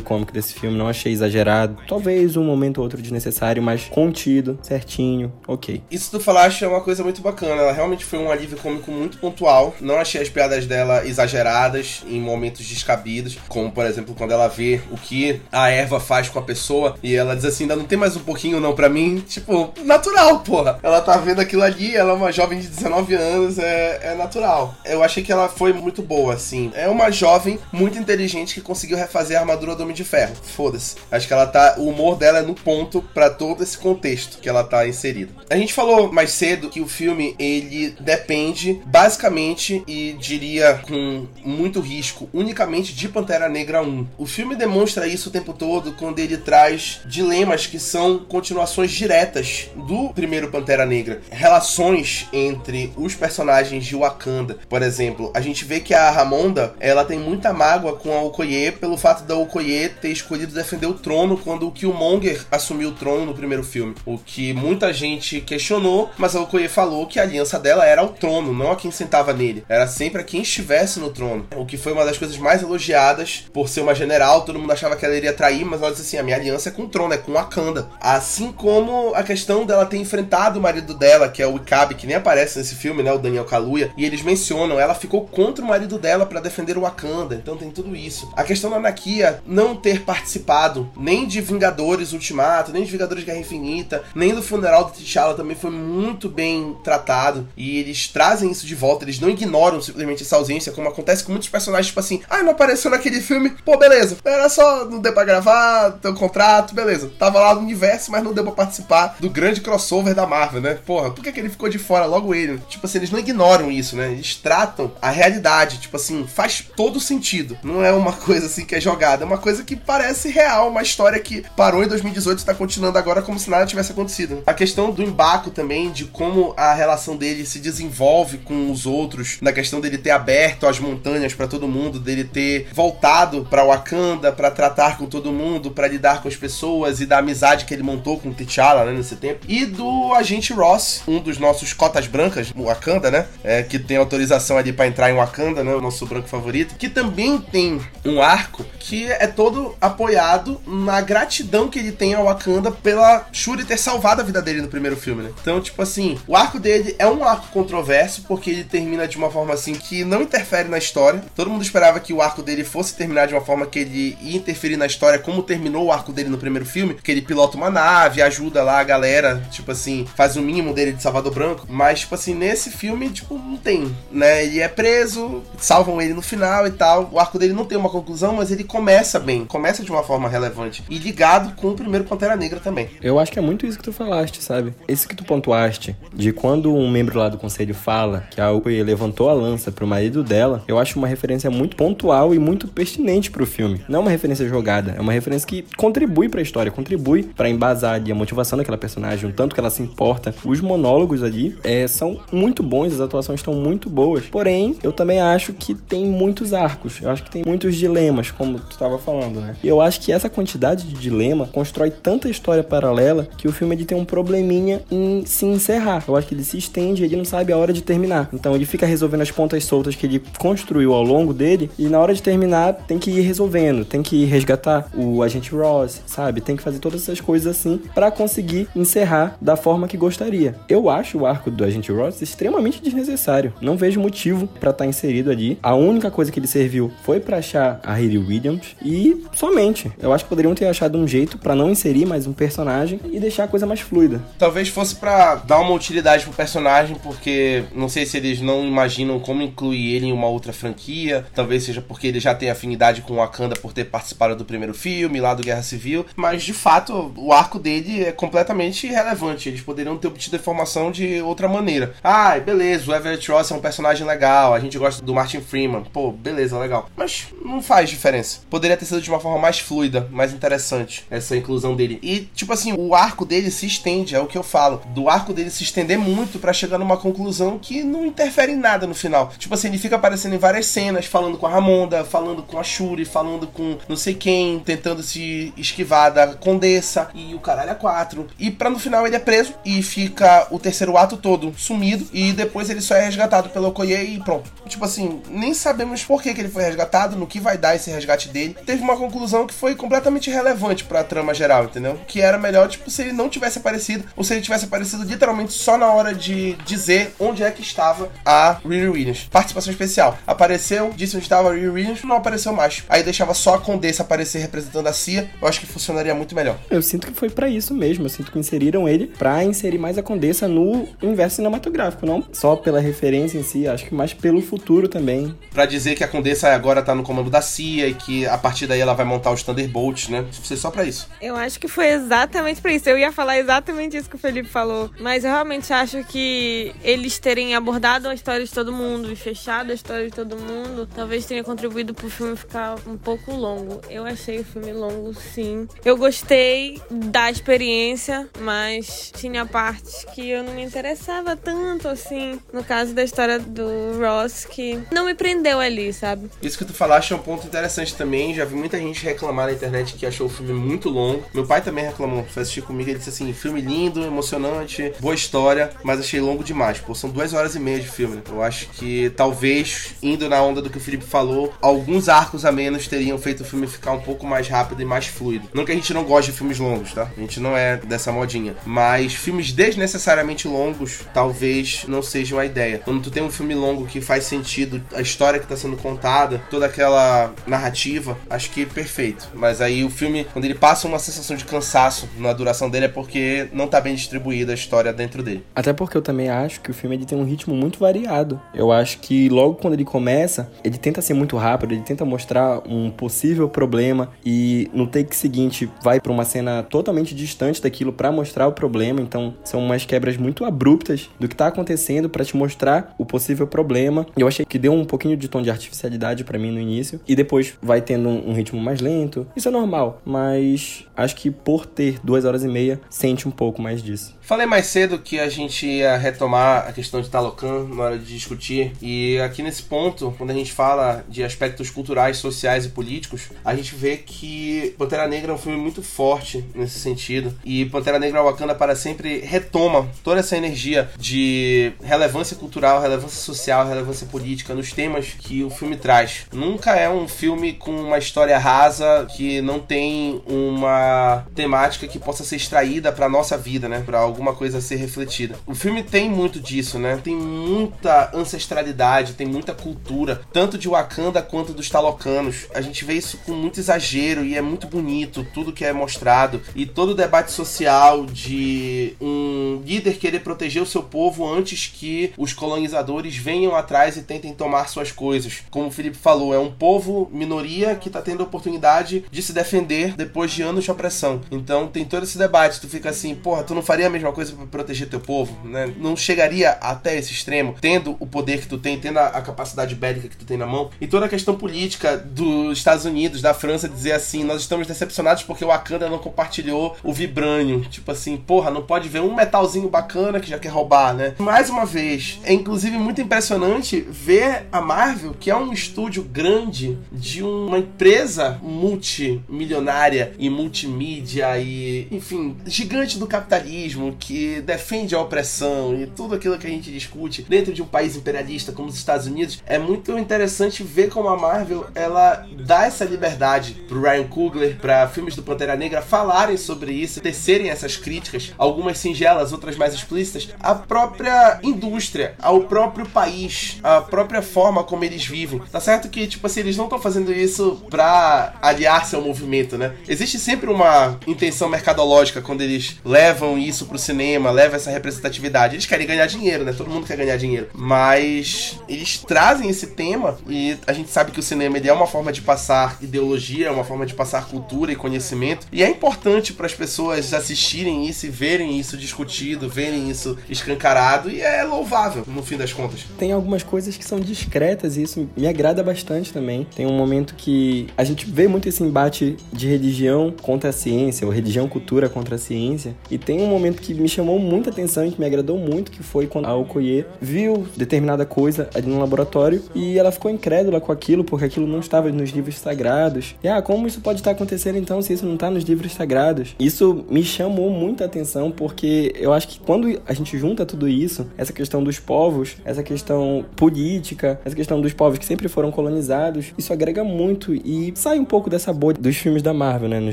cômico 0.00 0.32
desse 0.32 0.54
filme, 0.54 0.76
não 0.76 0.88
achei 0.88 1.12
exagerado. 1.12 1.76
Talvez 1.88 2.36
um 2.36 2.44
momento 2.44 2.78
ou 2.78 2.84
outro 2.84 3.00
desnecessário, 3.00 3.62
mas 3.62 3.84
contido, 3.84 4.58
certinho, 4.62 5.32
ok. 5.46 5.82
Isso 5.90 6.10
tu 6.10 6.20
falaste 6.20 6.64
é 6.64 6.68
uma 6.68 6.80
coisa 6.80 7.02
muito 7.02 7.20
bacana. 7.20 7.62
Ela 7.62 7.72
realmente 7.72 8.04
foi 8.04 8.18
um 8.18 8.30
alívio 8.30 8.58
cômico 8.58 8.90
muito 8.90 9.18
pontual. 9.18 9.74
Não 9.80 9.98
achei 9.98 10.20
as 10.20 10.28
piadas 10.28 10.66
dela 10.66 11.06
exageradas 11.06 12.04
em 12.08 12.20
momentos 12.20 12.66
descabidos, 12.66 13.38
como 13.48 13.70
por 13.70 13.84
exemplo 13.84 14.14
quando 14.14 14.32
ela 14.32 14.48
vê 14.48 14.80
o 14.90 14.96
que 14.96 15.40
a 15.52 15.68
erva 15.70 16.00
faz 16.00 16.28
com 16.28 16.38
a 16.38 16.42
pessoa 16.42 16.96
e 17.02 17.14
ela 17.14 17.34
diz 17.34 17.44
assim: 17.44 17.64
ainda 17.64 17.76
não 17.76 17.84
tem 17.84 17.98
mais 17.98 18.16
um 18.16 18.20
pouquinho 18.20 18.60
não 18.60 18.74
para 18.74 18.88
mim. 18.88 19.22
Tipo, 19.26 19.72
natural, 19.84 20.40
porra. 20.40 20.78
Ela 20.82 21.00
tá 21.00 21.16
vendo 21.16 21.40
aquilo 21.40 21.62
ali, 21.62 21.94
ela 21.94 22.12
é 22.12 22.14
uma 22.14 22.32
jovem 22.32 22.60
de 22.60 22.68
19 22.68 23.14
anos, 23.14 23.58
é, 23.58 23.75
é 24.02 24.14
natural. 24.14 24.74
Eu 24.84 25.02
achei 25.02 25.22
que 25.22 25.32
ela 25.32 25.48
foi 25.48 25.72
muito 25.72 26.02
boa, 26.02 26.34
assim. 26.34 26.70
É 26.74 26.88
uma 26.88 27.10
jovem 27.10 27.58
muito 27.72 27.98
inteligente 27.98 28.54
que 28.54 28.60
conseguiu 28.60 28.96
refazer 28.96 29.36
a 29.36 29.40
armadura 29.40 29.74
do 29.74 29.82
Homem 29.82 29.94
de 29.94 30.04
Ferro. 30.04 30.34
Foda-se. 30.42 30.96
Acho 31.10 31.26
que 31.26 31.32
ela 31.32 31.46
tá. 31.46 31.76
O 31.78 31.88
humor 31.88 32.16
dela 32.16 32.38
é 32.38 32.42
no 32.42 32.54
ponto 32.54 33.02
para 33.02 33.30
todo 33.30 33.62
esse 33.62 33.76
contexto 33.78 34.38
que 34.38 34.48
ela 34.48 34.64
tá 34.64 34.86
inserida. 34.86 35.32
A 35.48 35.56
gente 35.56 35.72
falou 35.72 36.12
mais 36.12 36.30
cedo 36.30 36.68
que 36.68 36.80
o 36.80 36.88
filme 36.88 37.34
ele 37.38 37.96
depende 38.00 38.80
basicamente 38.84 39.82
e 39.86 40.14
diria 40.18 40.80
com 40.86 41.26
muito 41.44 41.80
risco 41.80 42.28
unicamente 42.32 42.94
de 42.94 43.08
Pantera 43.08 43.48
Negra 43.48 43.82
1. 43.82 44.06
O 44.18 44.26
filme 44.26 44.56
demonstra 44.56 45.06
isso 45.06 45.28
o 45.28 45.32
tempo 45.32 45.52
todo 45.52 45.92
quando 45.92 46.18
ele 46.18 46.36
traz 46.36 47.00
dilemas 47.06 47.66
que 47.66 47.78
são 47.78 48.18
continuações 48.18 48.90
diretas 48.90 49.68
do 49.74 50.10
primeiro 50.12 50.50
Pantera 50.50 50.86
Negra, 50.86 51.20
relações 51.30 52.26
entre 52.32 52.92
os 52.96 53.14
personagens 53.14 53.65
personagens 53.66 53.84
de 53.84 53.96
Wakanda. 53.96 54.58
Por 54.68 54.82
exemplo, 54.82 55.30
a 55.34 55.40
gente 55.40 55.64
vê 55.64 55.80
que 55.80 55.94
a 55.94 56.10
Ramonda, 56.10 56.74
ela 56.78 57.04
tem 57.04 57.18
muita 57.18 57.52
mágoa 57.52 57.96
com 57.96 58.16
a 58.16 58.22
Okoye 58.22 58.72
pelo 58.72 58.96
fato 58.96 59.24
da 59.24 59.36
Okoye 59.36 59.88
ter 59.88 60.10
escolhido 60.10 60.54
defender 60.54 60.86
o 60.86 60.94
trono 60.94 61.36
quando 61.36 61.66
o 61.66 61.72
Killmonger 61.72 62.44
assumiu 62.50 62.90
o 62.90 62.92
trono 62.92 63.26
no 63.26 63.34
primeiro 63.34 63.64
filme. 63.64 63.94
O 64.04 64.18
que 64.18 64.52
muita 64.52 64.92
gente 64.92 65.40
questionou, 65.40 66.10
mas 66.16 66.34
a 66.34 66.40
Okoye 66.40 66.68
falou 66.68 67.06
que 67.06 67.18
a 67.18 67.22
aliança 67.22 67.58
dela 67.58 67.84
era 67.84 68.00
ao 68.00 68.08
trono, 68.08 68.52
não 68.52 68.72
a 68.72 68.76
quem 68.76 68.90
sentava 68.90 69.32
nele. 69.32 69.64
Era 69.68 69.86
sempre 69.86 70.20
a 70.20 70.24
quem 70.24 70.42
estivesse 70.42 71.00
no 71.00 71.10
trono. 71.10 71.46
O 71.56 71.66
que 71.66 71.76
foi 71.76 71.92
uma 71.92 72.04
das 72.04 72.18
coisas 72.18 72.36
mais 72.36 72.62
elogiadas 72.62 73.44
por 73.52 73.68
ser 73.68 73.80
uma 73.80 73.94
general. 73.94 74.42
Todo 74.42 74.58
mundo 74.58 74.72
achava 74.72 74.96
que 74.96 75.04
ela 75.04 75.16
iria 75.16 75.32
trair, 75.32 75.64
mas 75.64 75.80
ela 75.80 75.90
disse 75.90 76.02
assim: 76.02 76.18
a 76.18 76.22
minha 76.22 76.36
aliança 76.36 76.68
é 76.68 76.72
com 76.72 76.82
o 76.82 76.88
trono, 76.88 77.14
é 77.14 77.18
com 77.18 77.32
Wakanda. 77.32 77.88
Assim 78.00 78.52
como 78.52 79.14
a 79.14 79.22
questão 79.22 79.64
dela 79.64 79.86
ter 79.86 79.98
enfrentado 79.98 80.58
o 80.58 80.62
marido 80.62 80.94
dela, 80.94 81.28
que 81.28 81.42
é 81.42 81.46
o 81.46 81.56
Ikabe, 81.56 81.94
que 81.94 82.06
nem 82.06 82.16
aparece 82.16 82.58
nesse 82.58 82.74
filme, 82.74 83.02
né? 83.02 83.12
O 83.12 83.18
Daniel 83.18 83.44
Kaluuya. 83.56 83.90
E 83.96 84.04
eles 84.04 84.22
mencionam, 84.22 84.78
ela 84.78 84.94
ficou 84.94 85.26
contra 85.26 85.64
o 85.64 85.68
marido 85.68 85.98
dela 85.98 86.26
para 86.26 86.40
defender 86.40 86.76
o 86.76 86.82
Wakanda. 86.82 87.34
Então 87.34 87.56
tem 87.56 87.70
tudo 87.70 87.96
isso. 87.96 88.30
A 88.36 88.44
questão 88.44 88.70
da 88.70 88.78
Nakia 88.78 89.40
não 89.46 89.74
ter 89.74 90.02
participado 90.02 90.88
nem 90.96 91.26
de 91.26 91.40
Vingadores 91.40 92.12
Ultimato, 92.12 92.72
nem 92.72 92.84
de 92.84 92.90
Vingadores 92.90 93.24
Guerra 93.24 93.38
Infinita, 93.38 94.02
nem 94.14 94.34
do 94.34 94.42
funeral 94.42 94.84
do 94.84 94.92
T'Challa 94.92 95.34
também 95.34 95.56
foi 95.56 95.70
muito 95.70 96.28
bem 96.28 96.76
tratado. 96.84 97.48
E 97.56 97.78
eles 97.78 98.08
trazem 98.08 98.50
isso 98.50 98.66
de 98.66 98.74
volta, 98.74 99.04
eles 99.04 99.18
não 99.18 99.30
ignoram 99.30 99.80
simplesmente 99.80 100.22
essa 100.22 100.36
ausência, 100.36 100.72
como 100.72 100.88
acontece 100.88 101.24
com 101.24 101.32
muitos 101.32 101.48
personagens, 101.48 101.88
tipo 101.88 102.00
assim, 102.00 102.22
ah, 102.28 102.42
não 102.42 102.52
apareceu 102.52 102.90
naquele 102.90 103.20
filme, 103.20 103.50
pô, 103.64 103.76
beleza. 103.78 104.18
Era 104.24 104.48
só, 104.48 104.84
não 104.84 105.00
deu 105.00 105.12
pra 105.12 105.24
gravar, 105.24 105.92
teu 106.02 106.14
contrato, 106.14 106.74
beleza. 106.74 107.10
Tava 107.18 107.40
lá 107.40 107.54
no 107.54 107.62
universo, 107.62 108.10
mas 108.10 108.22
não 108.22 108.32
deu 108.32 108.44
pra 108.44 108.52
participar 108.52 109.16
do 109.18 109.30
grande 109.30 109.60
crossover 109.60 110.14
da 110.14 110.26
Marvel, 110.26 110.60
né? 110.60 110.78
Porra, 110.84 111.10
por 111.10 111.22
que, 111.22 111.32
que 111.32 111.40
ele 111.40 111.48
ficou 111.48 111.68
de 111.68 111.78
fora 111.78 112.04
logo 112.04 112.34
ele? 112.34 112.60
Tipo 112.68 112.86
assim, 112.86 112.98
eles 112.98 113.10
não 113.10 113.18
ignoram 113.18 113.45
isso, 113.70 113.96
né? 113.96 114.12
Eles 114.12 114.34
tratam 114.34 114.92
a 115.00 115.10
realidade, 115.10 115.78
tipo 115.78 115.96
assim, 115.96 116.26
faz 116.26 116.64
todo 116.76 117.00
sentido. 117.00 117.58
Não 117.62 117.84
é 117.84 117.92
uma 117.92 118.12
coisa 118.26 118.46
assim 118.46 118.64
que 118.64 118.74
é 118.74 118.80
jogada, 118.80 119.24
é 119.24 119.26
uma 119.26 119.38
coisa 119.38 119.62
que 119.62 119.76
parece 119.76 120.28
real, 120.28 120.68
uma 120.68 120.82
história 120.82 121.18
que 121.18 121.44
parou 121.56 121.82
em 121.82 121.88
2018 121.88 122.40
e 122.40 122.44
tá 122.44 122.54
continuando 122.54 122.98
agora 122.98 123.22
como 123.22 123.38
se 123.38 123.50
nada 123.50 123.66
tivesse 123.66 123.92
acontecido. 123.92 124.42
A 124.46 124.54
questão 124.54 124.90
do 124.90 125.02
embaco 125.02 125.50
também, 125.50 125.90
de 125.90 126.04
como 126.04 126.54
a 126.56 126.72
relação 126.74 127.16
dele 127.16 127.46
se 127.46 127.58
desenvolve 127.58 128.38
com 128.38 128.70
os 128.70 128.86
outros, 128.86 129.38
na 129.40 129.52
questão 129.52 129.80
dele 129.80 129.98
ter 129.98 130.10
aberto 130.10 130.66
as 130.66 130.78
montanhas 130.78 131.34
para 131.34 131.46
todo 131.46 131.68
mundo, 131.68 131.98
dele 131.98 132.24
ter 132.24 132.68
voltado 132.72 133.46
para 133.48 133.64
Wakanda 133.64 134.32
para 134.32 134.50
tratar 134.50 134.98
com 134.98 135.06
todo 135.06 135.32
mundo, 135.32 135.70
para 135.70 135.88
lidar 135.88 136.22
com 136.22 136.28
as 136.28 136.36
pessoas 136.36 137.00
e 137.00 137.06
da 137.06 137.18
amizade 137.18 137.64
que 137.64 137.74
ele 137.74 137.82
montou 137.82 138.18
com 138.18 138.32
T'Challa, 138.32 138.84
né, 138.84 138.92
nesse 138.92 139.16
tempo. 139.16 139.46
E 139.48 139.64
do 139.64 140.12
agente 140.14 140.52
Ross, 140.52 141.02
um 141.06 141.20
dos 141.20 141.38
nossos 141.38 141.72
cotas 141.72 142.06
brancas, 142.06 142.52
Wakanda, 142.56 143.10
né, 143.10 143.26
é, 143.42 143.62
que 143.62 143.78
tem 143.78 143.96
autorização 143.96 144.58
ali 144.58 144.72
para 144.72 144.86
entrar 144.86 145.10
em 145.10 145.14
Wakanda, 145.14 145.62
né, 145.62 145.74
o 145.74 145.80
nosso 145.80 146.06
branco 146.06 146.28
favorito, 146.28 146.74
que 146.76 146.88
também 146.88 147.38
tem 147.38 147.80
um 148.04 148.20
arco 148.20 148.64
que 148.78 149.10
é 149.10 149.26
todo 149.26 149.74
apoiado 149.80 150.60
na 150.66 151.00
gratidão 151.00 151.68
que 151.68 151.78
ele 151.78 151.92
tem 151.92 152.14
ao 152.14 152.24
Wakanda 152.24 152.70
pela 152.70 153.26
Shuri 153.32 153.64
ter 153.64 153.78
salvado 153.78 154.20
a 154.20 154.24
vida 154.24 154.40
dele 154.40 154.62
no 154.62 154.68
primeiro 154.68 154.96
filme, 154.96 155.22
né? 155.22 155.30
Então, 155.40 155.60
tipo 155.60 155.82
assim, 155.82 156.18
o 156.26 156.36
arco 156.36 156.58
dele 156.58 156.94
é 156.98 157.06
um 157.06 157.24
arco 157.24 157.48
controverso 157.48 158.22
porque 158.28 158.50
ele 158.50 158.64
termina 158.64 159.08
de 159.08 159.16
uma 159.16 159.30
forma 159.30 159.54
assim 159.54 159.74
que 159.74 160.04
não 160.04 160.22
interfere 160.22 160.68
na 160.68 160.78
história. 160.78 161.22
Todo 161.34 161.50
mundo 161.50 161.62
esperava 161.62 162.00
que 162.00 162.12
o 162.12 162.22
arco 162.22 162.42
dele 162.42 162.64
fosse 162.64 162.94
terminar 162.94 163.26
de 163.26 163.34
uma 163.34 163.40
forma 163.40 163.66
que 163.66 163.80
ele 163.80 164.16
ia 164.20 164.36
interferir 164.36 164.76
na 164.76 164.86
história, 164.86 165.18
como 165.18 165.42
terminou 165.42 165.86
o 165.86 165.92
arco 165.92 166.12
dele 166.12 166.28
no 166.28 166.38
primeiro 166.38 166.66
filme, 166.66 166.94
que 166.94 167.10
ele 167.10 167.22
pilota 167.22 167.56
uma 167.56 167.70
nave, 167.70 168.22
ajuda 168.22 168.62
lá 168.62 168.78
a 168.80 168.84
galera, 168.84 169.42
tipo 169.50 169.72
assim, 169.72 170.06
faz 170.14 170.36
o 170.36 170.42
mínimo 170.42 170.72
dele 170.72 170.92
de 170.92 171.02
Salvador 171.02 171.32
Branco. 171.32 171.66
Mas, 171.68 172.00
tipo 172.00 172.14
assim, 172.14 172.34
nesse 172.34 172.70
filme, 172.70 173.10
tipo, 173.10 173.25
não 173.34 173.56
tem, 173.56 173.94
né? 174.10 174.44
Ele 174.44 174.60
é 174.60 174.68
preso, 174.68 175.42
salvam 175.58 176.00
ele 176.00 176.14
no 176.14 176.22
final 176.22 176.66
e 176.66 176.70
tal. 176.70 177.08
O 177.12 177.18
arco 177.18 177.38
dele 177.38 177.52
não 177.52 177.64
tem 177.64 177.76
uma 177.76 177.90
conclusão, 177.90 178.34
mas 178.34 178.50
ele 178.50 178.64
começa 178.64 179.18
bem, 179.18 179.44
começa 179.44 179.82
de 179.82 179.90
uma 179.90 180.02
forma 180.02 180.28
relevante. 180.28 180.84
E 180.88 180.98
ligado 180.98 181.54
com 181.56 181.68
o 181.68 181.74
primeiro 181.74 182.04
Pantera 182.04 182.36
Negra 182.36 182.60
também. 182.60 182.88
Eu 183.02 183.18
acho 183.18 183.32
que 183.32 183.38
é 183.38 183.42
muito 183.42 183.66
isso 183.66 183.78
que 183.78 183.84
tu 183.84 183.92
falaste, 183.92 184.42
sabe? 184.42 184.74
Esse 184.86 185.08
que 185.08 185.16
tu 185.16 185.24
pontuaste, 185.24 185.96
de 186.14 186.32
quando 186.32 186.74
um 186.74 186.90
membro 186.90 187.18
lá 187.18 187.28
do 187.28 187.38
conselho 187.38 187.74
fala 187.74 188.26
que 188.30 188.40
a 188.40 188.50
Okoye 188.50 188.82
levantou 188.82 189.28
a 189.28 189.32
lança 189.32 189.72
pro 189.72 189.86
marido 189.86 190.22
dela, 190.22 190.62
eu 190.68 190.78
acho 190.78 190.98
uma 190.98 191.08
referência 191.08 191.50
muito 191.50 191.76
pontual 191.76 192.34
e 192.34 192.38
muito 192.38 192.68
pertinente 192.68 193.30
pro 193.30 193.46
filme. 193.46 193.82
Não 193.88 194.00
é 194.00 194.02
uma 194.02 194.10
referência 194.10 194.48
jogada, 194.48 194.94
é 194.96 195.00
uma 195.00 195.12
referência 195.12 195.46
que 195.46 195.64
contribui 195.76 196.28
pra 196.28 196.42
história, 196.42 196.70
contribui 196.70 197.22
para 197.22 197.48
embasar 197.48 197.94
ali 197.94 198.12
a 198.12 198.14
motivação 198.14 198.56
daquela 198.56 198.78
personagem, 198.78 199.28
o 199.28 199.32
tanto 199.32 199.54
que 199.54 199.60
ela 199.60 199.70
se 199.70 199.82
importa. 199.82 200.34
Os 200.44 200.60
monólogos 200.60 201.22
ali 201.22 201.56
é, 201.64 201.86
são 201.86 202.20
muito 202.32 202.62
bons, 202.62 202.92
atuações 203.06 203.40
estão 203.40 203.54
muito 203.54 203.88
boas. 203.88 204.24
Porém, 204.26 204.76
eu 204.82 204.92
também 204.92 205.20
acho 205.20 205.52
que 205.52 205.74
tem 205.74 206.06
muitos 206.06 206.52
arcos, 206.52 207.00
eu 207.00 207.10
acho 207.10 207.22
que 207.22 207.30
tem 207.30 207.42
muitos 207.44 207.74
dilemas, 207.76 208.30
como 208.30 208.58
tu 208.58 208.72
estava 208.72 208.98
falando, 208.98 209.40
né? 209.40 209.56
E 209.62 209.68
eu 209.68 209.80
acho 209.80 210.00
que 210.00 210.12
essa 210.12 210.28
quantidade 210.28 210.84
de 210.84 210.94
dilema 210.94 211.46
constrói 211.46 211.90
tanta 211.90 212.28
história 212.28 212.62
paralela 212.62 213.28
que 213.36 213.48
o 213.48 213.52
filme 213.52 213.74
ele 213.74 213.84
tem 213.84 213.96
um 213.96 214.04
probleminha 214.04 214.82
em 214.90 215.24
se 215.24 215.46
encerrar. 215.46 216.04
Eu 216.06 216.16
acho 216.16 216.26
que 216.26 216.34
ele 216.34 216.44
se 216.44 216.58
estende, 216.58 217.04
ele 217.04 217.16
não 217.16 217.24
sabe 217.24 217.52
a 217.52 217.56
hora 217.56 217.72
de 217.72 217.82
terminar. 217.82 218.28
Então 218.32 218.54
ele 218.54 218.66
fica 218.66 218.86
resolvendo 218.86 219.22
as 219.22 219.30
pontas 219.30 219.64
soltas 219.64 219.94
que 219.94 220.06
ele 220.06 220.22
construiu 220.38 220.92
ao 220.92 221.02
longo 221.02 221.32
dele 221.32 221.70
e 221.78 221.88
na 221.88 221.98
hora 221.98 222.14
de 222.14 222.22
terminar 222.22 222.74
tem 222.86 222.98
que 222.98 223.10
ir 223.10 223.20
resolvendo, 223.20 223.84
tem 223.84 224.02
que 224.02 224.24
resgatar 224.24 224.88
o 224.94 225.22
agente 225.22 225.54
Ross, 225.54 226.02
sabe? 226.06 226.40
Tem 226.40 226.56
que 226.56 226.62
fazer 226.62 226.78
todas 226.78 227.02
essas 227.02 227.20
coisas 227.20 227.56
assim 227.56 227.80
para 227.94 228.10
conseguir 228.10 228.68
encerrar 228.74 229.36
da 229.40 229.56
forma 229.56 229.88
que 229.88 229.96
gostaria. 229.96 230.54
Eu 230.68 230.88
acho 230.88 231.18
o 231.18 231.26
arco 231.26 231.50
do 231.50 231.64
agente 231.64 231.92
Ross 231.92 232.22
extremamente 232.22 232.82
desnecessário. 232.96 233.52
Não 233.60 233.76
vejo 233.76 234.00
motivo 234.00 234.46
para 234.46 234.70
estar 234.70 234.84
tá 234.84 234.86
inserido 234.86 235.30
ali. 235.30 235.58
A 235.62 235.74
única 235.74 236.10
coisa 236.10 236.32
que 236.32 236.38
ele 236.38 236.46
serviu 236.46 236.90
foi 237.02 237.20
para 237.20 237.38
achar 237.38 237.80
a 237.82 237.94
Hayley 237.94 238.18
Williams 238.18 238.76
e 238.82 239.24
somente. 239.32 239.90
Eu 239.98 240.12
acho 240.12 240.24
que 240.24 240.30
poderiam 240.30 240.54
ter 240.54 240.66
achado 240.66 240.98
um 240.98 241.06
jeito 241.06 241.38
para 241.38 241.54
não 241.54 241.70
inserir 241.70 242.06
mais 242.06 242.26
um 242.26 242.32
personagem 242.32 243.00
e 243.12 243.20
deixar 243.20 243.44
a 243.44 243.48
coisa 243.48 243.66
mais 243.66 243.80
fluida. 243.80 244.22
Talvez 244.38 244.68
fosse 244.68 244.96
para 244.96 245.36
dar 245.36 245.58
uma 245.60 245.72
utilidade 245.72 246.24
pro 246.24 246.32
personagem, 246.32 246.96
porque 247.02 247.64
não 247.74 247.88
sei 247.88 248.06
se 248.06 248.16
eles 248.16 248.40
não 248.40 248.66
imaginam 248.66 249.18
como 249.20 249.42
incluir 249.42 249.94
ele 249.94 250.06
em 250.06 250.12
uma 250.12 250.28
outra 250.28 250.52
franquia. 250.52 251.24
Talvez 251.34 251.64
seja 251.64 251.80
porque 251.80 252.06
ele 252.06 252.20
já 252.20 252.34
tem 252.34 252.50
afinidade 252.50 253.02
com 253.02 253.14
o 253.14 253.16
Wakanda 253.16 253.56
por 253.56 253.72
ter 253.72 253.84
participado 253.84 254.36
do 254.36 254.44
primeiro 254.44 254.74
filme, 254.74 255.20
lá 255.20 255.34
do 255.34 255.42
Guerra 255.42 255.62
Civil. 255.62 256.06
Mas 256.16 256.42
de 256.42 256.52
fato, 256.52 257.12
o 257.16 257.32
arco 257.32 257.58
dele 257.58 258.04
é 258.04 258.12
completamente 258.12 258.86
irrelevante. 258.86 259.48
Eles 259.48 259.60
poderiam 259.60 259.96
ter 259.96 260.08
obtido 260.08 260.36
a 260.36 260.38
informação 260.38 260.90
de 260.90 261.20
outra 261.20 261.48
maneira. 261.48 261.94
Ah, 262.02 262.38
beleza, 262.38 262.85
o 262.86 262.94
Everett 262.94 263.30
Ross 263.30 263.50
é 263.50 263.54
um 263.54 263.60
personagem 263.60 264.06
legal. 264.06 264.54
A 264.54 264.60
gente 264.60 264.78
gosta 264.78 265.04
do 265.04 265.14
Martin 265.14 265.40
Freeman. 265.40 265.84
Pô, 265.84 266.10
beleza, 266.10 266.58
legal. 266.58 266.88
Mas 266.96 267.26
não 267.44 267.62
faz 267.62 267.90
diferença. 267.90 268.40
Poderia 268.48 268.76
ter 268.76 268.84
sido 268.84 269.00
de 269.00 269.10
uma 269.10 269.20
forma 269.20 269.38
mais 269.38 269.58
fluida, 269.58 270.08
mais 270.10 270.32
interessante 270.32 271.06
essa 271.10 271.36
inclusão 271.36 271.74
dele. 271.74 271.98
E, 272.02 272.20
tipo 272.34 272.52
assim, 272.52 272.72
o 272.72 272.94
arco 272.94 273.24
dele 273.24 273.50
se 273.50 273.66
estende, 273.66 274.14
é 274.14 274.20
o 274.20 274.26
que 274.26 274.38
eu 274.38 274.42
falo. 274.42 274.82
Do 274.88 275.08
arco 275.08 275.32
dele 275.32 275.50
se 275.50 275.62
estender 275.62 275.98
muito 275.98 276.38
para 276.38 276.52
chegar 276.52 276.78
numa 276.78 276.96
conclusão 276.96 277.58
que 277.58 277.82
não 277.82 278.04
interfere 278.04 278.52
em 278.52 278.56
nada 278.56 278.86
no 278.86 278.94
final. 278.94 279.32
Tipo 279.38 279.54
assim, 279.54 279.68
ele 279.68 279.78
fica 279.78 279.96
aparecendo 279.96 280.34
em 280.34 280.38
várias 280.38 280.66
cenas, 280.66 281.06
falando 281.06 281.38
com 281.38 281.46
a 281.46 281.50
Ramonda, 281.50 282.04
falando 282.04 282.42
com 282.42 282.58
a 282.58 282.64
Shuri, 282.64 283.04
falando 283.04 283.46
com 283.46 283.78
não 283.88 283.96
sei 283.96 284.14
quem, 284.14 284.58
tentando 284.60 285.02
se 285.02 285.52
esquivar 285.56 286.12
da 286.12 286.34
Condessa 286.34 287.08
e 287.14 287.34
o 287.34 287.40
caralho 287.40 287.72
a 287.72 287.74
quatro. 287.74 288.26
E 288.38 288.50
pra 288.50 288.70
no 288.70 288.78
final 288.78 289.06
ele 289.06 289.16
é 289.16 289.20
preso 289.20 289.54
e 289.64 289.82
fica 289.82 290.46
o 290.50 290.58
terceiro 290.58 290.96
ato 290.96 291.16
todo 291.16 291.54
sumido 291.56 292.06
e 292.12 292.32
depois 292.32 292.70
ele 292.70 292.75
só 292.80 292.94
é 292.94 293.04
resgatado 293.04 293.50
pelo 293.50 293.68
Okoye 293.68 294.16
e 294.16 294.20
pronto. 294.20 294.50
Tipo 294.66 294.84
assim, 294.84 295.22
nem 295.28 295.54
sabemos 295.54 296.04
por 296.04 296.22
que, 296.22 296.34
que 296.34 296.40
ele 296.40 296.48
foi 296.48 296.62
resgatado, 296.62 297.16
no 297.16 297.26
que 297.26 297.40
vai 297.40 297.56
dar 297.56 297.74
esse 297.74 297.90
resgate 297.90 298.28
dele. 298.28 298.56
Teve 298.66 298.82
uma 298.82 298.96
conclusão 298.96 299.46
que 299.46 299.54
foi 299.54 299.74
completamente 299.74 300.30
irrelevante 300.30 300.84
pra 300.84 301.04
trama 301.04 301.34
geral, 301.34 301.64
entendeu? 301.64 301.98
Que 302.06 302.20
era 302.20 302.38
melhor, 302.38 302.68
tipo, 302.68 302.90
se 302.90 303.02
ele 303.02 303.12
não 303.12 303.28
tivesse 303.28 303.58
aparecido, 303.58 304.04
ou 304.16 304.24
se 304.24 304.34
ele 304.34 304.42
tivesse 304.42 304.64
aparecido 304.64 305.04
literalmente 305.04 305.52
só 305.52 305.78
na 305.78 305.92
hora 305.92 306.14
de 306.14 306.54
dizer 306.64 307.14
onde 307.18 307.42
é 307.42 307.50
que 307.50 307.62
estava 307.62 308.10
a 308.24 308.58
Riri 308.64 308.88
Williams. 308.88 309.28
Participação 309.30 309.72
especial. 309.72 310.18
Apareceu, 310.26 310.92
disse 310.96 311.16
onde 311.16 311.24
estava 311.24 311.50
a 311.50 311.54
Riri 311.54 311.68
Williams, 311.68 312.02
não 312.04 312.16
apareceu 312.16 312.52
mais. 312.52 312.84
Aí 312.88 313.02
deixava 313.02 313.34
só 313.34 313.54
a 313.54 313.60
Condessa 313.60 314.02
aparecer 314.02 314.38
representando 314.38 314.86
a 314.86 314.92
CIA. 314.92 315.30
Eu 315.40 315.48
acho 315.48 315.60
que 315.60 315.66
funcionaria 315.66 316.14
muito 316.14 316.34
melhor. 316.34 316.58
Eu 316.70 316.82
sinto 316.82 317.06
que 317.06 317.12
foi 317.12 317.30
para 317.30 317.48
isso 317.48 317.74
mesmo. 317.74 318.04
Eu 318.04 318.10
sinto 318.10 318.32
que 318.32 318.38
inseriram 318.38 318.88
ele 318.88 319.06
para 319.06 319.44
inserir 319.44 319.78
mais 319.78 319.98
a 319.98 320.02
Condessa 320.02 320.48
no 320.48 320.88
universo 321.02 321.36
cinematográfico, 321.36 322.06
não 322.06 322.24
só 322.32 322.56
pela 322.66 322.80
referência 322.80 323.38
em 323.38 323.44
si, 323.44 323.68
acho 323.68 323.84
que 323.84 323.94
mais 323.94 324.12
pelo 324.12 324.42
futuro 324.42 324.88
também. 324.88 325.32
Para 325.52 325.66
dizer 325.66 325.94
que 325.94 326.02
a 326.02 326.08
Condessa 326.08 326.48
agora 326.48 326.82
tá 326.82 326.96
no 326.96 327.04
comando 327.04 327.30
da 327.30 327.40
CIA 327.40 327.86
e 327.86 327.94
que 327.94 328.26
a 328.26 328.36
partir 328.36 328.66
daí 328.66 328.80
ela 328.80 328.92
vai 328.92 329.06
montar 329.06 329.30
os 329.30 329.40
Thunderbolts, 329.44 330.08
né? 330.08 330.24
Foi 330.42 330.56
só 330.56 330.68
para 330.68 330.82
isso. 330.82 331.08
Eu 331.22 331.36
acho 331.36 331.60
que 331.60 331.68
foi 331.68 331.86
exatamente 331.90 332.60
para 332.60 332.72
isso. 332.72 332.88
Eu 332.88 332.98
ia 332.98 333.12
falar 333.12 333.38
exatamente 333.38 333.96
isso 333.96 334.10
que 334.10 334.16
o 334.16 334.18
Felipe 334.18 334.48
falou, 334.48 334.90
mas 334.98 335.22
eu 335.22 335.30
realmente 335.30 335.72
acho 335.72 336.02
que 336.08 336.74
eles 336.82 337.20
terem 337.20 337.54
abordado 337.54 338.08
a 338.08 338.14
história 338.14 338.44
de 338.44 338.50
todo 338.50 338.72
mundo 338.72 339.12
e 339.12 339.14
fechado 339.14 339.70
a 339.70 339.74
história 339.74 340.06
de 340.06 340.12
todo 340.12 340.36
mundo, 340.36 340.88
talvez 340.92 341.24
tenha 341.24 341.44
contribuído 341.44 341.94
pro 341.94 342.10
filme 342.10 342.36
ficar 342.36 342.74
um 342.84 342.96
pouco 342.96 343.30
longo. 343.30 343.80
Eu 343.88 344.04
achei 344.04 344.40
o 344.40 344.44
filme 344.44 344.72
longo, 344.72 345.14
sim. 345.14 345.68
Eu 345.84 345.96
gostei 345.96 346.82
da 346.90 347.30
experiência, 347.30 348.28
mas 348.40 349.12
tinha 349.14 349.46
partes 349.46 350.04
que 350.12 350.30
eu 350.30 350.42
não 350.42 350.52
me 350.52 350.64
interessava 350.64 351.36
tanto 351.36 351.86
assim. 351.86 352.40
No 352.56 352.64
caso 352.64 352.94
da 352.94 353.04
história 353.04 353.38
do 353.38 353.66
Ross, 354.00 354.46
que 354.46 354.80
não 354.90 355.04
me 355.04 355.14
prendeu 355.14 355.60
ali, 355.60 355.92
sabe? 355.92 356.30
Isso 356.40 356.56
que 356.56 356.64
tu 356.64 356.72
falaste 356.72 357.12
é 357.12 357.16
um 357.16 357.18
ponto 357.18 357.46
interessante 357.46 357.94
também. 357.94 358.34
Já 358.34 358.46
vi 358.46 358.56
muita 358.56 358.78
gente 358.78 359.04
reclamar 359.04 359.46
na 359.46 359.52
internet 359.52 359.94
que 359.94 360.06
achou 360.06 360.26
o 360.26 360.30
filme 360.30 360.54
muito 360.54 360.88
longo. 360.88 361.22
Meu 361.34 361.46
pai 361.46 361.60
também 361.60 361.84
reclamou, 361.84 362.24
foi 362.24 362.42
assistir 362.42 362.62
comigo. 362.62 362.88
Ele 362.88 362.98
disse 362.98 363.10
assim: 363.10 363.30
filme 363.34 363.60
lindo, 363.60 364.02
emocionante, 364.02 364.90
boa 364.98 365.14
história, 365.14 365.70
mas 365.84 366.00
achei 366.00 366.18
longo 366.18 366.42
demais. 366.42 366.78
Pô, 366.78 366.94
são 366.94 367.10
duas 367.10 367.34
horas 367.34 367.54
e 367.54 367.60
meia 367.60 367.78
de 367.78 367.88
filme. 367.88 368.22
Eu 368.26 368.42
acho 368.42 368.68
que 368.70 369.10
talvez, 369.10 369.94
indo 370.02 370.26
na 370.26 370.42
onda 370.42 370.62
do 370.62 370.70
que 370.70 370.78
o 370.78 370.80
Felipe 370.80 371.04
falou, 371.04 371.52
alguns 371.60 372.08
arcos 372.08 372.46
a 372.46 372.50
menos 372.50 372.88
teriam 372.88 373.18
feito 373.18 373.42
o 373.42 373.44
filme 373.44 373.66
ficar 373.66 373.92
um 373.92 374.00
pouco 374.00 374.26
mais 374.26 374.48
rápido 374.48 374.80
e 374.80 374.84
mais 374.86 375.06
fluido. 375.06 375.50
Não 375.52 375.66
que 375.66 375.72
a 375.72 375.74
gente 375.74 375.92
não 375.92 376.04
goste 376.04 376.30
de 376.30 376.38
filmes 376.38 376.58
longos, 376.58 376.94
tá? 376.94 377.10
A 377.14 377.20
gente 377.20 377.38
não 377.38 377.54
é 377.54 377.76
dessa 377.76 378.10
modinha. 378.10 378.56
Mas 378.64 379.12
filmes 379.12 379.52
desnecessariamente 379.52 380.48
longos 380.48 381.00
talvez 381.12 381.84
não 381.86 382.00
sejam 382.00 382.38
a 382.38 382.45
ideia. 382.46 382.80
Quando 382.84 383.02
tu 383.02 383.10
tem 383.10 383.22
um 383.22 383.30
filme 383.30 383.54
longo 383.54 383.86
que 383.86 384.00
faz 384.00 384.24
sentido, 384.24 384.82
a 384.94 385.00
história 385.00 385.38
que 385.38 385.46
tá 385.46 385.56
sendo 385.56 385.76
contada, 385.76 386.40
toda 386.50 386.66
aquela 386.66 387.32
narrativa, 387.46 388.16
acho 388.30 388.50
que 388.50 388.64
perfeito. 388.64 389.28
Mas 389.34 389.60
aí 389.60 389.84
o 389.84 389.90
filme, 389.90 390.26
quando 390.32 390.44
ele 390.44 390.54
passa 390.54 390.88
uma 390.88 390.98
sensação 390.98 391.36
de 391.36 391.44
cansaço 391.44 392.08
na 392.18 392.32
duração 392.32 392.70
dele, 392.70 392.86
é 392.86 392.88
porque 392.88 393.48
não 393.52 393.66
tá 393.66 393.80
bem 393.80 393.94
distribuída 393.94 394.52
a 394.52 394.54
história 394.54 394.92
dentro 394.92 395.22
dele. 395.22 395.44
Até 395.54 395.72
porque 395.72 395.96
eu 395.96 396.02
também 396.02 396.28
acho 396.28 396.60
que 396.60 396.70
o 396.70 396.74
filme 396.74 396.96
ele 396.96 397.04
tem 397.04 397.18
um 397.18 397.24
ritmo 397.24 397.54
muito 397.54 397.78
variado. 397.78 398.40
Eu 398.54 398.72
acho 398.72 398.98
que 398.98 399.28
logo 399.28 399.54
quando 399.56 399.74
ele 399.74 399.84
começa, 399.84 400.50
ele 400.62 400.78
tenta 400.78 401.02
ser 401.02 401.14
muito 401.14 401.36
rápido, 401.36 401.72
ele 401.72 401.82
tenta 401.82 402.04
mostrar 402.04 402.62
um 402.66 402.90
possível 402.90 403.48
problema 403.48 404.10
e 404.24 404.70
no 404.72 404.86
take 404.86 405.14
seguinte 405.14 405.70
vai 405.82 406.00
para 406.00 406.12
uma 406.12 406.24
cena 406.24 406.62
totalmente 406.62 407.14
distante 407.14 407.62
daquilo 407.62 407.92
para 407.92 408.12
mostrar 408.12 408.46
o 408.46 408.52
problema. 408.52 409.00
Então 409.00 409.34
são 409.44 409.60
umas 409.60 409.84
quebras 409.84 410.16
muito 410.16 410.44
abruptas 410.44 411.08
do 411.18 411.28
que 411.28 411.36
tá 411.36 411.48
acontecendo 411.48 412.08
para 412.08 412.24
te 412.24 412.35
mostrar 412.36 412.94
o 412.98 413.04
possível 413.04 413.46
problema. 413.46 414.06
Eu 414.16 414.28
achei 414.28 414.44
que 414.44 414.58
deu 414.58 414.72
um 414.72 414.84
pouquinho 414.84 415.16
de 415.16 415.28
tom 415.28 415.42
de 415.42 415.50
artificialidade 415.50 416.24
para 416.24 416.38
mim 416.38 416.52
no 416.52 416.60
início 416.60 417.00
e 417.06 417.16
depois 417.16 417.54
vai 417.60 417.80
tendo 417.80 418.08
um, 418.08 418.30
um 418.30 418.32
ritmo 418.32 418.60
mais 418.60 418.80
lento. 418.80 419.26
Isso 419.34 419.48
é 419.48 419.50
normal, 419.50 420.00
mas 420.04 420.84
acho 420.96 421.16
que 421.16 421.30
por 421.30 421.66
ter 421.66 421.98
duas 422.02 422.24
horas 422.24 422.44
e 422.44 422.48
meia 422.48 422.80
sente 422.90 423.26
um 423.26 423.30
pouco 423.30 423.60
mais 423.60 423.82
disso. 423.82 424.14
Falei 424.26 424.44
mais 424.44 424.66
cedo 424.66 424.98
que 424.98 425.20
a 425.20 425.28
gente 425.28 425.64
ia 425.64 425.96
retomar 425.96 426.66
a 426.66 426.72
questão 426.72 427.00
de 427.00 427.08
Talocan 427.08 427.68
na 427.68 427.84
hora 427.84 427.98
de 427.98 428.06
discutir, 428.06 428.72
e 428.82 429.20
aqui 429.20 429.40
nesse 429.40 429.62
ponto, 429.62 430.12
quando 430.18 430.30
a 430.30 430.34
gente 430.34 430.52
fala 430.52 431.04
de 431.08 431.22
aspectos 431.22 431.70
culturais, 431.70 432.16
sociais 432.16 432.64
e 432.64 432.70
políticos, 432.70 433.28
a 433.44 433.54
gente 433.54 433.76
vê 433.76 433.96
que 433.96 434.74
Pantera 434.76 435.06
Negra 435.06 435.30
é 435.30 435.34
um 435.34 435.38
filme 435.38 435.56
muito 435.56 435.80
forte 435.80 436.44
nesse 436.56 436.80
sentido, 436.80 437.32
e 437.44 437.66
Pantera 437.66 438.00
Negra 438.00 438.20
Wakanda 438.20 438.52
para 438.52 438.74
sempre 438.74 439.20
retoma 439.20 439.88
toda 440.02 440.18
essa 440.18 440.36
energia 440.36 440.90
de 440.98 441.72
relevância 441.80 442.25
cultural, 442.34 442.80
relevância 442.80 443.20
social, 443.20 443.66
relevância 443.66 444.06
política 444.06 444.54
nos 444.54 444.72
temas 444.72 445.14
que 445.18 445.44
o 445.44 445.50
filme 445.50 445.76
traz. 445.76 446.26
Nunca 446.32 446.74
é 446.74 446.88
um 446.88 447.06
filme 447.06 447.52
com 447.52 447.70
uma 447.70 447.98
história 447.98 448.38
rasa 448.38 449.06
que 449.14 449.40
não 449.40 449.60
tem 449.60 450.22
uma 450.26 451.26
temática 451.34 451.86
que 451.86 451.98
possa 451.98 452.24
ser 452.24 452.36
extraída 452.36 452.90
para 452.90 453.08
nossa 453.08 453.36
vida, 453.36 453.68
né? 453.68 453.82
Para 453.84 453.98
alguma 453.98 454.34
coisa 454.34 454.60
ser 454.60 454.76
refletida. 454.76 455.36
O 455.46 455.54
filme 455.54 455.82
tem 455.82 456.08
muito 456.10 456.40
disso, 456.40 456.78
né? 456.78 456.98
Tem 457.02 457.14
muita 457.14 458.10
ancestralidade, 458.14 459.14
tem 459.14 459.26
muita 459.26 459.54
cultura, 459.54 460.22
tanto 460.32 460.56
de 460.56 460.68
Wakanda 460.68 461.22
quanto 461.22 461.52
dos 461.52 461.68
Talocanos. 461.68 462.46
A 462.54 462.60
gente 462.60 462.84
vê 462.84 462.94
isso 462.94 463.18
com 463.18 463.32
muito 463.32 463.60
exagero 463.60 464.24
e 464.24 464.36
é 464.36 464.40
muito 464.40 464.66
bonito 464.66 465.26
tudo 465.34 465.52
que 465.52 465.64
é 465.64 465.72
mostrado 465.72 466.40
e 466.54 466.64
todo 466.66 466.90
o 466.90 466.94
debate 466.94 467.32
social 467.32 468.06
de 468.06 468.94
um 469.00 469.62
líder 469.64 469.98
querer 469.98 470.20
proteger 470.20 470.62
o 470.62 470.66
seu 470.66 470.82
povo 470.82 471.30
antes 471.30 471.66
que 471.66 472.05
os 472.16 472.32
colonizadores 472.32 473.16
venham 473.16 473.54
atrás 473.54 473.96
e 473.96 474.02
tentem 474.02 474.32
tomar 474.32 474.68
suas 474.68 474.92
coisas. 474.92 475.42
Como 475.50 475.68
o 475.68 475.70
Felipe 475.70 475.96
falou, 475.96 476.34
é 476.34 476.38
um 476.38 476.50
povo 476.50 477.08
minoria 477.12 477.74
que 477.74 477.88
está 477.88 478.00
tendo 478.02 478.22
a 478.22 478.26
oportunidade 478.26 479.04
de 479.10 479.22
se 479.22 479.32
defender 479.32 479.94
depois 479.94 480.30
de 480.32 480.42
anos 480.42 480.64
de 480.64 480.70
opressão. 480.70 481.20
Então 481.30 481.66
tem 481.66 481.84
todo 481.84 482.04
esse 482.04 482.18
debate. 482.18 482.60
Tu 482.60 482.68
fica 482.68 482.90
assim, 482.90 483.14
porra, 483.14 483.42
tu 483.42 483.54
não 483.54 483.62
faria 483.62 483.86
a 483.86 483.90
mesma 483.90 484.12
coisa 484.12 484.32
para 484.32 484.46
proteger 484.46 484.88
teu 484.88 485.00
povo, 485.00 485.36
né? 485.46 485.72
Não 485.78 485.96
chegaria 485.96 486.50
até 486.60 486.96
esse 486.96 487.12
extremo, 487.12 487.54
tendo 487.60 487.96
o 487.98 488.06
poder 488.06 488.40
que 488.40 488.48
tu 488.48 488.58
tem, 488.58 488.78
tendo 488.78 488.98
a, 488.98 489.06
a, 489.06 489.22
capacidade 489.22 489.74
bélica 489.74 490.08
que 490.08 490.16
tu 490.16 490.24
tem 490.24 490.36
na 490.36 490.46
mão. 490.46 490.70
E 490.80 490.86
toda 490.86 491.06
a 491.06 491.08
questão 491.08 491.34
política 491.34 491.96
dos 491.96 492.58
Estados 492.58 492.84
Unidos, 492.84 493.20
da 493.22 493.34
França, 493.34 493.68
dizer 493.68 493.92
assim: 493.92 494.24
nós 494.24 494.40
estamos 494.40 494.66
decepcionados 494.66 495.22
porque 495.22 495.44
o 495.44 495.48
Wakanda 495.48 495.88
não 495.88 495.98
compartilhou 495.98 496.76
o 496.82 496.92
vibrânio. 496.92 497.60
Tipo 497.62 497.92
assim, 497.92 498.16
porra, 498.16 498.50
não 498.50 498.62
pode 498.62 498.88
ver 498.88 499.00
um 499.00 499.14
metalzinho 499.14 499.68
bacana 499.68 500.20
que 500.20 500.28
já 500.28 500.38
quer 500.38 500.48
roubar, 500.48 500.94
né? 500.94 501.14
Mais 501.18 501.50
uma 501.50 501.64
vez, 501.64 501.95
é 502.24 502.32
inclusive 502.32 502.76
muito 502.78 503.00
impressionante 503.00 503.80
ver 503.80 504.46
a 504.52 504.60
Marvel, 504.60 505.14
que 505.18 505.30
é 505.30 505.36
um 505.36 505.52
estúdio 505.52 506.02
grande 506.02 506.78
de 506.92 507.22
uma 507.22 507.58
empresa 507.58 508.38
multimilionária 508.42 510.12
e 510.18 510.28
multimídia 510.28 511.38
e, 511.38 511.88
enfim, 511.90 512.36
gigante 512.46 512.98
do 512.98 513.06
capitalismo, 513.06 513.96
que 513.98 514.40
defende 514.40 514.94
a 514.94 515.00
opressão 515.00 515.78
e 515.80 515.86
tudo 515.86 516.14
aquilo 516.14 516.38
que 516.38 516.46
a 516.46 516.50
gente 516.50 516.70
discute 516.70 517.22
dentro 517.22 517.52
de 517.52 517.62
um 517.62 517.66
país 517.66 517.96
imperialista 517.96 518.52
como 518.52 518.68
os 518.68 518.76
Estados 518.76 519.06
Unidos, 519.06 519.42
é 519.46 519.58
muito 519.58 519.96
interessante 519.98 520.62
ver 520.62 520.88
como 520.88 521.08
a 521.08 521.16
Marvel 521.16 521.66
ela 521.74 522.26
dá 522.44 522.66
essa 522.66 522.84
liberdade 522.84 523.54
pro 523.68 523.80
Ryan 523.80 524.04
Coogler, 524.04 524.56
para 524.56 524.88
filmes 524.88 525.14
do 525.16 525.22
Pantera 525.22 525.56
Negra 525.56 525.82
falarem 525.82 526.36
sobre 526.36 526.72
isso, 526.72 527.00
tecerem 527.00 527.50
essas 527.50 527.76
críticas, 527.76 528.32
algumas 528.36 528.78
singelas, 528.78 529.32
outras 529.32 529.56
mais 529.56 529.74
explícitas, 529.74 530.28
à 530.40 530.54
própria 530.54 531.40
indústria, 531.42 531.85
ao 532.20 532.42
próprio 532.42 532.86
país, 532.86 533.58
à 533.62 533.80
própria 533.80 534.22
forma 534.22 534.64
como 534.64 534.84
eles 534.84 535.06
vivem. 535.06 535.40
Tá 535.50 535.60
certo 535.60 535.88
que, 535.88 536.06
tipo 536.06 536.26
assim, 536.26 536.40
eles 536.40 536.56
não 536.56 536.64
estão 536.64 536.78
fazendo 536.78 537.12
isso 537.12 537.62
pra 537.70 538.34
aliar-se 538.42 538.94
ao 538.94 539.02
movimento, 539.02 539.56
né? 539.56 539.72
Existe 539.88 540.18
sempre 540.18 540.50
uma 540.50 540.98
intenção 541.06 541.48
mercadológica 541.48 542.20
quando 542.20 542.42
eles 542.42 542.76
levam 542.84 543.38
isso 543.38 543.66
pro 543.66 543.78
cinema, 543.78 544.30
leva 544.30 544.56
essa 544.56 544.70
representatividade. 544.70 545.54
Eles 545.54 545.66
querem 545.66 545.86
ganhar 545.86 546.06
dinheiro, 546.06 546.44
né? 546.44 546.52
Todo 546.52 546.70
mundo 546.70 546.86
quer 546.86 546.96
ganhar 546.96 547.16
dinheiro. 547.16 547.48
Mas 547.54 548.58
eles 548.68 548.98
trazem 548.98 549.48
esse 549.48 549.68
tema 549.68 550.18
e 550.28 550.56
a 550.66 550.72
gente 550.72 550.90
sabe 550.90 551.12
que 551.12 551.20
o 551.20 551.22
cinema 551.22 551.56
ele 551.56 551.68
é 551.68 551.72
uma 551.72 551.86
forma 551.86 552.12
de 552.12 552.20
passar 552.20 552.78
ideologia, 552.80 553.48
é 553.48 553.50
uma 553.50 553.64
forma 553.64 553.86
de 553.86 553.94
passar 553.94 554.26
cultura 554.26 554.72
e 554.72 554.76
conhecimento. 554.76 555.46
E 555.52 555.62
é 555.62 555.68
importante 555.68 556.32
para 556.32 556.46
as 556.46 556.54
pessoas 556.54 557.12
assistirem 557.12 557.86
isso 557.86 558.06
e 558.06 558.10
verem 558.10 558.58
isso 558.58 558.76
discutido, 558.76 559.48
verem 559.48 559.90
isso 559.90 560.16
escancarado 560.28 561.10
e 561.10 561.20
é 561.20 561.42
louvável 561.44 561.75
no 562.06 562.22
fim 562.22 562.36
das 562.36 562.52
contas. 562.52 562.84
Tem 562.98 563.12
algumas 563.12 563.42
coisas 563.42 563.76
que 563.76 563.84
são 563.84 564.00
discretas 564.00 564.76
e 564.76 564.82
isso 564.82 565.08
me 565.16 565.26
agrada 565.26 565.62
bastante 565.62 566.12
também. 566.12 566.46
Tem 566.54 566.66
um 566.66 566.72
momento 566.72 567.14
que 567.14 567.66
a 567.76 567.84
gente 567.84 568.06
vê 568.06 568.26
muito 568.28 568.48
esse 568.48 568.62
embate 568.62 569.16
de 569.32 569.48
religião 569.48 570.14
contra 570.22 570.50
a 570.50 570.52
ciência, 570.52 571.06
ou 571.06 571.12
religião 571.12 571.48
cultura 571.48 571.88
contra 571.88 572.16
a 572.16 572.18
ciência, 572.18 572.74
e 572.90 572.98
tem 572.98 573.20
um 573.20 573.26
momento 573.26 573.60
que 573.60 573.74
me 573.74 573.88
chamou 573.88 574.18
muita 574.18 574.50
atenção 574.50 574.86
e 574.86 574.90
que 574.90 574.98
me 574.98 575.06
agradou 575.06 575.38
muito, 575.38 575.70
que 575.70 575.82
foi 575.82 576.06
quando 576.06 576.26
a 576.26 576.34
Okoye 576.34 576.84
viu 577.00 577.46
determinada 577.56 578.06
coisa 578.06 578.48
ali 578.54 578.66
no 578.66 578.78
laboratório 578.78 579.42
e 579.54 579.78
ela 579.78 579.92
ficou 579.92 580.10
incrédula 580.10 580.60
com 580.60 580.72
aquilo, 580.72 581.04
porque 581.04 581.24
aquilo 581.24 581.46
não 581.46 581.60
estava 581.60 581.90
nos 581.90 582.10
livros 582.10 582.38
sagrados. 582.38 583.14
E 583.22 583.28
ah, 583.28 583.42
como 583.42 583.66
isso 583.66 583.80
pode 583.80 584.00
estar 584.00 584.12
acontecendo 584.12 584.58
então 584.58 584.80
se 584.80 584.92
isso 584.92 585.06
não 585.06 585.14
está 585.14 585.30
nos 585.30 585.44
livros 585.44 585.72
sagrados? 585.72 586.34
Isso 586.38 586.84
me 586.90 587.02
chamou 587.02 587.50
muita 587.50 587.84
atenção 587.84 588.30
porque 588.30 588.94
eu 588.98 589.12
acho 589.12 589.28
que 589.28 589.40
quando 589.40 589.80
a 589.86 589.92
gente 589.92 590.18
junta 590.18 590.46
tudo 590.46 590.68
isso, 590.68 591.06
essa 591.16 591.32
questão 591.32 591.62
dos 591.66 591.78
povos, 591.78 592.36
essa 592.44 592.62
questão 592.62 593.26
política, 593.36 594.20
essa 594.24 594.34
questão 594.34 594.60
dos 594.60 594.72
povos 594.72 594.98
que 594.98 595.04
sempre 595.04 595.28
foram 595.28 595.50
colonizados, 595.50 596.32
isso 596.38 596.52
agrega 596.52 596.82
muito 596.82 597.34
e 597.34 597.72
sai 597.74 597.98
um 597.98 598.04
pouco 598.04 598.30
dessa 598.30 598.52
bolha 598.52 598.78
dos 598.78 598.96
filmes 598.96 599.22
da 599.22 599.34
Marvel, 599.34 599.68
né, 599.68 599.80
no 599.80 599.92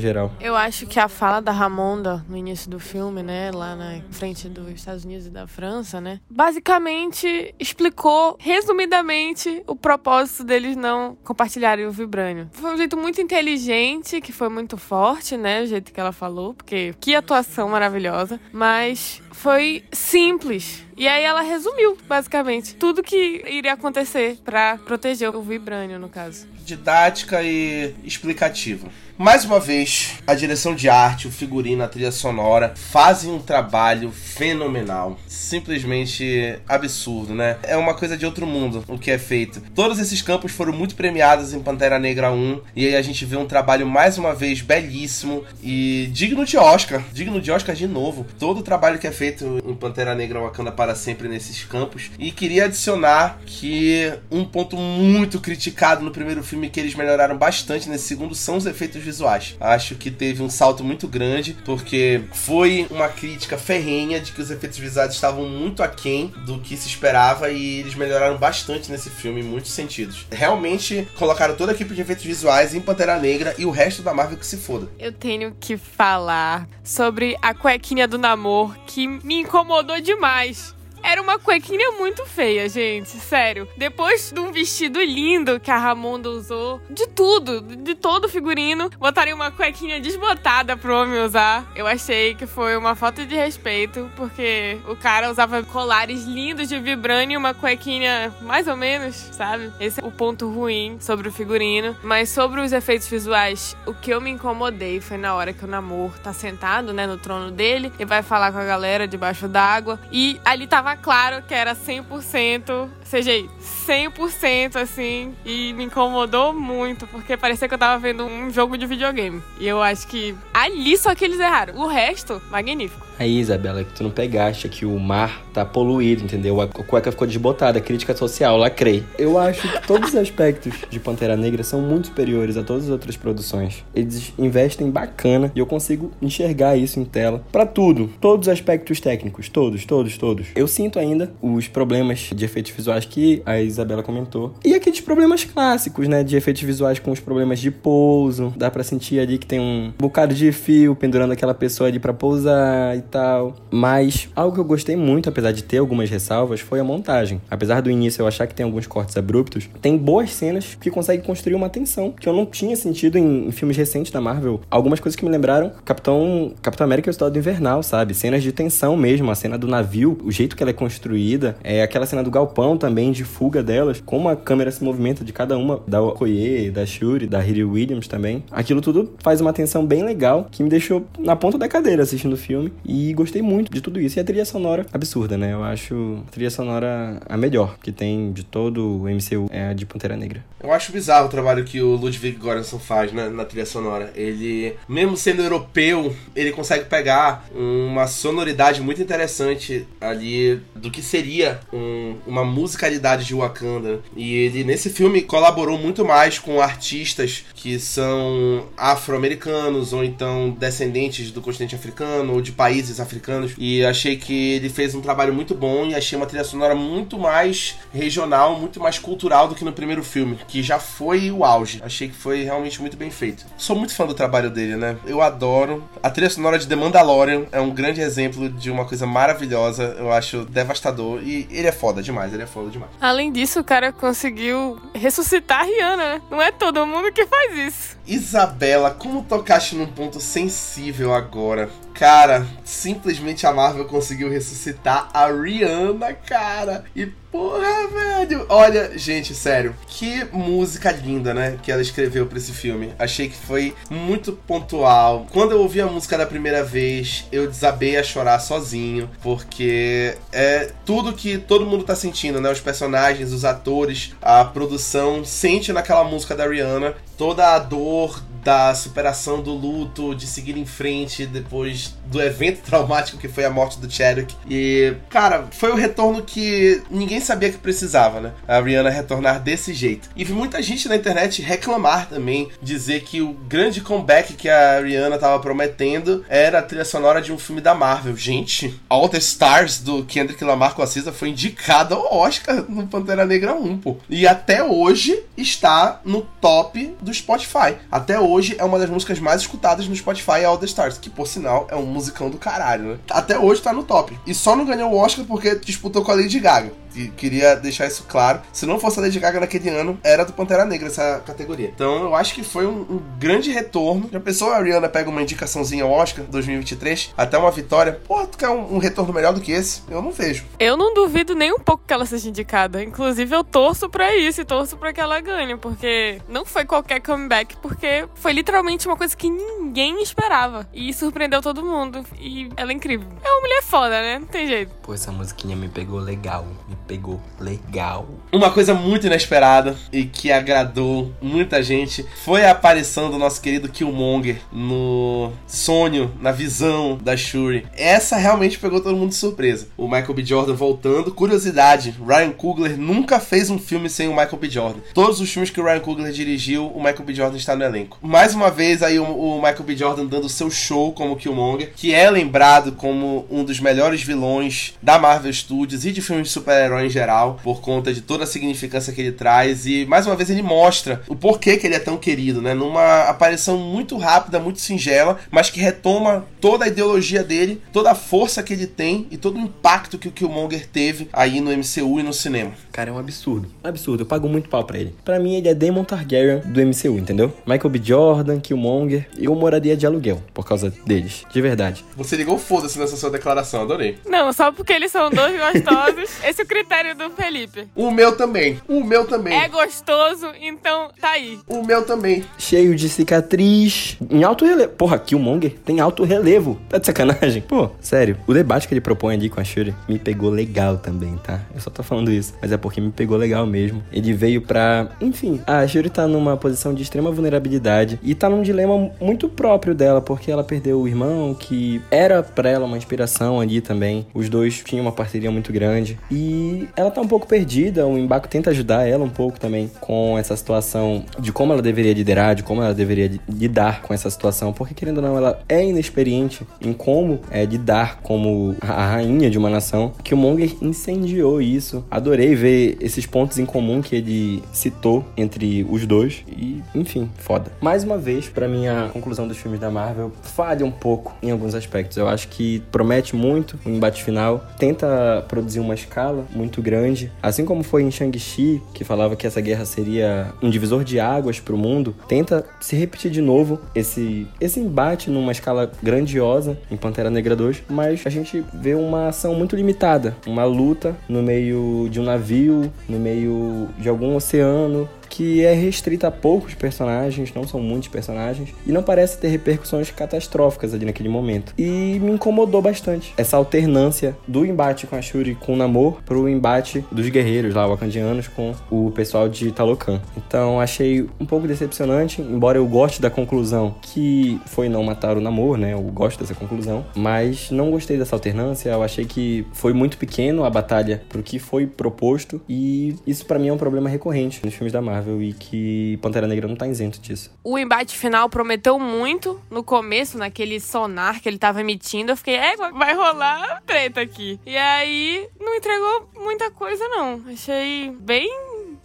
geral. 0.00 0.32
Eu 0.40 0.56
acho 0.56 0.86
que 0.86 0.98
a 0.98 1.08
fala 1.08 1.40
da 1.40 1.52
Ramonda 1.52 2.24
no 2.28 2.36
início 2.36 2.70
do 2.70 2.78
filme, 2.78 3.22
né, 3.22 3.50
lá 3.52 3.74
na 3.76 4.00
frente 4.10 4.48
dos 4.48 4.68
Estados 4.70 5.04
Unidos 5.04 5.26
e 5.26 5.30
da 5.30 5.46
França, 5.46 6.00
né? 6.00 6.20
Basicamente 6.30 7.54
explicou 7.58 8.36
resumidamente 8.38 9.62
o 9.66 9.74
propósito 9.74 10.44
deles 10.44 10.76
não 10.76 11.16
compartilharem 11.24 11.86
o 11.86 11.90
vibrânio. 11.90 12.48
Foi 12.52 12.72
um 12.72 12.76
jeito 12.76 12.96
muito 12.96 13.20
inteligente, 13.20 14.20
que 14.20 14.32
foi 14.32 14.48
muito 14.48 14.76
forte, 14.76 15.36
né? 15.36 15.62
O 15.62 15.66
jeito 15.66 15.92
que 15.92 16.00
ela 16.00 16.12
falou, 16.12 16.54
porque 16.54 16.94
que 17.00 17.14
atuação 17.14 17.68
maravilhosa, 17.68 18.40
mas 18.52 19.20
foi 19.34 19.84
simples. 19.92 20.82
E 20.96 21.06
aí 21.08 21.22
ela 21.24 21.42
resumiu, 21.42 21.98
basicamente, 22.06 22.76
tudo 22.76 23.02
que 23.02 23.42
iria 23.46 23.72
acontecer 23.72 24.38
para 24.44 24.78
proteger 24.78 25.34
o 25.34 25.42
vibrânio, 25.42 25.98
no 25.98 26.08
caso. 26.08 26.46
didática 26.64 27.42
e 27.42 27.94
explicativa. 28.04 28.88
Mais 29.16 29.44
uma 29.44 29.60
vez, 29.60 30.14
a 30.26 30.34
direção 30.34 30.74
de 30.74 30.88
arte, 30.88 31.28
o 31.28 31.30
figurino, 31.30 31.84
a 31.84 31.88
trilha 31.88 32.10
sonora 32.10 32.74
fazem 32.74 33.30
um 33.30 33.38
trabalho 33.38 34.10
fenomenal. 34.10 35.16
Simplesmente 35.28 36.58
absurdo, 36.68 37.32
né? 37.32 37.56
É 37.62 37.76
uma 37.76 37.94
coisa 37.94 38.16
de 38.16 38.26
outro 38.26 38.44
mundo 38.44 38.82
o 38.88 38.98
que 38.98 39.12
é 39.12 39.18
feito. 39.18 39.62
Todos 39.72 40.00
esses 40.00 40.20
campos 40.20 40.50
foram 40.50 40.72
muito 40.72 40.96
premiados 40.96 41.54
em 41.54 41.60
Pantera 41.60 41.96
Negra 41.96 42.32
1 42.32 42.60
e 42.74 42.88
aí 42.88 42.96
a 42.96 43.02
gente 43.02 43.24
vê 43.24 43.36
um 43.36 43.46
trabalho 43.46 43.86
mais 43.86 44.18
uma 44.18 44.34
vez 44.34 44.60
belíssimo 44.60 45.44
e 45.62 46.08
digno 46.12 46.44
de 46.44 46.56
Oscar. 46.56 47.00
Digno 47.12 47.40
de 47.40 47.52
Oscar 47.52 47.76
de 47.76 47.86
novo. 47.86 48.26
Todo 48.36 48.58
o 48.58 48.62
trabalho 48.64 48.98
que 48.98 49.06
é 49.06 49.12
feito 49.12 49.62
em 49.64 49.74
Pantera 49.76 50.16
Negra 50.16 50.40
Wakanda 50.40 50.72
para 50.72 50.96
sempre 50.96 51.28
nesses 51.28 51.62
campos. 51.62 52.10
E 52.18 52.32
queria 52.32 52.64
adicionar 52.64 53.38
que 53.46 54.12
um 54.28 54.44
ponto 54.44 54.76
muito 54.76 55.38
criticado 55.38 56.04
no 56.04 56.10
primeiro 56.10 56.42
filme 56.42 56.68
que 56.68 56.80
eles 56.80 56.96
melhoraram 56.96 57.38
bastante 57.38 57.88
nesse 57.88 58.08
segundo 58.08 58.34
são 58.34 58.56
os 58.56 58.66
efeitos 58.66 59.03
visuais. 59.04 59.56
Acho 59.60 59.94
que 59.94 60.10
teve 60.10 60.42
um 60.42 60.50
salto 60.50 60.82
muito 60.82 61.06
grande, 61.06 61.56
porque 61.64 62.22
foi 62.32 62.86
uma 62.90 63.08
crítica 63.08 63.58
ferrenha 63.58 64.20
de 64.20 64.32
que 64.32 64.40
os 64.40 64.50
efeitos 64.50 64.78
visuais 64.78 65.12
estavam 65.12 65.48
muito 65.48 65.82
aquém 65.82 66.32
do 66.44 66.58
que 66.58 66.76
se 66.76 66.88
esperava 66.88 67.50
e 67.50 67.80
eles 67.80 67.94
melhoraram 67.94 68.36
bastante 68.36 68.90
nesse 68.90 69.10
filme 69.10 69.40
em 69.40 69.44
muitos 69.44 69.70
sentidos. 69.70 70.26
Realmente 70.30 71.06
colocaram 71.16 71.54
toda 71.54 71.72
a 71.72 71.74
equipe 71.74 71.94
de 71.94 72.00
efeitos 72.00 72.24
visuais 72.24 72.74
em 72.74 72.80
Pantera 72.80 73.18
Negra 73.18 73.54
e 73.58 73.64
o 73.64 73.70
resto 73.70 74.02
da 74.02 74.14
Marvel 74.14 74.38
que 74.38 74.46
se 74.46 74.56
foda. 74.56 74.88
Eu 74.98 75.12
tenho 75.12 75.54
que 75.60 75.76
falar 75.76 76.68
sobre 76.82 77.36
a 77.42 77.54
cuequinha 77.54 78.08
do 78.08 78.18
namoro 78.18 78.74
que 78.86 79.06
me 79.06 79.40
incomodou 79.40 80.00
demais. 80.00 80.74
Era 81.04 81.20
uma 81.20 81.38
cuequinha 81.38 81.90
muito 81.92 82.24
feia, 82.24 82.66
gente. 82.66 83.10
Sério. 83.10 83.68
Depois 83.76 84.32
de 84.32 84.40
um 84.40 84.50
vestido 84.50 84.98
lindo 85.02 85.60
que 85.60 85.70
a 85.70 85.76
Ramonda 85.76 86.30
usou, 86.30 86.80
de 86.88 87.06
tudo, 87.08 87.60
de 87.60 87.94
todo 87.94 88.24
o 88.24 88.28
figurino, 88.28 88.88
botaram 88.98 89.34
uma 89.34 89.50
cuequinha 89.50 90.00
desbotada 90.00 90.78
pro 90.78 90.96
homem 90.96 91.20
usar. 91.20 91.70
Eu 91.76 91.86
achei 91.86 92.34
que 92.34 92.46
foi 92.46 92.74
uma 92.74 92.94
falta 92.94 93.26
de 93.26 93.34
respeito, 93.34 94.10
porque 94.16 94.78
o 94.88 94.96
cara 94.96 95.30
usava 95.30 95.62
colares 95.62 96.24
lindos 96.24 96.70
de 96.70 96.80
vibrânio 96.80 97.34
e 97.34 97.36
uma 97.36 97.52
cuequinha 97.52 98.34
mais 98.40 98.66
ou 98.66 98.76
menos, 98.76 99.14
sabe? 99.14 99.70
Esse 99.78 100.00
é 100.00 100.06
o 100.06 100.10
ponto 100.10 100.50
ruim 100.50 100.96
sobre 101.00 101.28
o 101.28 101.32
figurino. 101.32 101.94
Mas 102.02 102.30
sobre 102.30 102.62
os 102.62 102.72
efeitos 102.72 103.08
visuais, 103.08 103.76
o 103.84 103.92
que 103.92 104.10
eu 104.10 104.22
me 104.22 104.30
incomodei 104.30 105.02
foi 105.02 105.18
na 105.18 105.34
hora 105.34 105.52
que 105.52 105.64
o 105.64 105.68
Namor 105.68 106.18
tá 106.20 106.32
sentado, 106.32 106.94
né, 106.94 107.06
no 107.06 107.18
trono 107.18 107.50
dele 107.50 107.92
e 107.98 108.06
vai 108.06 108.22
falar 108.22 108.50
com 108.52 108.58
a 108.58 108.64
galera 108.64 109.06
debaixo 109.06 109.46
d'água. 109.46 110.00
E 110.10 110.40
ali 110.46 110.66
tava 110.66 110.93
claro 110.96 111.46
que 111.46 111.54
era 111.54 111.74
100% 111.74 112.88
CGI. 113.14 113.48
100% 113.86 114.76
assim. 114.76 115.32
E 115.44 115.72
me 115.74 115.84
incomodou 115.84 116.52
muito, 116.52 117.06
porque 117.06 117.36
parecia 117.36 117.68
que 117.68 117.74
eu 117.74 117.78
tava 117.78 117.98
vendo 118.00 118.24
um 118.24 118.50
jogo 118.50 118.76
de 118.76 118.86
videogame. 118.86 119.42
E 119.60 119.68
eu 119.68 119.80
acho 119.80 120.08
que 120.08 120.34
ali 120.52 120.96
só 120.96 121.14
que 121.14 121.24
eles 121.24 121.38
erraram. 121.38 121.76
O 121.76 121.86
resto, 121.86 122.42
magnífico. 122.50 123.04
Aí, 123.18 123.38
Isabela, 123.38 123.80
é 123.80 123.84
que 123.84 123.92
tu 123.92 124.02
não 124.02 124.10
pegaste 124.10 124.68
que 124.68 124.84
o 124.84 124.98
mar 124.98 125.44
tá 125.52 125.64
poluído, 125.64 126.24
entendeu? 126.24 126.60
A 126.60 126.66
cueca 126.66 127.12
ficou 127.12 127.26
desbotada, 127.26 127.80
crítica 127.80 128.16
social, 128.16 128.56
lacrei. 128.56 129.04
Eu 129.16 129.38
acho 129.38 129.68
que 129.68 129.86
todos 129.86 130.08
os 130.08 130.16
aspectos 130.16 130.74
de 130.90 130.98
Pantera 130.98 131.36
Negra 131.36 131.62
são 131.62 131.80
muito 131.80 132.08
superiores 132.08 132.56
a 132.56 132.64
todas 132.64 132.84
as 132.84 132.90
outras 132.90 133.16
produções. 133.16 133.84
Eles 133.94 134.32
investem 134.36 134.90
bacana 134.90 135.52
e 135.54 135.60
eu 135.60 135.66
consigo 135.66 136.10
enxergar 136.20 136.76
isso 136.76 136.98
em 136.98 137.04
tela. 137.04 137.44
para 137.52 137.66
tudo, 137.66 138.10
todos 138.20 138.48
os 138.48 138.52
aspectos 138.52 139.00
técnicos, 139.00 139.48
todos, 139.48 139.84
todos, 139.84 140.18
todos. 140.18 140.48
Eu 140.56 140.66
sinto 140.66 140.98
ainda 140.98 141.32
os 141.40 141.68
problemas 141.68 142.30
de 142.34 142.44
efeitos 142.44 142.72
visuais 142.72 143.03
que 143.04 143.42
a 143.44 143.60
Isabela 143.60 144.02
comentou. 144.02 144.54
E 144.64 144.74
aqueles 144.74 145.00
problemas 145.00 145.44
clássicos, 145.44 146.08
né, 146.08 146.22
de 146.22 146.36
efeitos 146.36 146.62
visuais 146.62 146.98
com 146.98 147.10
os 147.10 147.20
problemas 147.20 147.60
de 147.60 147.70
pouso. 147.70 148.52
Dá 148.56 148.70
para 148.70 148.82
sentir 148.82 149.20
ali 149.20 149.38
que 149.38 149.46
tem 149.46 149.60
um 149.60 149.92
bocado 149.98 150.34
de 150.34 150.50
fio 150.52 150.94
pendurando 150.94 151.32
aquela 151.32 151.54
pessoa 151.54 151.88
ali 151.88 151.98
para 151.98 152.12
pousar 152.12 152.94
tal. 153.10 153.54
Mas 153.70 154.28
algo 154.34 154.54
que 154.54 154.60
eu 154.60 154.64
gostei 154.64 154.96
muito, 154.96 155.28
apesar 155.28 155.52
de 155.52 155.62
ter 155.62 155.78
algumas 155.78 156.10
ressalvas, 156.10 156.60
foi 156.60 156.80
a 156.80 156.84
montagem. 156.84 157.40
Apesar 157.50 157.80
do 157.80 157.90
início 157.90 158.22
eu 158.22 158.26
achar 158.26 158.46
que 158.46 158.54
tem 158.54 158.64
alguns 158.64 158.86
cortes 158.86 159.16
abruptos, 159.16 159.68
tem 159.80 159.96
boas 159.96 160.32
cenas 160.32 160.76
que 160.80 160.90
conseguem 160.90 161.24
construir 161.24 161.54
uma 161.54 161.68
tensão 161.68 162.10
que 162.10 162.28
eu 162.28 162.32
não 162.32 162.46
tinha 162.46 162.76
sentido 162.76 163.18
em, 163.18 163.48
em 163.48 163.52
filmes 163.52 163.76
recentes 163.76 164.12
da 164.12 164.20
Marvel. 164.20 164.60
Algumas 164.70 165.00
coisas 165.00 165.16
que 165.16 165.24
me 165.24 165.30
lembraram 165.30 165.72
Capitão, 165.84 166.52
Capitão 166.62 166.84
América 166.84 167.08
e 167.08 167.10
o 167.10 167.12
Estado 167.12 167.38
Invernal, 167.38 167.82
sabe? 167.82 168.14
Cenas 168.14 168.42
de 168.42 168.52
tensão 168.52 168.96
mesmo, 168.96 169.30
a 169.30 169.34
cena 169.34 169.58
do 169.58 169.66
navio, 169.66 170.18
o 170.24 170.30
jeito 170.30 170.56
que 170.56 170.62
ela 170.62 170.70
é 170.70 170.74
construída, 170.74 171.56
é 171.62 171.82
aquela 171.82 172.06
cena 172.06 172.22
do 172.22 172.30
galpão 172.30 172.76
também, 172.84 173.12
de 173.12 173.24
fuga 173.24 173.62
delas, 173.62 174.02
como 174.04 174.28
a 174.28 174.36
câmera 174.36 174.70
se 174.70 174.84
movimenta 174.84 175.24
de 175.24 175.32
cada 175.32 175.56
uma, 175.56 175.80
da 175.88 176.02
Okoye, 176.02 176.70
da 176.70 176.84
Shuri, 176.84 177.26
da 177.26 177.40
Riri 177.40 177.64
Williams 177.64 178.06
também. 178.06 178.44
Aquilo 178.50 178.82
tudo 178.82 179.14
faz 179.20 179.40
uma 179.40 179.54
tensão 179.54 179.86
bem 179.86 180.04
legal 180.04 180.46
que 180.50 180.62
me 180.62 180.68
deixou 180.68 181.06
na 181.18 181.34
ponta 181.34 181.56
da 181.56 181.66
cadeira 181.66 182.02
assistindo 182.02 182.34
o 182.34 182.36
filme. 182.36 182.70
E 182.84 183.14
gostei 183.14 183.40
muito 183.40 183.72
de 183.72 183.80
tudo 183.80 183.98
isso. 183.98 184.18
E 184.18 184.20
a 184.20 184.24
trilha 184.24 184.44
sonora, 184.44 184.84
absurda, 184.92 185.38
né? 185.38 185.54
Eu 185.54 185.64
acho 185.64 186.22
a 186.28 186.30
trilha 186.30 186.50
sonora 186.50 187.22
a 187.26 187.38
melhor 187.38 187.78
que 187.78 187.90
tem 187.90 188.30
de 188.32 188.44
todo 188.44 189.02
o 189.02 189.08
MCU, 189.08 189.48
é 189.50 189.68
a 189.68 189.72
de 189.72 189.86
Pantera 189.86 190.14
Negra. 190.14 190.44
Eu 190.62 190.70
acho 190.70 190.92
bizarro 190.92 191.26
o 191.26 191.30
trabalho 191.30 191.64
que 191.64 191.80
o 191.80 191.94
Ludwig 191.94 192.38
Göransson 192.38 192.78
faz 192.78 193.12
né, 193.12 193.28
na 193.30 193.46
trilha 193.46 193.66
sonora. 193.66 194.12
Ele, 194.14 194.74
mesmo 194.86 195.16
sendo 195.16 195.42
europeu, 195.42 196.14
ele 196.36 196.52
consegue 196.52 196.84
pegar 196.84 197.46
uma 197.54 198.06
sonoridade 198.06 198.82
muito 198.82 199.00
interessante 199.00 199.86
ali 200.00 200.60
do 200.74 200.90
que 200.90 201.02
seria 201.02 201.60
um, 201.72 202.16
uma 202.26 202.44
musicalidade 202.74 203.24
de 203.24 203.34
Wakanda. 203.34 204.00
E 204.16 204.34
ele, 204.34 204.64
nesse 204.64 204.90
filme, 204.90 205.22
colaborou 205.22 205.78
muito 205.78 206.04
mais 206.04 206.38
com 206.38 206.60
artistas 206.60 207.44
que 207.54 207.78
são 207.78 208.66
afro-americanos 208.76 209.92
ou 209.92 210.04
então 210.04 210.50
descendentes 210.50 211.30
do 211.30 211.40
continente 211.40 211.74
africano 211.74 212.34
ou 212.34 212.42
de 212.42 212.52
países 212.52 213.00
africanos. 213.00 213.52
E 213.56 213.84
achei 213.84 214.16
que 214.16 214.54
ele 214.54 214.68
fez 214.68 214.94
um 214.94 215.00
trabalho 215.00 215.32
muito 215.32 215.54
bom 215.54 215.86
e 215.86 215.94
achei 215.94 216.16
uma 216.16 216.26
trilha 216.26 216.44
sonora 216.44 216.74
muito 216.74 217.18
mais 217.18 217.76
regional, 217.92 218.58
muito 218.58 218.80
mais 218.80 218.98
cultural 218.98 219.48
do 219.48 219.54
que 219.54 219.64
no 219.64 219.72
primeiro 219.72 220.02
filme, 220.02 220.38
que 220.48 220.62
já 220.62 220.78
foi 220.78 221.30
o 221.30 221.44
auge. 221.44 221.80
Achei 221.82 222.08
que 222.08 222.14
foi 222.14 222.42
realmente 222.42 222.80
muito 222.80 222.96
bem 222.96 223.10
feito. 223.10 223.46
Sou 223.56 223.76
muito 223.76 223.94
fã 223.94 224.06
do 224.06 224.14
trabalho 224.14 224.50
dele, 224.50 224.76
né? 224.76 224.96
Eu 225.06 225.22
adoro. 225.22 225.84
A 226.02 226.10
trilha 226.10 226.30
sonora 226.30 226.58
de 226.58 226.66
The 226.66 226.76
Mandalorian 226.76 227.44
é 227.52 227.60
um 227.60 227.70
grande 227.70 228.00
exemplo 228.00 228.48
de 228.48 228.70
uma 228.70 228.84
coisa 228.84 229.06
maravilhosa. 229.06 229.96
Eu 229.98 230.12
acho 230.12 230.44
devastador. 230.44 231.22
E 231.22 231.46
ele 231.50 231.68
é 231.68 231.72
foda 231.72 232.02
demais, 232.02 232.32
ele 232.32 232.42
é 232.42 232.46
foda 232.46 232.63
demais. 232.70 232.90
Além 233.00 233.32
disso, 233.32 233.60
o 233.60 233.64
cara 233.64 233.92
conseguiu 233.92 234.80
ressuscitar 234.94 235.60
a 235.60 235.64
Rihanna, 235.64 236.14
né? 236.14 236.22
Não 236.30 236.40
é 236.40 236.50
todo 236.50 236.86
mundo 236.86 237.12
que 237.12 237.26
faz 237.26 237.56
isso. 237.58 237.96
Isabela, 238.06 238.90
como 238.90 239.24
tocaste 239.24 239.76
num 239.76 239.86
ponto 239.86 240.20
sensível 240.20 241.14
agora. 241.14 241.70
Cara, 241.94 242.44
simplesmente 242.64 243.46
a 243.46 243.52
Marvel 243.52 243.84
conseguiu 243.84 244.28
ressuscitar 244.28 245.08
a 245.14 245.26
Rihanna, 245.30 246.12
cara. 246.12 246.84
E 246.94 247.06
porra, 247.06 247.88
velho. 247.88 248.46
Olha, 248.48 248.98
gente, 248.98 249.32
sério. 249.32 249.74
Que 249.86 250.24
música 250.32 250.90
linda, 250.90 251.32
né? 251.32 251.56
Que 251.62 251.70
ela 251.70 251.80
escreveu 251.80 252.26
pra 252.26 252.38
esse 252.38 252.52
filme. 252.52 252.92
Achei 252.98 253.28
que 253.28 253.36
foi 253.36 253.74
muito 253.88 254.32
pontual. 254.32 255.26
Quando 255.32 255.52
eu 255.52 255.60
ouvi 255.60 255.80
a 255.80 255.86
música 255.86 256.18
da 256.18 256.26
primeira 256.26 256.64
vez, 256.64 257.26
eu 257.30 257.46
desabei 257.46 257.96
a 257.96 258.02
chorar 258.02 258.40
sozinho. 258.40 259.08
Porque 259.22 260.16
é 260.32 260.72
tudo 260.84 261.12
que 261.12 261.38
todo 261.38 261.64
mundo 261.64 261.84
tá 261.84 261.94
sentindo, 261.94 262.40
né? 262.40 262.50
Os 262.50 262.60
personagens, 262.60 263.32
os 263.32 263.44
atores, 263.44 264.14
a 264.20 264.44
produção 264.44 265.24
sente 265.24 265.72
naquela 265.72 266.02
música 266.02 266.34
da 266.34 266.46
Rihanna 266.46 266.94
toda 267.16 267.54
a 267.54 267.58
dor 267.58 268.20
da 268.44 268.74
superação 268.74 269.42
do 269.42 269.52
luto, 269.52 270.14
de 270.14 270.26
seguir 270.26 270.56
em 270.56 270.66
frente 270.66 271.26
depois 271.26 271.94
do 272.06 272.20
evento 272.20 272.60
traumático 272.62 273.18
que 273.18 273.28
foi 273.28 273.44
a 273.44 273.50
morte 273.50 273.78
do 273.78 273.90
Chadwick. 273.90 274.34
E, 274.48 274.94
cara, 275.08 275.46
foi 275.50 275.70
o 275.72 275.76
retorno 275.76 276.22
que 276.22 276.82
ninguém 276.90 277.20
sabia 277.20 277.50
que 277.50 277.58
precisava, 277.58 278.20
né? 278.20 278.32
A 278.46 278.60
Rihanna 278.60 278.90
retornar 278.90 279.40
desse 279.40 279.72
jeito. 279.72 280.10
E 280.14 280.24
vi 280.24 280.32
muita 280.32 280.62
gente 280.62 280.88
na 280.88 280.96
internet 280.96 281.40
reclamar 281.40 282.08
também, 282.08 282.48
dizer 282.62 283.02
que 283.02 283.22
o 283.22 283.32
grande 283.32 283.80
comeback 283.80 284.34
que 284.34 284.48
a 284.48 284.80
Rihanna 284.80 285.18
tava 285.18 285.40
prometendo 285.40 286.24
era 286.28 286.58
a 286.58 286.62
trilha 286.62 286.84
sonora 286.84 287.22
de 287.22 287.32
um 287.32 287.38
filme 287.38 287.60
da 287.60 287.74
Marvel. 287.74 288.16
Gente, 288.16 288.80
All 288.88 289.08
the 289.08 289.18
Stars 289.18 289.80
do 289.80 290.04
Kendrick 290.04 290.42
Lamar 290.44 290.74
com 290.74 290.82
a 290.82 290.86
Cisa 290.86 291.12
foi 291.12 291.30
indicada 291.30 291.94
ao 291.94 292.14
Oscar 292.14 292.64
no 292.68 292.86
Pantera 292.86 293.24
Negra 293.24 293.54
1, 293.54 293.78
pô. 293.78 293.96
E 294.08 294.26
até 294.26 294.62
hoje 294.62 295.22
está 295.36 296.00
no 296.04 296.22
top 296.40 296.94
do 297.00 297.12
Spotify. 297.12 297.76
Até 297.90 298.18
hoje 298.20 298.33
hoje 298.34 298.56
é 298.58 298.64
uma 298.64 298.78
das 298.78 298.90
músicas 298.90 299.20
mais 299.20 299.42
escutadas 299.42 299.86
no 299.86 299.94
Spotify 299.94 300.44
All 300.44 300.58
The 300.58 300.66
Stars, 300.66 300.98
que 300.98 301.08
por 301.08 301.26
sinal 301.26 301.68
é 301.70 301.76
um 301.76 301.86
musicão 301.86 302.28
do 302.28 302.36
caralho, 302.36 302.84
né? 302.84 302.98
Até 303.08 303.38
hoje 303.38 303.62
tá 303.62 303.72
no 303.72 303.84
top. 303.84 304.18
E 304.26 304.34
só 304.34 304.56
não 304.56 304.64
ganhou 304.64 304.90
o 304.90 304.96
Oscar 304.96 305.24
porque 305.24 305.54
disputou 305.56 306.02
com 306.02 306.10
a 306.10 306.14
Lady 306.14 306.40
Gaga. 306.40 306.72
E 306.96 307.08
queria 307.08 307.56
deixar 307.56 307.86
isso 307.86 308.04
claro. 308.08 308.40
Se 308.52 308.66
não 308.66 308.78
fosse 308.78 308.98
a 308.98 309.02
Lady 309.02 309.18
Gaga 309.18 309.40
naquele 309.40 309.68
ano, 309.68 309.98
era 310.02 310.24
do 310.24 310.32
Pantera 310.32 310.64
Negra 310.64 310.88
essa 310.88 311.20
categoria. 311.26 311.70
Então 311.74 312.04
eu 312.04 312.14
acho 312.14 312.34
que 312.34 312.44
foi 312.44 312.66
um, 312.66 312.80
um 312.82 313.02
grande 313.18 313.50
retorno. 313.50 314.08
Já 314.12 314.20
pensou 314.20 314.52
a 314.52 314.62
Rihanna 314.62 314.88
pega 314.88 315.10
uma 315.10 315.22
indicaçãozinha 315.22 315.84
ao 315.84 315.90
Oscar 315.90 316.24
2023, 316.24 317.12
até 317.16 317.36
uma 317.36 317.50
vitória? 317.50 318.00
Porra, 318.06 318.26
tu 318.26 318.38
quer 318.38 318.48
um, 318.48 318.76
um 318.76 318.78
retorno 318.78 319.12
melhor 319.12 319.32
do 319.32 319.40
que 319.40 319.52
esse? 319.52 319.82
Eu 319.90 320.00
não 320.00 320.12
vejo. 320.12 320.44
Eu 320.58 320.76
não 320.76 320.94
duvido 320.94 321.34
nem 321.34 321.52
um 321.52 321.58
pouco 321.58 321.82
que 321.86 321.92
ela 321.92 322.06
seja 322.06 322.28
indicada. 322.28 322.82
Inclusive, 322.82 323.34
eu 323.34 323.42
torço 323.42 323.88
pra 323.88 324.16
isso 324.16 324.40
e 324.40 324.44
torço 324.44 324.76
pra 324.76 324.92
que 324.92 325.00
ela 325.00 325.20
ganhe, 325.20 325.56
porque 325.56 326.20
não 326.28 326.44
foi 326.44 326.64
qualquer 326.64 327.00
comeback, 327.00 327.56
porque 327.56 328.06
foi 328.24 328.32
literalmente 328.32 328.86
uma 328.86 328.96
coisa 328.96 329.14
que 329.14 329.28
ninguém 329.28 330.02
esperava. 330.02 330.66
E 330.72 330.94
surpreendeu 330.94 331.42
todo 331.42 331.62
mundo. 331.62 332.02
E 332.18 332.48
ela 332.56 332.72
é 332.72 332.74
incrível. 332.74 333.06
É 333.22 333.30
uma 333.30 333.42
mulher 333.42 333.62
foda, 333.62 334.00
né? 334.00 334.18
Não 334.18 334.26
tem 334.26 334.48
jeito. 334.48 334.72
Pô, 334.82 334.94
essa 334.94 335.12
musiquinha 335.12 335.54
me 335.54 335.68
pegou 335.68 336.00
legal. 336.00 336.46
Me 336.66 336.74
pegou 336.88 337.20
legal. 337.38 338.08
Uma 338.32 338.50
coisa 338.50 338.72
muito 338.72 339.06
inesperada 339.06 339.76
e 339.92 340.04
que 340.06 340.32
agradou 340.32 341.12
muita 341.20 341.62
gente 341.62 342.02
foi 342.24 342.46
a 342.46 342.52
aparição 342.52 343.10
do 343.10 343.18
nosso 343.18 343.42
querido 343.42 343.68
Killmonger 343.68 344.40
no 344.50 345.30
sonho, 345.46 346.10
na 346.18 346.32
visão 346.32 346.96
da 346.96 347.18
Shuri. 347.18 347.66
Essa 347.76 348.16
realmente 348.16 348.58
pegou 348.58 348.80
todo 348.80 348.96
mundo 348.96 349.10
de 349.10 349.16
surpresa. 349.16 349.68
O 349.76 349.84
Michael 349.84 350.14
B. 350.14 350.24
Jordan 350.24 350.54
voltando. 350.54 351.12
Curiosidade, 351.12 351.94
Ryan 352.02 352.32
Coogler 352.32 352.78
nunca 352.78 353.20
fez 353.20 353.50
um 353.50 353.58
filme 353.58 353.90
sem 353.90 354.08
o 354.08 354.12
Michael 354.12 354.38
B. 354.38 354.48
Jordan. 354.48 354.80
Todos 354.94 355.20
os 355.20 355.30
filmes 355.30 355.50
que 355.50 355.60
o 355.60 355.64
Ryan 355.64 355.80
Coogler 355.80 356.10
dirigiu, 356.10 356.68
o 356.68 356.78
Michael 356.78 357.04
B. 357.04 357.14
Jordan 357.14 357.36
está 357.36 357.54
no 357.54 357.64
elenco. 357.64 357.98
Mais 358.14 358.32
uma 358.32 358.48
vez 358.48 358.80
aí 358.80 358.96
o, 358.96 359.04
o 359.04 359.34
Michael 359.38 359.64
B. 359.64 359.76
Jordan 359.76 360.06
dando 360.06 360.28
seu 360.28 360.48
show 360.48 360.92
como 360.92 361.16
Killmonger, 361.16 361.72
que 361.74 361.92
é 361.92 362.08
lembrado 362.08 362.70
como 362.70 363.26
um 363.28 363.42
dos 363.42 363.58
melhores 363.58 364.04
vilões 364.04 364.74
da 364.80 365.00
Marvel 365.00 365.32
Studios 365.32 365.84
e 365.84 365.90
de 365.90 366.00
filmes 366.00 366.28
de 366.28 366.32
super-herói 366.32 366.86
em 366.86 366.90
geral, 366.90 367.40
por 367.42 367.60
conta 367.60 367.92
de 367.92 368.02
toda 368.02 368.22
a 368.22 368.26
significância 368.28 368.92
que 368.92 369.00
ele 369.00 369.10
traz. 369.10 369.66
E 369.66 369.84
mais 369.86 370.06
uma 370.06 370.14
vez 370.14 370.30
ele 370.30 370.42
mostra 370.42 371.02
o 371.08 371.16
porquê 371.16 371.56
que 371.56 371.66
ele 371.66 371.74
é 371.74 371.80
tão 371.80 371.96
querido, 371.96 372.40
né? 372.40 372.54
Numa 372.54 373.00
aparição 373.08 373.58
muito 373.58 373.98
rápida, 373.98 374.38
muito 374.38 374.60
singela, 374.60 375.18
mas 375.28 375.50
que 375.50 375.58
retoma 375.58 376.24
toda 376.40 376.66
a 376.66 376.68
ideologia 376.68 377.24
dele, 377.24 377.60
toda 377.72 377.90
a 377.90 377.96
força 377.96 378.44
que 378.44 378.52
ele 378.52 378.68
tem 378.68 379.08
e 379.10 379.16
todo 379.16 379.38
o 379.38 379.40
impacto 379.40 379.98
que 379.98 380.06
o 380.06 380.12
Killmonger 380.12 380.68
teve 380.68 381.08
aí 381.12 381.40
no 381.40 381.50
MCU 381.50 381.98
e 381.98 382.04
no 382.04 382.12
cinema. 382.12 382.52
Cara, 382.70 382.90
é 382.90 382.92
um 382.92 382.98
absurdo. 382.98 383.50
Um 383.64 383.68
absurdo. 383.68 384.02
Eu 384.04 384.06
pago 384.06 384.28
muito 384.28 384.48
pau 384.48 384.62
pra 384.62 384.78
ele. 384.78 384.94
Pra 385.04 385.18
mim, 385.18 385.34
ele 385.34 385.48
é 385.48 385.54
Demon 385.54 385.82
Targaryen 385.82 386.42
do 386.44 386.64
MCU, 386.64 386.96
entendeu? 386.96 387.32
Michael 387.44 387.70
B. 387.70 387.80
Jordan, 387.82 387.93
Killmonger. 388.42 389.08
Eu 389.16 389.34
moraria 389.34 389.76
de 389.76 389.86
aluguel 389.86 390.22
por 390.32 390.46
causa 390.46 390.72
deles. 390.84 391.24
De 391.30 391.40
verdade. 391.40 391.84
Você 391.96 392.16
ligou 392.16 392.38
foda-se 392.38 392.78
nessa 392.78 392.96
sua 392.96 393.10
declaração, 393.10 393.62
adorei. 393.62 393.98
Não, 394.06 394.32
só 394.32 394.50
porque 394.50 394.72
eles 394.72 394.90
são 394.90 395.10
dois 395.10 395.32
gostosos. 395.38 396.10
Esse 396.24 396.42
é 396.42 396.44
o 396.44 396.46
critério 396.46 396.94
do 396.94 397.10
Felipe. 397.10 397.68
O 397.74 397.90
meu 397.90 398.16
também. 398.16 398.60
O 398.68 398.82
meu 398.82 399.04
também. 399.06 399.34
É 399.34 399.48
gostoso, 399.48 400.26
então 400.40 400.90
tá 401.00 401.10
aí. 401.10 401.38
O 401.48 401.64
meu 401.64 401.84
também. 401.84 402.24
Cheio 402.38 402.74
de 402.74 402.88
cicatriz. 402.88 403.96
Em 404.10 404.24
alto 404.24 404.44
relevo. 404.44 404.72
Porra, 404.72 404.98
Killmonger 404.98 405.54
tem 405.64 405.80
alto 405.80 406.04
relevo. 406.04 406.58
Tá 406.68 406.78
de 406.78 406.86
sacanagem? 406.86 407.42
Pô, 407.42 407.70
sério. 407.80 408.16
O 408.26 408.34
debate 408.34 408.66
que 408.66 408.74
ele 408.74 408.80
propõe 408.80 409.14
ali 409.14 409.28
com 409.28 409.40
a 409.40 409.44
Shuri 409.44 409.74
me 409.88 409.98
pegou 409.98 410.30
legal 410.30 410.78
também, 410.78 411.16
tá? 411.22 411.40
Eu 411.54 411.60
só 411.60 411.70
tô 411.70 411.82
falando 411.82 412.10
isso. 412.10 412.34
Mas 412.40 412.52
é 412.52 412.56
porque 412.56 412.80
me 412.80 412.90
pegou 412.90 413.16
legal 413.16 413.46
mesmo. 413.46 413.82
Ele 413.92 414.12
veio 414.12 414.42
pra. 414.42 414.88
Enfim, 415.00 415.40
a 415.46 415.66
Shuri 415.66 415.90
tá 415.90 416.06
numa 416.06 416.36
posição 416.36 416.74
de 416.74 416.82
extrema 416.82 417.10
vulnerabilidade 417.10 417.83
e 418.02 418.14
tá 418.14 418.28
num 418.28 418.42
dilema 418.42 418.90
muito 419.00 419.28
próprio 419.28 419.74
dela, 419.74 420.00
porque 420.00 420.30
ela 420.30 420.44
perdeu 420.44 420.80
o 420.80 420.88
irmão, 420.88 421.34
que 421.34 421.80
era 421.90 422.22
pra 422.22 422.48
ela 422.48 422.64
uma 422.64 422.76
inspiração 422.76 423.40
ali 423.40 423.60
também. 423.60 424.06
Os 424.14 424.28
dois 424.28 424.62
tinham 424.64 424.84
uma 424.84 424.92
parceria 424.92 425.30
muito 425.30 425.52
grande. 425.52 425.98
E 426.10 426.68
ela 426.76 426.90
tá 426.90 427.00
um 427.00 427.08
pouco 427.08 427.26
perdida. 427.26 427.86
O 427.86 427.98
Embaco 427.98 428.28
tenta 428.28 428.50
ajudar 428.50 428.86
ela 428.86 429.04
um 429.04 429.10
pouco 429.10 429.38
também 429.38 429.70
com 429.80 430.18
essa 430.18 430.36
situação 430.36 431.04
de 431.18 431.32
como 431.32 431.52
ela 431.52 431.62
deveria 431.62 431.92
liderar, 431.92 432.34
de 432.34 432.42
como 432.42 432.62
ela 432.62 432.74
deveria 432.74 433.10
lidar 433.28 433.82
com 433.82 433.92
essa 433.92 434.08
situação, 434.10 434.52
porque 434.52 434.74
querendo 434.74 434.98
ou 434.98 435.02
não, 435.02 435.16
ela 435.16 435.40
é 435.48 435.64
inexperiente 435.64 436.46
em 436.60 436.72
como 436.72 437.20
é, 437.30 437.44
lidar 437.44 438.00
como 438.02 438.54
a 438.60 438.86
rainha 438.86 439.30
de 439.30 439.38
uma 439.38 439.50
nação. 439.50 439.92
Que 440.02 440.14
o 440.14 440.16
Monger 440.16 440.54
incendiou 440.62 441.40
isso. 441.40 441.84
Adorei 441.90 442.34
ver 442.34 442.76
esses 442.80 443.06
pontos 443.06 443.38
em 443.38 443.46
comum 443.46 443.80
que 443.82 443.96
ele 443.96 444.42
citou 444.52 445.04
entre 445.16 445.66
os 445.68 445.86
dois. 445.86 446.24
E, 446.28 446.62
enfim, 446.74 447.10
foda. 447.16 447.52
Mais 447.74 447.82
uma 447.82 447.98
vez, 447.98 448.28
para 448.28 448.46
mim, 448.46 448.68
a 448.68 448.88
conclusão 448.92 449.26
dos 449.26 449.36
filmes 449.36 449.58
da 449.58 449.68
Marvel 449.68 450.12
falha 450.22 450.64
um 450.64 450.70
pouco 450.70 451.12
em 451.20 451.32
alguns 451.32 451.56
aspectos. 451.56 451.96
Eu 451.96 452.06
acho 452.06 452.28
que 452.28 452.62
promete 452.70 453.16
muito 453.16 453.58
o 453.66 453.68
embate 453.68 454.04
final, 454.04 454.46
tenta 454.56 455.24
produzir 455.26 455.58
uma 455.58 455.74
escala 455.74 456.24
muito 456.30 456.62
grande, 456.62 457.10
assim 457.20 457.44
como 457.44 457.64
foi 457.64 457.82
em 457.82 457.90
Shang-Chi, 457.90 458.62
que 458.72 458.84
falava 458.84 459.16
que 459.16 459.26
essa 459.26 459.40
guerra 459.40 459.64
seria 459.64 460.32
um 460.40 460.48
divisor 460.48 460.84
de 460.84 461.00
águas 461.00 461.40
para 461.40 461.52
o 461.52 461.58
mundo, 461.58 461.96
tenta 462.06 462.46
se 462.60 462.76
repetir 462.76 463.10
de 463.10 463.20
novo 463.20 463.58
esse, 463.74 464.28
esse 464.40 464.60
embate 464.60 465.10
numa 465.10 465.32
escala 465.32 465.68
grandiosa 465.82 466.56
em 466.70 466.76
Pantera 466.76 467.10
Negra 467.10 467.34
2, 467.34 467.64
mas 467.68 468.06
a 468.06 468.08
gente 468.08 468.44
vê 468.54 468.76
uma 468.76 469.08
ação 469.08 469.34
muito 469.34 469.56
limitada, 469.56 470.14
uma 470.28 470.44
luta 470.44 470.94
no 471.08 471.24
meio 471.24 471.88
de 471.90 471.98
um 471.98 472.04
navio, 472.04 472.72
no 472.88 473.00
meio 473.00 473.68
de 473.80 473.88
algum 473.88 474.14
oceano, 474.14 474.88
que 475.08 475.44
é 475.44 475.52
restrita 475.52 476.08
a 476.08 476.10
poucos 476.10 476.54
personagens, 476.54 477.32
não 477.34 477.46
são 477.46 477.60
muitos 477.60 477.88
personagens, 477.88 478.50
e 478.66 478.72
não 478.72 478.82
parece 478.82 479.18
ter 479.18 479.28
repercussões 479.28 479.90
catastróficas 479.90 480.74
ali 480.74 480.84
naquele 480.84 481.08
momento. 481.08 481.54
E 481.58 481.98
me 482.00 482.12
incomodou 482.12 482.60
bastante 482.62 483.12
essa 483.16 483.36
alternância 483.36 484.16
do 484.26 484.44
embate 484.44 484.86
com 484.86 484.96
a 484.96 485.02
Shuri 485.02 485.34
com 485.34 485.54
o 485.54 485.56
Namor 485.56 486.02
pro 486.04 486.28
embate 486.28 486.84
dos 486.90 487.08
guerreiros 487.08 487.54
lá, 487.54 487.66
wakandianos, 487.66 488.28
com 488.28 488.54
o 488.70 488.90
pessoal 488.90 489.28
de 489.28 489.52
Talocan. 489.52 490.00
Então 490.16 490.60
achei 490.60 491.06
um 491.20 491.26
pouco 491.26 491.46
decepcionante, 491.46 492.20
embora 492.20 492.58
eu 492.58 492.66
goste 492.66 493.00
da 493.00 493.10
conclusão 493.10 493.74
que 493.82 494.40
foi 494.46 494.68
não 494.68 494.82
matar 494.82 495.16
o 495.16 495.20
Namor, 495.20 495.56
né? 495.56 495.72
Eu 495.72 495.80
gosto 495.80 496.20
dessa 496.20 496.34
conclusão, 496.34 496.84
mas 496.94 497.50
não 497.50 497.70
gostei 497.70 497.96
dessa 497.96 498.16
alternância, 498.16 498.70
eu 498.70 498.82
achei 498.82 499.04
que 499.04 499.46
foi 499.52 499.72
muito 499.72 499.98
pequeno 499.98 500.44
a 500.44 500.50
batalha 500.50 501.02
pro 501.08 501.22
que 501.22 501.38
foi 501.38 501.66
proposto, 501.66 502.40
e 502.48 502.96
isso 503.06 503.26
para 503.26 503.38
mim 503.38 503.48
é 503.48 503.52
um 503.52 503.58
problema 503.58 503.88
recorrente 503.88 504.40
nos 504.44 504.54
filmes 504.54 504.72
da 504.72 504.80
Marvel 504.80 504.93
e 505.20 505.32
que 505.32 505.98
Pantera 506.02 506.26
Negra 506.26 506.46
não 506.46 506.56
tá 506.56 506.66
isento 506.66 507.00
disso. 507.00 507.30
O 507.42 507.58
embate 507.58 507.96
final 507.96 508.28
prometeu 508.28 508.78
muito 508.78 509.40
no 509.50 509.62
começo, 509.62 510.18
naquele 510.18 510.60
sonar 510.60 511.20
que 511.20 511.28
ele 511.28 511.38
tava 511.38 511.60
emitindo. 511.60 512.12
Eu 512.12 512.16
fiquei, 512.16 512.36
é, 512.36 512.56
vai 512.56 512.94
rolar 512.94 513.62
treta 513.66 514.00
aqui. 514.00 514.38
E 514.44 514.56
aí 514.56 515.28
não 515.40 515.54
entregou 515.54 516.10
muita 516.16 516.50
coisa, 516.50 516.86
não. 516.88 517.22
Achei 517.28 517.90
bem 518.00 518.28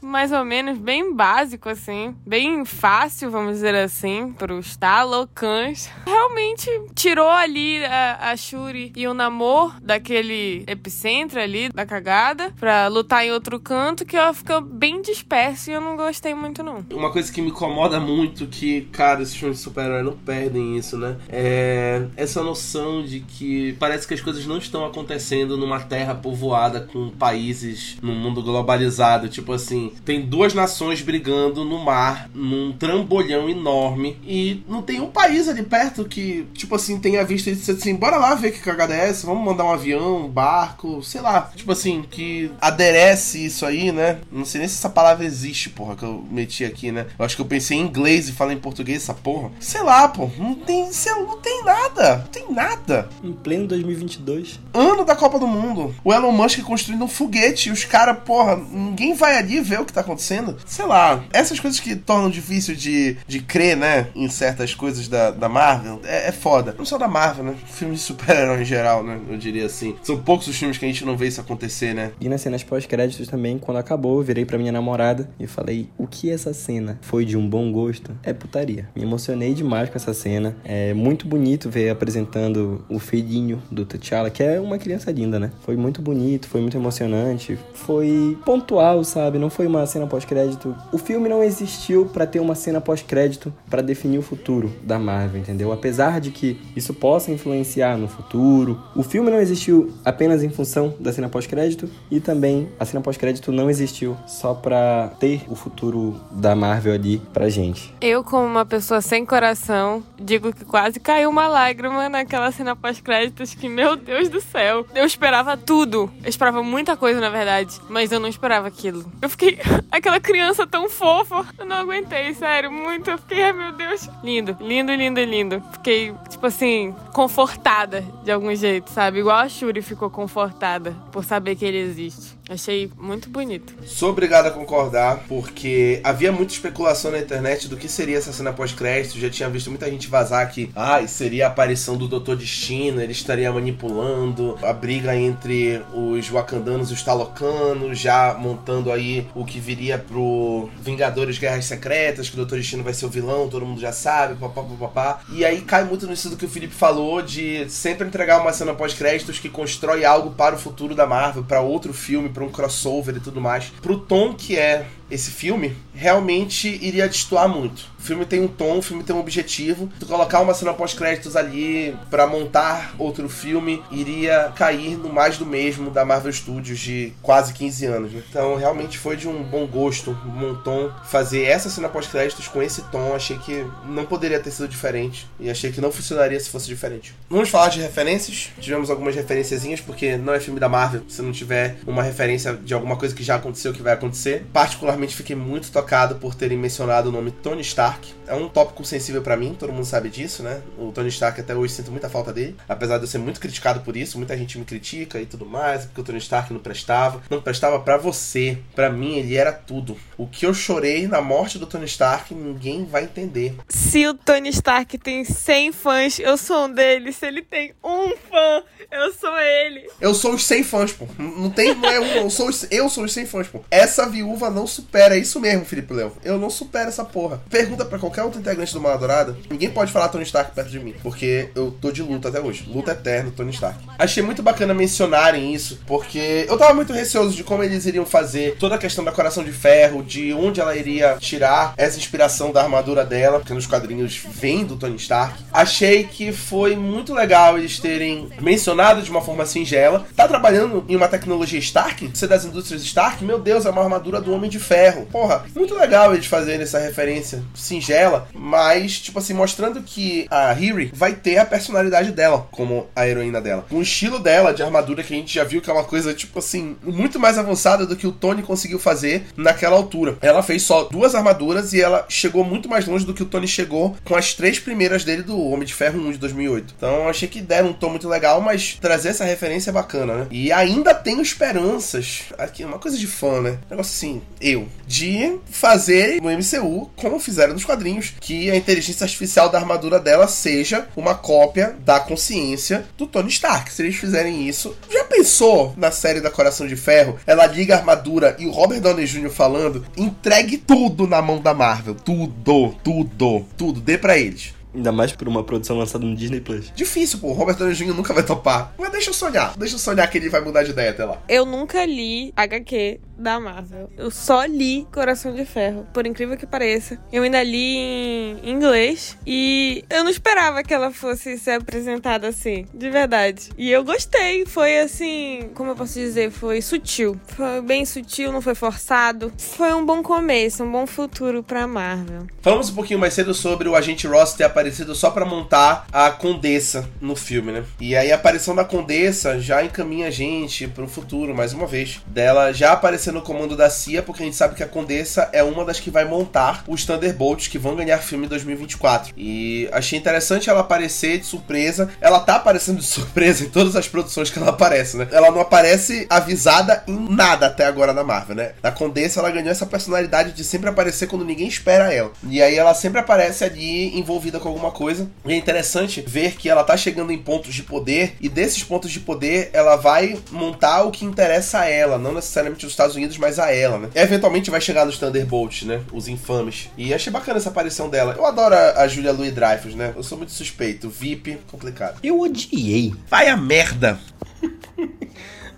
mais 0.01 0.31
ou 0.31 0.43
menos 0.45 0.77
bem 0.77 1.13
básico, 1.13 1.69
assim. 1.69 2.15
Bem 2.25 2.65
fácil, 2.65 3.31
vamos 3.31 3.53
dizer 3.53 3.75
assim, 3.75 4.33
pros 4.33 4.75
talocãs. 4.75 5.89
Realmente 6.05 6.69
tirou 6.95 7.29
ali 7.29 7.83
a, 7.85 8.31
a 8.31 8.37
Shuri 8.37 8.91
e 8.95 9.07
o 9.07 9.13
Namor 9.13 9.79
daquele 9.81 10.63
epicentro 10.67 11.39
ali, 11.39 11.69
da 11.69 11.85
cagada, 11.85 12.53
pra 12.59 12.87
lutar 12.87 13.25
em 13.25 13.31
outro 13.31 13.59
canto, 13.59 14.05
que 14.05 14.15
ela 14.15 14.33
fica 14.33 14.61
bem 14.61 15.01
dispersa 15.01 15.71
e 15.71 15.73
eu 15.73 15.81
não 15.81 15.95
gostei 15.95 16.33
muito, 16.33 16.63
não. 16.63 16.85
Uma 16.91 17.11
coisa 17.11 17.31
que 17.31 17.41
me 17.41 17.49
incomoda 17.49 17.99
muito, 17.99 18.47
que, 18.47 18.81
cara, 18.91 19.21
esses 19.21 19.35
filmes 19.35 19.57
de 19.57 19.63
super-herói 19.63 20.03
não 20.03 20.13
perdem 20.13 20.77
isso, 20.77 20.97
né? 20.97 21.17
É 21.29 22.07
essa 22.15 22.43
noção 22.43 23.03
de 23.03 23.21
que 23.21 23.73
parece 23.73 24.07
que 24.07 24.13
as 24.13 24.21
coisas 24.21 24.45
não 24.45 24.57
estão 24.57 24.85
acontecendo 24.85 25.57
numa 25.57 25.79
terra 25.79 26.15
povoada 26.15 26.81
com 26.81 27.09
países 27.09 27.97
num 28.01 28.15
mundo 28.15 28.41
globalizado. 28.41 29.29
Tipo 29.29 29.53
assim, 29.53 29.88
tem 30.05 30.21
duas 30.21 30.53
nações 30.53 31.01
brigando 31.01 31.63
no 31.63 31.79
mar, 31.79 32.29
num 32.33 32.71
trambolhão 32.71 33.49
enorme, 33.49 34.17
e 34.25 34.63
não 34.67 34.81
tem 34.81 34.99
um 34.99 35.09
país 35.09 35.47
ali 35.47 35.63
perto 35.63 36.05
que, 36.05 36.47
tipo 36.53 36.75
assim, 36.75 36.99
tenha 36.99 37.23
visto 37.23 37.47
e 37.47 37.55
disse 37.55 37.71
assim: 37.71 37.95
bora 37.95 38.17
lá 38.17 38.35
ver 38.35 38.51
que 38.51 38.59
cagada 38.59 38.95
é 38.95 39.09
essa, 39.09 39.27
vamos 39.27 39.43
mandar 39.43 39.65
um 39.65 39.71
avião, 39.71 40.25
um 40.25 40.29
barco, 40.29 41.03
sei 41.03 41.21
lá. 41.21 41.51
Tipo 41.55 41.71
assim, 41.71 42.03
que 42.09 42.51
aderece 42.59 43.45
isso 43.45 43.65
aí, 43.65 43.91
né? 43.91 44.19
Não 44.31 44.45
sei 44.45 44.59
nem 44.59 44.67
se 44.67 44.75
essa 44.75 44.89
palavra 44.89 45.25
existe, 45.25 45.69
porra, 45.69 45.95
que 45.95 46.03
eu 46.03 46.25
meti 46.29 46.65
aqui, 46.65 46.91
né? 46.91 47.07
Eu 47.17 47.25
acho 47.25 47.35
que 47.35 47.41
eu 47.41 47.45
pensei 47.45 47.77
em 47.77 47.81
inglês 47.81 48.29
e 48.29 48.33
falei 48.33 48.55
em 48.55 48.59
português 48.59 49.03
essa 49.03 49.13
porra. 49.13 49.51
Sei 49.59 49.81
lá, 49.81 50.07
pô, 50.07 50.29
não 50.37 50.55
tem, 50.55 50.91
sei, 50.91 51.13
não 51.13 51.39
tem 51.39 51.63
nada, 51.63 52.17
não 52.17 52.27
tem 52.27 52.51
nada. 52.51 53.09
Em 53.23 53.31
pleno 53.31 53.67
2022. 53.67 54.59
Ano 54.73 55.05
da 55.05 55.15
Copa 55.15 55.39
do 55.39 55.47
Mundo. 55.47 55.95
O 56.03 56.13
Elon 56.13 56.31
Musk 56.31 56.61
construindo 56.61 57.03
um 57.03 57.07
foguete 57.07 57.69
e 57.69 57.71
os 57.71 57.85
caras, 57.85 58.19
porra, 58.25 58.55
ninguém 58.55 59.13
vai 59.13 59.37
ali 59.37 59.59
ver 59.59 59.78
o 59.81 59.85
que 59.85 59.93
tá 59.93 60.01
acontecendo, 60.01 60.57
sei 60.65 60.85
lá, 60.85 61.23
essas 61.31 61.59
coisas 61.59 61.79
que 61.79 61.95
tornam 61.95 62.29
difícil 62.29 62.75
de, 62.75 63.17
de 63.27 63.39
crer, 63.39 63.77
né, 63.77 64.07
em 64.15 64.29
certas 64.29 64.73
coisas 64.73 65.07
da, 65.07 65.31
da 65.31 65.49
Marvel, 65.49 66.01
é, 66.03 66.29
é 66.29 66.31
foda. 66.31 66.75
Não 66.77 66.85
só 66.85 66.97
da 66.97 67.07
Marvel, 67.07 67.45
né? 67.45 67.55
Filmes 67.65 67.99
de 67.99 68.05
super-herói 68.05 68.61
em 68.61 68.65
geral, 68.65 69.03
né? 69.03 69.19
Eu 69.29 69.37
diria 69.37 69.65
assim. 69.65 69.95
São 70.03 70.17
poucos 70.17 70.47
os 70.47 70.57
filmes 70.57 70.77
que 70.77 70.85
a 70.85 70.87
gente 70.87 71.05
não 71.05 71.17
vê 71.17 71.27
isso 71.27 71.41
acontecer, 71.41 71.93
né? 71.93 72.11
E 72.19 72.29
nas 72.29 72.41
cenas 72.41 72.63
pós-créditos 72.63 73.27
também, 73.27 73.57
quando 73.57 73.77
acabou, 73.77 74.17
eu 74.19 74.23
virei 74.23 74.45
pra 74.45 74.57
minha 74.57 74.71
namorada 74.71 75.29
e 75.39 75.47
falei: 75.47 75.89
o 75.97 76.07
que 76.07 76.29
essa 76.29 76.53
cena 76.53 76.99
foi 77.01 77.25
de 77.25 77.37
um 77.37 77.47
bom 77.47 77.71
gosto? 77.71 78.11
É 78.23 78.33
putaria. 78.33 78.89
Me 78.95 79.03
emocionei 79.03 79.53
demais 79.53 79.89
com 79.89 79.95
essa 79.95 80.13
cena. 80.13 80.55
É 80.63 80.93
muito 80.93 81.27
bonito 81.27 81.69
ver 81.69 81.89
apresentando 81.89 82.85
o 82.89 82.99
filhinho 82.99 83.61
do 83.71 83.85
T'Challa, 83.85 84.29
que 84.29 84.43
é 84.43 84.59
uma 84.59 84.77
criança 84.77 85.11
linda, 85.11 85.39
né? 85.39 85.51
Foi 85.61 85.75
muito 85.75 86.01
bonito, 86.01 86.47
foi 86.47 86.61
muito 86.61 86.77
emocionante, 86.77 87.57
foi 87.73 88.37
pontual, 88.45 89.03
sabe? 89.03 89.37
Não 89.37 89.49
foi 89.49 89.67
uma 89.77 89.85
cena 89.85 90.07
pós-crédito. 90.07 90.75
O 90.91 90.97
filme 90.97 91.29
não 91.29 91.43
existiu 91.43 92.05
para 92.05 92.25
ter 92.25 92.39
uma 92.39 92.55
cena 92.55 92.81
pós-crédito 92.81 93.53
para 93.69 93.81
definir 93.81 94.17
o 94.17 94.21
futuro 94.21 94.71
da 94.83 94.99
Marvel, 94.99 95.41
entendeu? 95.41 95.71
Apesar 95.71 96.19
de 96.19 96.31
que 96.31 96.59
isso 96.75 96.93
possa 96.93 97.31
influenciar 97.31 97.97
no 97.97 98.07
futuro, 98.07 98.81
o 98.95 99.03
filme 99.03 99.29
não 99.29 99.39
existiu 99.39 99.91
apenas 100.03 100.43
em 100.43 100.49
função 100.49 100.93
da 100.99 101.11
cena 101.13 101.29
pós-crédito 101.29 101.89
e 102.09 102.19
também 102.19 102.69
a 102.79 102.85
cena 102.85 103.01
pós-crédito 103.01 103.51
não 103.51 103.69
existiu 103.69 104.17
só 104.27 104.53
para 104.53 105.09
ter 105.19 105.41
o 105.47 105.55
futuro 105.55 106.19
da 106.31 106.55
Marvel 106.55 106.93
ali 106.93 107.21
pra 107.33 107.49
gente. 107.49 107.93
Eu, 108.01 108.23
como 108.23 108.45
uma 108.45 108.65
pessoa 108.65 109.01
sem 109.01 109.25
coração, 109.25 110.03
digo 110.19 110.53
que 110.53 110.65
quase 110.65 110.99
caiu 110.99 111.29
uma 111.29 111.47
lágrima 111.47 112.09
naquela 112.09 112.51
cena 112.51 112.75
pós-créditos 112.75 113.53
que, 113.53 113.69
meu 113.69 113.95
Deus 113.95 114.29
do 114.29 114.41
céu, 114.41 114.85
eu 114.95 115.05
esperava 115.05 115.55
tudo. 115.57 116.11
Eu 116.23 116.29
esperava 116.29 116.63
muita 116.63 116.95
coisa, 116.95 117.19
na 117.19 117.29
verdade, 117.29 117.79
mas 117.89 118.11
eu 118.11 118.19
não 118.19 118.27
esperava 118.27 118.67
aquilo. 118.67 119.05
Eu 119.21 119.29
fiquei 119.29 119.58
aquela 119.91 120.19
criança 120.19 120.65
tão 120.65 120.89
fofa, 120.89 121.45
eu 121.57 121.65
não 121.65 121.77
aguentei, 121.77 122.33
sério, 122.33 122.71
muito. 122.71 123.09
Eu 123.09 123.17
fiquei, 123.17 123.43
ai 123.43 123.53
meu 123.53 123.71
Deus, 123.71 124.09
lindo, 124.23 124.57
lindo, 124.59 124.93
lindo, 124.93 125.19
lindo. 125.21 125.63
Fiquei, 125.73 126.13
tipo 126.29 126.45
assim, 126.45 126.95
confortada 127.13 128.01
de 128.23 128.31
algum 128.31 128.53
jeito, 128.55 128.89
sabe? 128.89 129.19
Igual 129.19 129.37
a 129.37 129.49
Shuri 129.49 129.81
ficou 129.81 130.09
confortada 130.09 130.95
por 131.11 131.23
saber 131.23 131.55
que 131.55 131.65
ele 131.65 131.77
existe. 131.77 132.38
Achei 132.49 132.89
muito 132.97 133.29
bonito. 133.29 133.75
Sou 133.85 134.09
obrigado 134.09 134.47
a 134.47 134.51
concordar, 134.51 135.23
porque 135.27 136.01
havia 136.03 136.31
muita 136.31 136.51
especulação 136.51 137.11
na 137.11 137.19
internet 137.19 137.67
do 137.67 137.77
que 137.77 137.87
seria 137.87 138.17
essa 138.17 138.33
cena 138.33 138.51
pós-crédito. 138.51 139.19
Já 139.19 139.29
tinha 139.29 139.47
visto 139.47 139.69
muita 139.69 139.87
gente 139.87 140.07
vazar 140.07 140.51
que, 140.51 140.71
ah, 140.75 141.05
seria 141.05 141.45
a 141.45 141.49
aparição 141.49 141.95
do 141.95 142.07
Doutor 142.07 142.35
Destino, 142.35 143.01
ele 143.01 143.11
estaria 143.11 143.51
manipulando 143.51 144.57
a 144.63 144.73
briga 144.73 145.15
entre 145.15 145.79
os 145.93 146.27
Wakandanos 146.27 146.89
e 146.89 146.93
os 146.93 147.03
Talocanos, 147.03 147.99
já 147.99 148.33
montando 148.33 148.91
aí 148.91 149.27
o 149.35 149.45
que 149.45 149.59
viria 149.59 149.99
pro 149.99 150.69
Vingadores 150.81 151.37
Guerras 151.37 151.65
Secretas, 151.65 152.29
que 152.29 152.33
o 152.33 152.37
Doutor 152.37 152.57
Destino 152.57 152.83
vai 152.83 152.95
ser 152.95 153.05
o 153.05 153.09
vilão, 153.09 153.47
todo 153.47 153.63
mundo 153.63 153.79
já 153.79 153.91
sabe, 153.91 154.33
papá, 154.33 154.63
papá. 154.63 155.21
E 155.31 155.45
aí 155.45 155.61
cai 155.61 155.83
muito 155.83 156.07
nisso 156.07 156.31
do 156.31 156.37
que 156.37 156.45
o 156.45 156.49
Felipe 156.49 156.73
falou, 156.73 157.21
de 157.21 157.69
sempre 157.69 158.07
entregar 158.07 158.41
uma 158.41 158.53
cena 158.53 158.73
pós-créditos 158.73 159.37
que 159.37 159.49
constrói 159.49 160.03
algo 160.03 160.31
para 160.31 160.55
o 160.55 160.59
futuro 160.59 160.95
da 160.95 161.05
Marvel, 161.05 161.43
para 161.43 161.61
outro 161.61 161.93
filme, 161.93 162.38
para 162.39 162.45
um 162.45 162.49
crossover 162.49 163.17
e 163.17 163.19
tudo 163.19 163.41
mais. 163.41 163.65
Pro 163.81 163.99
tom 163.99 164.33
que 164.33 164.57
é 164.57 164.87
esse 165.09 165.31
filme, 165.31 165.75
realmente 165.93 166.67
iria 166.81 167.07
destoar 167.07 167.47
muito. 167.47 167.89
O 167.99 168.01
filme 168.01 168.25
tem 168.25 168.39
um 168.39 168.47
tom, 168.47 168.77
o 168.77 168.81
filme 168.81 169.03
tem 169.03 169.13
um 169.13 169.19
objetivo. 169.19 169.91
Tu 169.99 170.05
colocar 170.05 170.39
uma 170.39 170.53
cena 170.53 170.73
pós-créditos 170.73 171.35
ali 171.35 171.95
para 172.09 172.25
montar 172.25 172.95
outro 172.97 173.27
filme 173.27 173.83
iria 173.91 174.53
cair 174.55 174.97
no 174.97 175.11
mais 175.11 175.37
do 175.37 175.45
mesmo 175.45 175.91
da 175.91 176.05
Marvel 176.05 176.31
Studios 176.31 176.79
de 176.79 177.11
quase 177.21 177.53
15 177.53 177.85
anos. 177.85 178.11
Né? 178.13 178.23
Então, 178.29 178.55
realmente 178.55 178.97
foi 178.97 179.17
de 179.17 179.27
um 179.27 179.43
bom 179.43 179.67
gosto, 179.67 180.11
um 180.25 180.39
bom 180.39 180.55
tom 180.55 180.89
fazer 181.05 181.43
essa 181.43 181.69
cena 181.69 181.89
pós-créditos 181.89 182.47
com 182.47 182.61
esse 182.61 182.81
tom. 182.83 183.13
Achei 183.13 183.37
que 183.37 183.65
não 183.85 184.05
poderia 184.05 184.39
ter 184.39 184.51
sido 184.51 184.67
diferente 184.67 185.27
e 185.39 185.49
achei 185.49 185.71
que 185.71 185.81
não 185.81 185.91
funcionaria 185.91 186.39
se 186.39 186.49
fosse 186.49 186.67
diferente. 186.67 187.13
Vamos 187.29 187.49
falar 187.49 187.67
de 187.67 187.81
referências. 187.81 188.49
Tivemos 188.61 188.89
algumas 188.89 189.13
referenciazinhas 189.15 189.81
porque 189.81 190.15
não 190.15 190.33
é 190.33 190.39
filme 190.39 190.59
da 190.59 190.69
Marvel 190.69 191.03
se 191.09 191.21
não 191.21 191.33
tiver 191.33 191.77
uma 191.85 192.01
referência 192.01 192.53
de 192.53 192.73
alguma 192.73 192.95
coisa 192.95 193.13
que 193.13 193.23
já 193.23 193.35
aconteceu, 193.35 193.73
que 193.73 193.81
vai 193.81 193.93
acontecer. 193.93 194.45
Particularmente 194.53 194.98
fiquei 195.07 195.35
muito 195.35 195.71
tocado 195.71 196.15
por 196.15 196.35
terem 196.35 196.57
mencionado 196.57 197.09
o 197.09 197.11
nome 197.11 197.31
Tony 197.31 197.61
Stark. 197.61 198.13
É 198.27 198.33
um 198.33 198.47
tópico 198.47 198.85
sensível 198.85 199.21
para 199.21 199.35
mim, 199.35 199.55
todo 199.57 199.73
mundo 199.73 199.85
sabe 199.85 200.09
disso, 200.09 200.43
né? 200.43 200.61
O 200.77 200.91
Tony 200.91 201.09
Stark 201.09 201.39
até 201.39 201.55
hoje 201.55 201.73
sinto 201.73 201.91
muita 201.91 202.09
falta 202.09 202.31
dele, 202.31 202.55
apesar 202.67 202.97
de 202.97 203.03
eu 203.03 203.07
ser 203.07 203.17
muito 203.17 203.39
criticado 203.39 203.81
por 203.81 203.97
isso, 203.97 204.17
muita 204.17 204.37
gente 204.37 204.57
me 204.57 204.65
critica 204.65 205.19
e 205.19 205.25
tudo 205.25 205.45
mais, 205.45 205.85
porque 205.85 206.01
o 206.01 206.03
Tony 206.03 206.19
Stark 206.19 206.53
não 206.53 206.59
prestava. 206.59 207.21
Não 207.29 207.41
prestava 207.41 207.79
para 207.79 207.97
você, 207.97 208.57
para 208.75 208.89
mim 208.89 209.17
ele 209.17 209.35
era 209.35 209.51
tudo. 209.51 209.97
O 210.17 210.27
que 210.27 210.45
eu 210.45 210.53
chorei 210.53 211.07
na 211.07 211.21
morte 211.21 211.57
do 211.57 211.65
Tony 211.65 211.85
Stark, 211.85 212.33
ninguém 212.33 212.85
vai 212.85 213.03
entender. 213.03 213.55
Se 213.67 214.07
o 214.07 214.13
Tony 214.13 214.49
Stark 214.49 214.97
tem 214.97 215.23
100 215.23 215.71
fãs, 215.71 216.19
eu 216.19 216.37
sou 216.37 216.65
um 216.65 216.73
deles. 216.73 217.15
Se 217.15 217.25
ele 217.25 217.41
tem 217.41 217.73
um 217.83 218.09
fã, 218.29 218.63
eu 218.91 219.13
sou 219.13 219.37
ele. 219.37 219.89
Eu 219.99 220.13
sou 220.13 220.33
os 220.33 220.45
100 220.45 220.63
fãs, 220.63 220.91
pô. 220.91 221.07
Não 221.17 221.49
tem, 221.49 221.75
não 221.75 221.89
é 221.89 221.99
um, 221.99 222.05
eu 222.05 222.29
sou 222.29 222.49
os, 222.49 222.67
eu 222.71 222.89
sou 222.89 223.03
os 223.03 223.13
100 223.13 223.25
fãs, 223.25 223.47
pô. 223.47 223.61
Essa 223.69 224.07
viúva 224.07 224.49
não 224.49 224.65
supera, 224.89 225.15
é 225.15 225.19
isso 225.19 225.39
mesmo, 225.39 225.65
Felipe 225.65 225.93
Léo. 225.93 226.11
Eu 226.23 226.39
não 226.39 226.49
supero 226.49 226.89
essa 226.89 227.05
porra. 227.05 227.39
Pergunta 227.47 227.85
para 227.85 227.99
qualquer 227.99 228.23
outro 228.23 228.39
integrante 228.39 228.73
do 228.73 228.81
Maladourada, 228.81 229.37
ninguém 229.49 229.69
pode 229.69 229.91
falar 229.91 230.09
Tony 230.09 230.23
Stark 230.23 230.53
perto 230.55 230.71
de 230.71 230.79
mim, 230.79 230.95
porque 231.03 231.49
eu 231.53 231.71
tô 231.79 231.91
de 231.91 232.01
luta 232.01 232.29
até 232.29 232.41
hoje. 232.41 232.67
Luta 232.67 232.91
eterna, 232.91 233.31
Tony 233.35 233.51
Stark. 233.51 233.77
Achei 233.99 234.23
muito 234.23 234.41
bacana 234.41 234.73
mencionarem 234.73 235.53
isso, 235.53 235.79
porque 235.85 236.45
eu 236.49 236.57
tava 236.57 236.73
muito 236.73 236.91
receoso 236.91 237.35
de 237.35 237.43
como 237.43 237.63
eles 237.63 237.85
iriam 237.85 238.05
fazer 238.05 238.55
toda 238.59 238.75
a 238.75 238.77
questão 238.79 239.03
da 239.03 239.11
Coração 239.11 239.43
de 239.43 239.51
Ferro, 239.51 240.01
de 240.01 240.33
onde 240.33 240.59
ela 240.59 240.75
iria 240.75 241.17
tirar 241.19 241.75
essa 241.77 241.97
inspiração 241.97 242.51
da 242.51 242.63
armadura 242.63 243.05
dela, 243.05 243.39
porque 243.39 243.53
nos 243.53 243.67
quadrinhos 243.67 244.19
vem 244.31 244.65
do 244.65 244.75
Tony 244.75 244.95
Stark. 244.95 245.43
Achei 245.53 246.05
que 246.05 246.31
foi 246.31 246.75
muito 246.75 247.13
legal 247.13 247.59
eles 247.59 247.77
terem 247.77 248.27
mencionado 248.41 249.03
de 249.03 249.11
uma 249.11 249.21
forma 249.21 249.45
singela. 249.45 250.07
Tá 250.15 250.27
trabalhando 250.27 250.83
em 250.89 250.95
uma 250.95 251.07
tecnologia 251.07 251.59
Stark? 251.59 252.09
Você 252.11 252.25
das 252.25 252.43
indústrias 252.43 252.81
Stark? 252.81 253.23
Meu 253.23 253.37
Deus, 253.37 253.67
é 253.67 253.69
uma 253.69 253.83
armadura 253.83 254.19
do 254.19 254.33
Homem 254.33 254.49
de 254.49 254.57
Ferro. 254.57 254.78
Porra, 255.11 255.45
muito 255.55 255.75
legal 255.75 256.13
eles 256.13 256.25
fazerem 256.25 256.61
essa 256.61 256.79
referência 256.79 257.43
singela, 257.53 258.27
mas, 258.33 258.99
tipo 258.99 259.19
assim, 259.19 259.33
mostrando 259.33 259.81
que 259.81 260.25
a 260.29 260.53
Hiri 260.53 260.91
vai 260.93 261.13
ter 261.13 261.37
a 261.37 261.45
personalidade 261.45 262.11
dela 262.11 262.47
como 262.51 262.87
a 262.95 263.07
heroína 263.07 263.41
dela. 263.41 263.65
O 263.71 263.81
estilo 263.81 264.19
dela 264.19 264.53
de 264.53 264.63
armadura 264.63 265.03
que 265.03 265.13
a 265.13 265.17
gente 265.17 265.33
já 265.33 265.43
viu 265.43 265.61
que 265.61 265.69
é 265.69 265.73
uma 265.73 265.83
coisa, 265.83 266.13
tipo 266.13 266.39
assim, 266.39 266.75
muito 266.83 267.19
mais 267.19 267.37
avançada 267.37 267.85
do 267.85 267.95
que 267.95 268.07
o 268.07 268.11
Tony 268.11 268.41
conseguiu 268.41 268.79
fazer 268.79 269.25
naquela 269.35 269.75
altura. 269.75 270.17
Ela 270.21 270.43
fez 270.43 270.63
só 270.63 270.83
duas 270.83 271.15
armaduras 271.15 271.73
e 271.73 271.81
ela 271.81 272.05
chegou 272.09 272.43
muito 272.43 272.69
mais 272.69 272.85
longe 272.85 273.05
do 273.05 273.13
que 273.13 273.23
o 273.23 273.25
Tony 273.25 273.47
chegou 273.47 273.95
com 274.03 274.15
as 274.15 274.33
três 274.33 274.59
primeiras 274.59 275.03
dele 275.03 275.23
do 275.23 275.39
Homem 275.39 275.65
de 275.65 275.73
Ferro 275.73 275.99
1 275.99 276.11
de 276.13 276.17
2008. 276.17 276.73
Então, 276.77 277.07
achei 277.07 277.27
que 277.27 277.41
deram 277.41 277.69
um 277.69 277.73
tom 277.73 277.89
muito 277.89 278.07
legal, 278.07 278.41
mas 278.41 278.77
trazer 278.79 279.09
essa 279.09 279.25
referência 279.25 279.69
é 279.69 279.73
bacana, 279.73 280.13
né? 280.13 280.27
E 280.31 280.51
ainda 280.51 280.93
tenho 280.93 281.21
esperanças, 281.21 282.23
aqui, 282.37 282.63
uma 282.63 282.79
coisa 282.79 282.97
de 282.97 283.07
fã, 283.07 283.41
né? 283.41 283.59
negócio 283.69 283.91
assim, 283.91 284.21
eu, 284.39 284.67
de 284.85 285.37
fazer 285.45 286.19
no 286.21 286.29
MCU 286.31 286.89
como 286.95 287.19
fizeram 287.19 287.53
nos 287.53 287.63
quadrinhos, 287.63 288.13
que 288.19 288.49
a 288.49 288.55
inteligência 288.55 289.03
artificial 289.03 289.49
da 289.49 289.59
armadura 289.59 289.99
dela 289.99 290.27
seja 290.27 290.87
uma 290.95 291.13
cópia 291.13 291.75
da 291.85 291.99
consciência 291.99 292.85
do 292.97 293.05
Tony 293.05 293.29
Stark. 293.29 293.71
Se 293.71 293.83
eles 293.83 293.95
fizerem 293.95 294.47
isso, 294.47 294.75
já 294.91 295.03
pensou 295.03 295.73
na 295.77 295.91
série 295.91 296.21
da 296.21 296.31
Coração 296.31 296.65
de 296.65 296.75
Ferro? 296.75 297.19
Ela 297.27 297.45
liga 297.45 297.75
a 297.75 297.77
armadura 297.77 298.35
e 298.39 298.45
o 298.45 298.51
Robert 298.51 298.81
Downey 298.81 299.05
Jr. 299.05 299.29
falando: 299.29 299.85
entregue 299.95 300.57
tudo 300.57 301.07
na 301.07 301.21
mão 301.21 301.39
da 301.39 301.53
Marvel. 301.53 301.95
Tudo, 301.95 302.75
tudo, 302.83 303.45
tudo. 303.55 303.79
Dê 303.79 303.97
pra 303.97 304.17
eles. 304.17 304.58
Ainda 304.73 304.91
mais 304.91 305.11
por 305.11 305.27
uma 305.27 305.43
produção 305.43 305.77
lançada 305.77 306.05
no 306.05 306.15
Disney 306.15 306.39
Plus. 306.39 306.71
Difícil, 306.75 307.19
pô. 307.19 307.29
O 307.29 307.33
Robert 307.33 307.55
Downey 307.55 307.75
Jr. 307.75 307.93
nunca 307.93 308.13
vai 308.13 308.23
topar. 308.23 308.73
Mas 308.77 308.91
deixa 308.91 309.09
eu 309.09 309.13
sonhar. 309.13 309.57
Deixa 309.57 309.75
eu 309.75 309.79
sonhar 309.79 310.09
que 310.09 310.17
ele 310.17 310.29
vai 310.29 310.41
mudar 310.41 310.63
de 310.63 310.71
ideia 310.71 310.91
até 310.91 311.05
lá. 311.05 311.21
Eu 311.27 311.45
nunca 311.45 311.85
li 311.85 312.33
HQ 312.35 313.01
da 313.17 313.39
Marvel. 313.39 313.89
Eu 313.97 314.09
só 314.09 314.45
li 314.45 314.87
Coração 314.93 315.33
de 315.33 315.43
Ferro, 315.43 315.85
por 315.93 316.07
incrível 316.07 316.37
que 316.37 316.45
pareça. 316.45 316.97
Eu 317.11 317.23
ainda 317.23 317.43
li 317.43 317.77
em 317.77 318.49
inglês 318.49 319.17
e 319.25 319.83
eu 319.89 320.03
não 320.03 320.09
esperava 320.09 320.63
que 320.63 320.73
ela 320.73 320.91
fosse 320.91 321.37
ser 321.37 321.51
apresentada 321.51 322.27
assim, 322.27 322.65
de 322.73 322.89
verdade. 322.89 323.49
E 323.57 323.69
eu 323.69 323.83
gostei. 323.83 324.45
Foi 324.45 324.79
assim, 324.79 325.49
como 325.53 325.71
eu 325.71 325.75
posso 325.75 325.95
dizer, 325.95 326.31
foi 326.31 326.61
sutil. 326.61 327.19
Foi 327.27 327.61
bem 327.61 327.85
sutil, 327.85 328.31
não 328.31 328.41
foi 328.41 328.55
forçado. 328.55 329.33
Foi 329.37 329.73
um 329.73 329.85
bom 329.85 330.01
começo, 330.01 330.63
um 330.63 330.71
bom 330.71 330.87
futuro 330.87 331.43
pra 331.43 331.67
Marvel. 331.67 332.27
Falamos 332.41 332.69
um 332.69 332.75
pouquinho 332.75 332.99
mais 332.99 333.13
cedo 333.13 333.33
sobre 333.33 333.67
o 333.67 333.75
agente 333.75 334.07
Ross 334.07 334.33
ter 334.33 334.45
aparecido 334.45 334.68
aparecido 334.69 334.95
só 334.95 335.09
para 335.09 335.25
montar 335.25 335.87
a 335.91 336.11
Condessa 336.11 336.87
no 337.01 337.15
filme, 337.15 337.51
né? 337.51 337.63
E 337.79 337.95
aí 337.95 338.11
a 338.11 338.15
aparição 338.15 338.55
da 338.55 338.63
Condessa 338.63 339.39
já 339.39 339.63
encaminha 339.63 340.07
a 340.07 340.11
gente 340.11 340.67
pro 340.67 340.87
futuro, 340.87 341.35
mais 341.35 341.53
uma 341.53 341.65
vez. 341.65 341.99
Dela 342.05 342.53
já 342.53 342.71
aparecer 342.71 343.11
no 343.11 343.21
comando 343.21 343.57
da 343.57 343.69
CIA, 343.69 344.03
porque 344.03 344.21
a 344.21 344.25
gente 344.25 344.37
sabe 344.37 344.55
que 344.55 344.63
a 344.63 344.67
Condessa 344.67 345.29
é 345.33 345.43
uma 345.43 345.65
das 345.65 345.79
que 345.79 345.89
vai 345.89 346.05
montar 346.05 346.63
os 346.67 346.85
Thunderbolts 346.85 347.47
que 347.47 347.57
vão 347.57 347.75
ganhar 347.75 347.97
filme 347.97 348.25
em 348.25 348.29
2024. 348.29 349.13
E 349.17 349.67
achei 349.71 349.97
interessante 349.97 350.49
ela 350.49 350.59
aparecer 350.59 351.19
de 351.19 351.25
surpresa. 351.25 351.89
Ela 351.99 352.19
tá 352.19 352.35
aparecendo 352.35 352.77
de 352.77 352.85
surpresa 352.87 353.43
em 353.43 353.49
todas 353.49 353.75
as 353.75 353.87
produções 353.87 354.29
que 354.29 354.37
ela 354.37 354.49
aparece, 354.49 354.97
né? 354.97 355.07
Ela 355.11 355.31
não 355.31 355.41
aparece 355.41 356.05
avisada 356.09 356.83
em 356.87 357.07
nada 357.09 357.47
até 357.47 357.65
agora 357.65 357.93
na 357.93 358.03
Marvel, 358.03 358.35
né? 358.35 358.51
Na 358.61 358.71
Condessa 358.71 359.19
ela 359.19 359.31
ganhou 359.31 359.49
essa 359.49 359.65
personalidade 359.65 360.31
de 360.33 360.43
sempre 360.43 360.69
aparecer 360.69 361.07
quando 361.07 361.25
ninguém 361.25 361.47
espera 361.47 361.91
ela. 361.93 362.11
E 362.27 362.41
aí 362.41 362.55
ela 362.55 362.73
sempre 362.73 362.99
aparece 362.99 363.43
ali 363.43 363.97
envolvida 363.97 364.39
com 364.39 364.48
alguma 364.49 364.71
coisa. 364.71 365.09
E 365.25 365.33
é 365.33 365.35
interessante 365.35 366.01
ver 366.05 366.35
que 366.35 366.49
ela 366.49 366.63
tá 366.63 366.75
chegando 366.75 367.11
em 367.11 367.17
pontos 367.17 367.53
de 367.53 367.63
poder 367.63 368.15
e 368.19 368.29
desses 368.29 368.63
pontos 368.63 368.91
de 368.91 368.99
poder 368.99 369.49
ela 369.53 369.75
vai 369.75 370.19
montar 370.31 370.83
o 370.83 370.91
que 370.91 371.05
interessa 371.05 371.59
a 371.59 371.65
ela, 371.65 371.97
não 371.97 372.13
necessariamente 372.13 372.65
os 372.65 372.71
Estados 372.71 372.95
Unidos, 372.95 373.17
mas 373.17 373.39
a 373.39 373.53
ela, 373.53 373.77
né? 373.77 373.89
E 373.95 373.99
eventualmente 373.99 374.51
vai 374.51 374.61
chegar 374.61 374.85
nos 374.85 374.97
Thunderbolts, 374.97 375.63
né? 375.63 375.81
Os 375.91 376.07
infames. 376.07 376.69
E 376.77 376.93
achei 376.93 377.11
bacana 377.11 377.37
essa 377.37 377.49
aparição 377.49 377.89
dela. 377.89 378.15
Eu 378.17 378.25
adoro 378.25 378.55
a, 378.55 378.81
a 378.81 378.87
Julia 378.87 379.11
Louis 379.11 379.33
Dreyfus, 379.33 379.75
né? 379.75 379.93
Eu 379.95 380.03
sou 380.03 380.17
muito 380.17 380.31
suspeito. 380.31 380.89
VIP, 380.89 381.37
complicado. 381.47 381.99
Eu 382.03 382.19
odiei. 382.19 382.93
Vai 383.07 383.27
a 383.27 383.37
merda! 383.37 383.99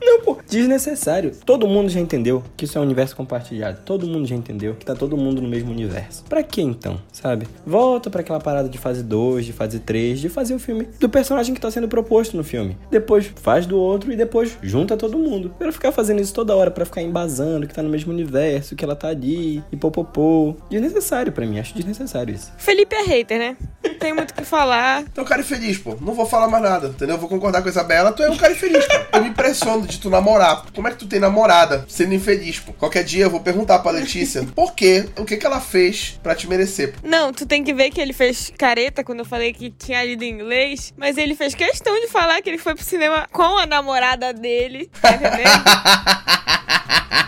Não, 0.01 0.21
pô, 0.21 0.37
desnecessário. 0.47 1.31
Todo 1.45 1.67
mundo 1.67 1.89
já 1.89 1.99
entendeu 1.99 2.43
que 2.57 2.65
isso 2.65 2.77
é 2.77 2.81
um 2.81 2.83
universo 2.83 3.15
compartilhado. 3.15 3.81
Todo 3.85 4.07
mundo 4.07 4.27
já 4.27 4.35
entendeu 4.35 4.73
que 4.73 4.85
tá 4.85 4.95
todo 4.95 5.15
mundo 5.15 5.41
no 5.41 5.47
mesmo 5.47 5.71
universo. 5.71 6.23
Pra 6.27 6.41
que 6.41 6.61
então, 6.61 6.99
sabe? 7.11 7.47
Volta 7.65 8.09
para 8.09 8.21
aquela 8.21 8.39
parada 8.39 8.67
de 8.67 8.77
fase 8.77 9.03
2, 9.03 9.45
de 9.45 9.53
fase 9.53 9.79
3, 9.79 10.19
de 10.19 10.29
fazer 10.29 10.55
o 10.55 10.59
filme 10.59 10.87
do 10.99 11.07
personagem 11.07 11.53
que 11.53 11.61
tá 11.61 11.69
sendo 11.69 11.87
proposto 11.87 12.35
no 12.35 12.43
filme. 12.43 12.77
Depois 12.89 13.31
faz 13.35 13.65
do 13.65 13.77
outro 13.77 14.11
e 14.11 14.15
depois 14.15 14.57
junta 14.61 14.97
todo 14.97 15.17
mundo. 15.17 15.53
Pra 15.57 15.71
ficar 15.71 15.91
fazendo 15.91 16.21
isso 16.21 16.33
toda 16.33 16.55
hora, 16.55 16.71
para 16.71 16.85
ficar 16.85 17.01
embasando 17.01 17.67
que 17.67 17.73
tá 17.73 17.83
no 17.83 17.89
mesmo 17.89 18.11
universo, 18.11 18.75
que 18.75 18.83
ela 18.83 18.95
tá 18.95 19.09
ali 19.09 19.63
e 19.71 19.77
popopô. 19.77 20.55
Desnecessário 20.69 21.31
para 21.31 21.45
mim, 21.45 21.59
acho 21.59 21.75
desnecessário 21.75 22.33
isso. 22.33 22.51
Felipe 22.57 22.95
é 22.95 23.03
hater, 23.03 23.37
né? 23.37 23.57
Não 23.83 23.95
tem 23.95 24.13
muito 24.13 24.31
o 24.31 24.33
que 24.33 24.43
falar. 24.43 25.01
Então, 25.01 25.23
cara 25.23 25.41
infeliz, 25.41 25.77
pô. 25.77 25.95
Não 26.01 26.13
vou 26.13 26.25
falar 26.25 26.47
mais 26.47 26.63
nada, 26.63 26.87
entendeu? 26.87 27.17
Vou 27.17 27.29
concordar 27.29 27.61
com 27.61 27.67
a 27.67 27.71
Isabela. 27.71 28.11
Tu 28.11 28.23
é 28.23 28.29
um 28.29 28.37
cara 28.37 28.53
infeliz, 28.53 28.85
pô. 28.85 29.17
Eu 29.17 29.23
me 29.23 29.29
impressiono 29.29 29.85
de 29.91 29.99
tu 29.99 30.09
namorar. 30.09 30.65
Como 30.73 30.87
é 30.87 30.91
que 30.91 30.97
tu 30.97 31.07
tem 31.07 31.19
namorada 31.19 31.85
sendo 31.87 32.13
infeliz, 32.13 32.59
pô? 32.59 32.73
Qualquer 32.73 33.03
dia 33.03 33.25
eu 33.25 33.29
vou 33.29 33.39
perguntar 33.39 33.79
pra 33.79 33.91
Letícia 33.91 34.43
por 34.55 34.73
quê, 34.73 35.07
o 35.17 35.25
que 35.25 35.37
que 35.37 35.45
ela 35.45 35.59
fez 35.59 36.19
pra 36.23 36.35
te 36.35 36.47
merecer. 36.47 36.93
Pô. 36.93 37.07
Não, 37.07 37.31
tu 37.31 37.45
tem 37.45 37.63
que 37.63 37.73
ver 37.73 37.89
que 37.89 38.01
ele 38.01 38.13
fez 38.13 38.51
careta 38.57 39.03
quando 39.03 39.19
eu 39.19 39.25
falei 39.25 39.53
que 39.53 39.69
tinha 39.69 40.03
lido 40.03 40.23
em 40.23 40.31
inglês, 40.31 40.93
mas 40.97 41.17
ele 41.17 41.35
fez 41.35 41.53
questão 41.55 41.99
de 41.99 42.07
falar 42.07 42.41
que 42.41 42.49
ele 42.49 42.57
foi 42.57 42.75
pro 42.75 42.83
cinema 42.83 43.27
com 43.31 43.57
a 43.57 43.65
namorada 43.65 44.33
dele, 44.33 44.89
tá 45.01 45.11
entendendo? 45.13 46.60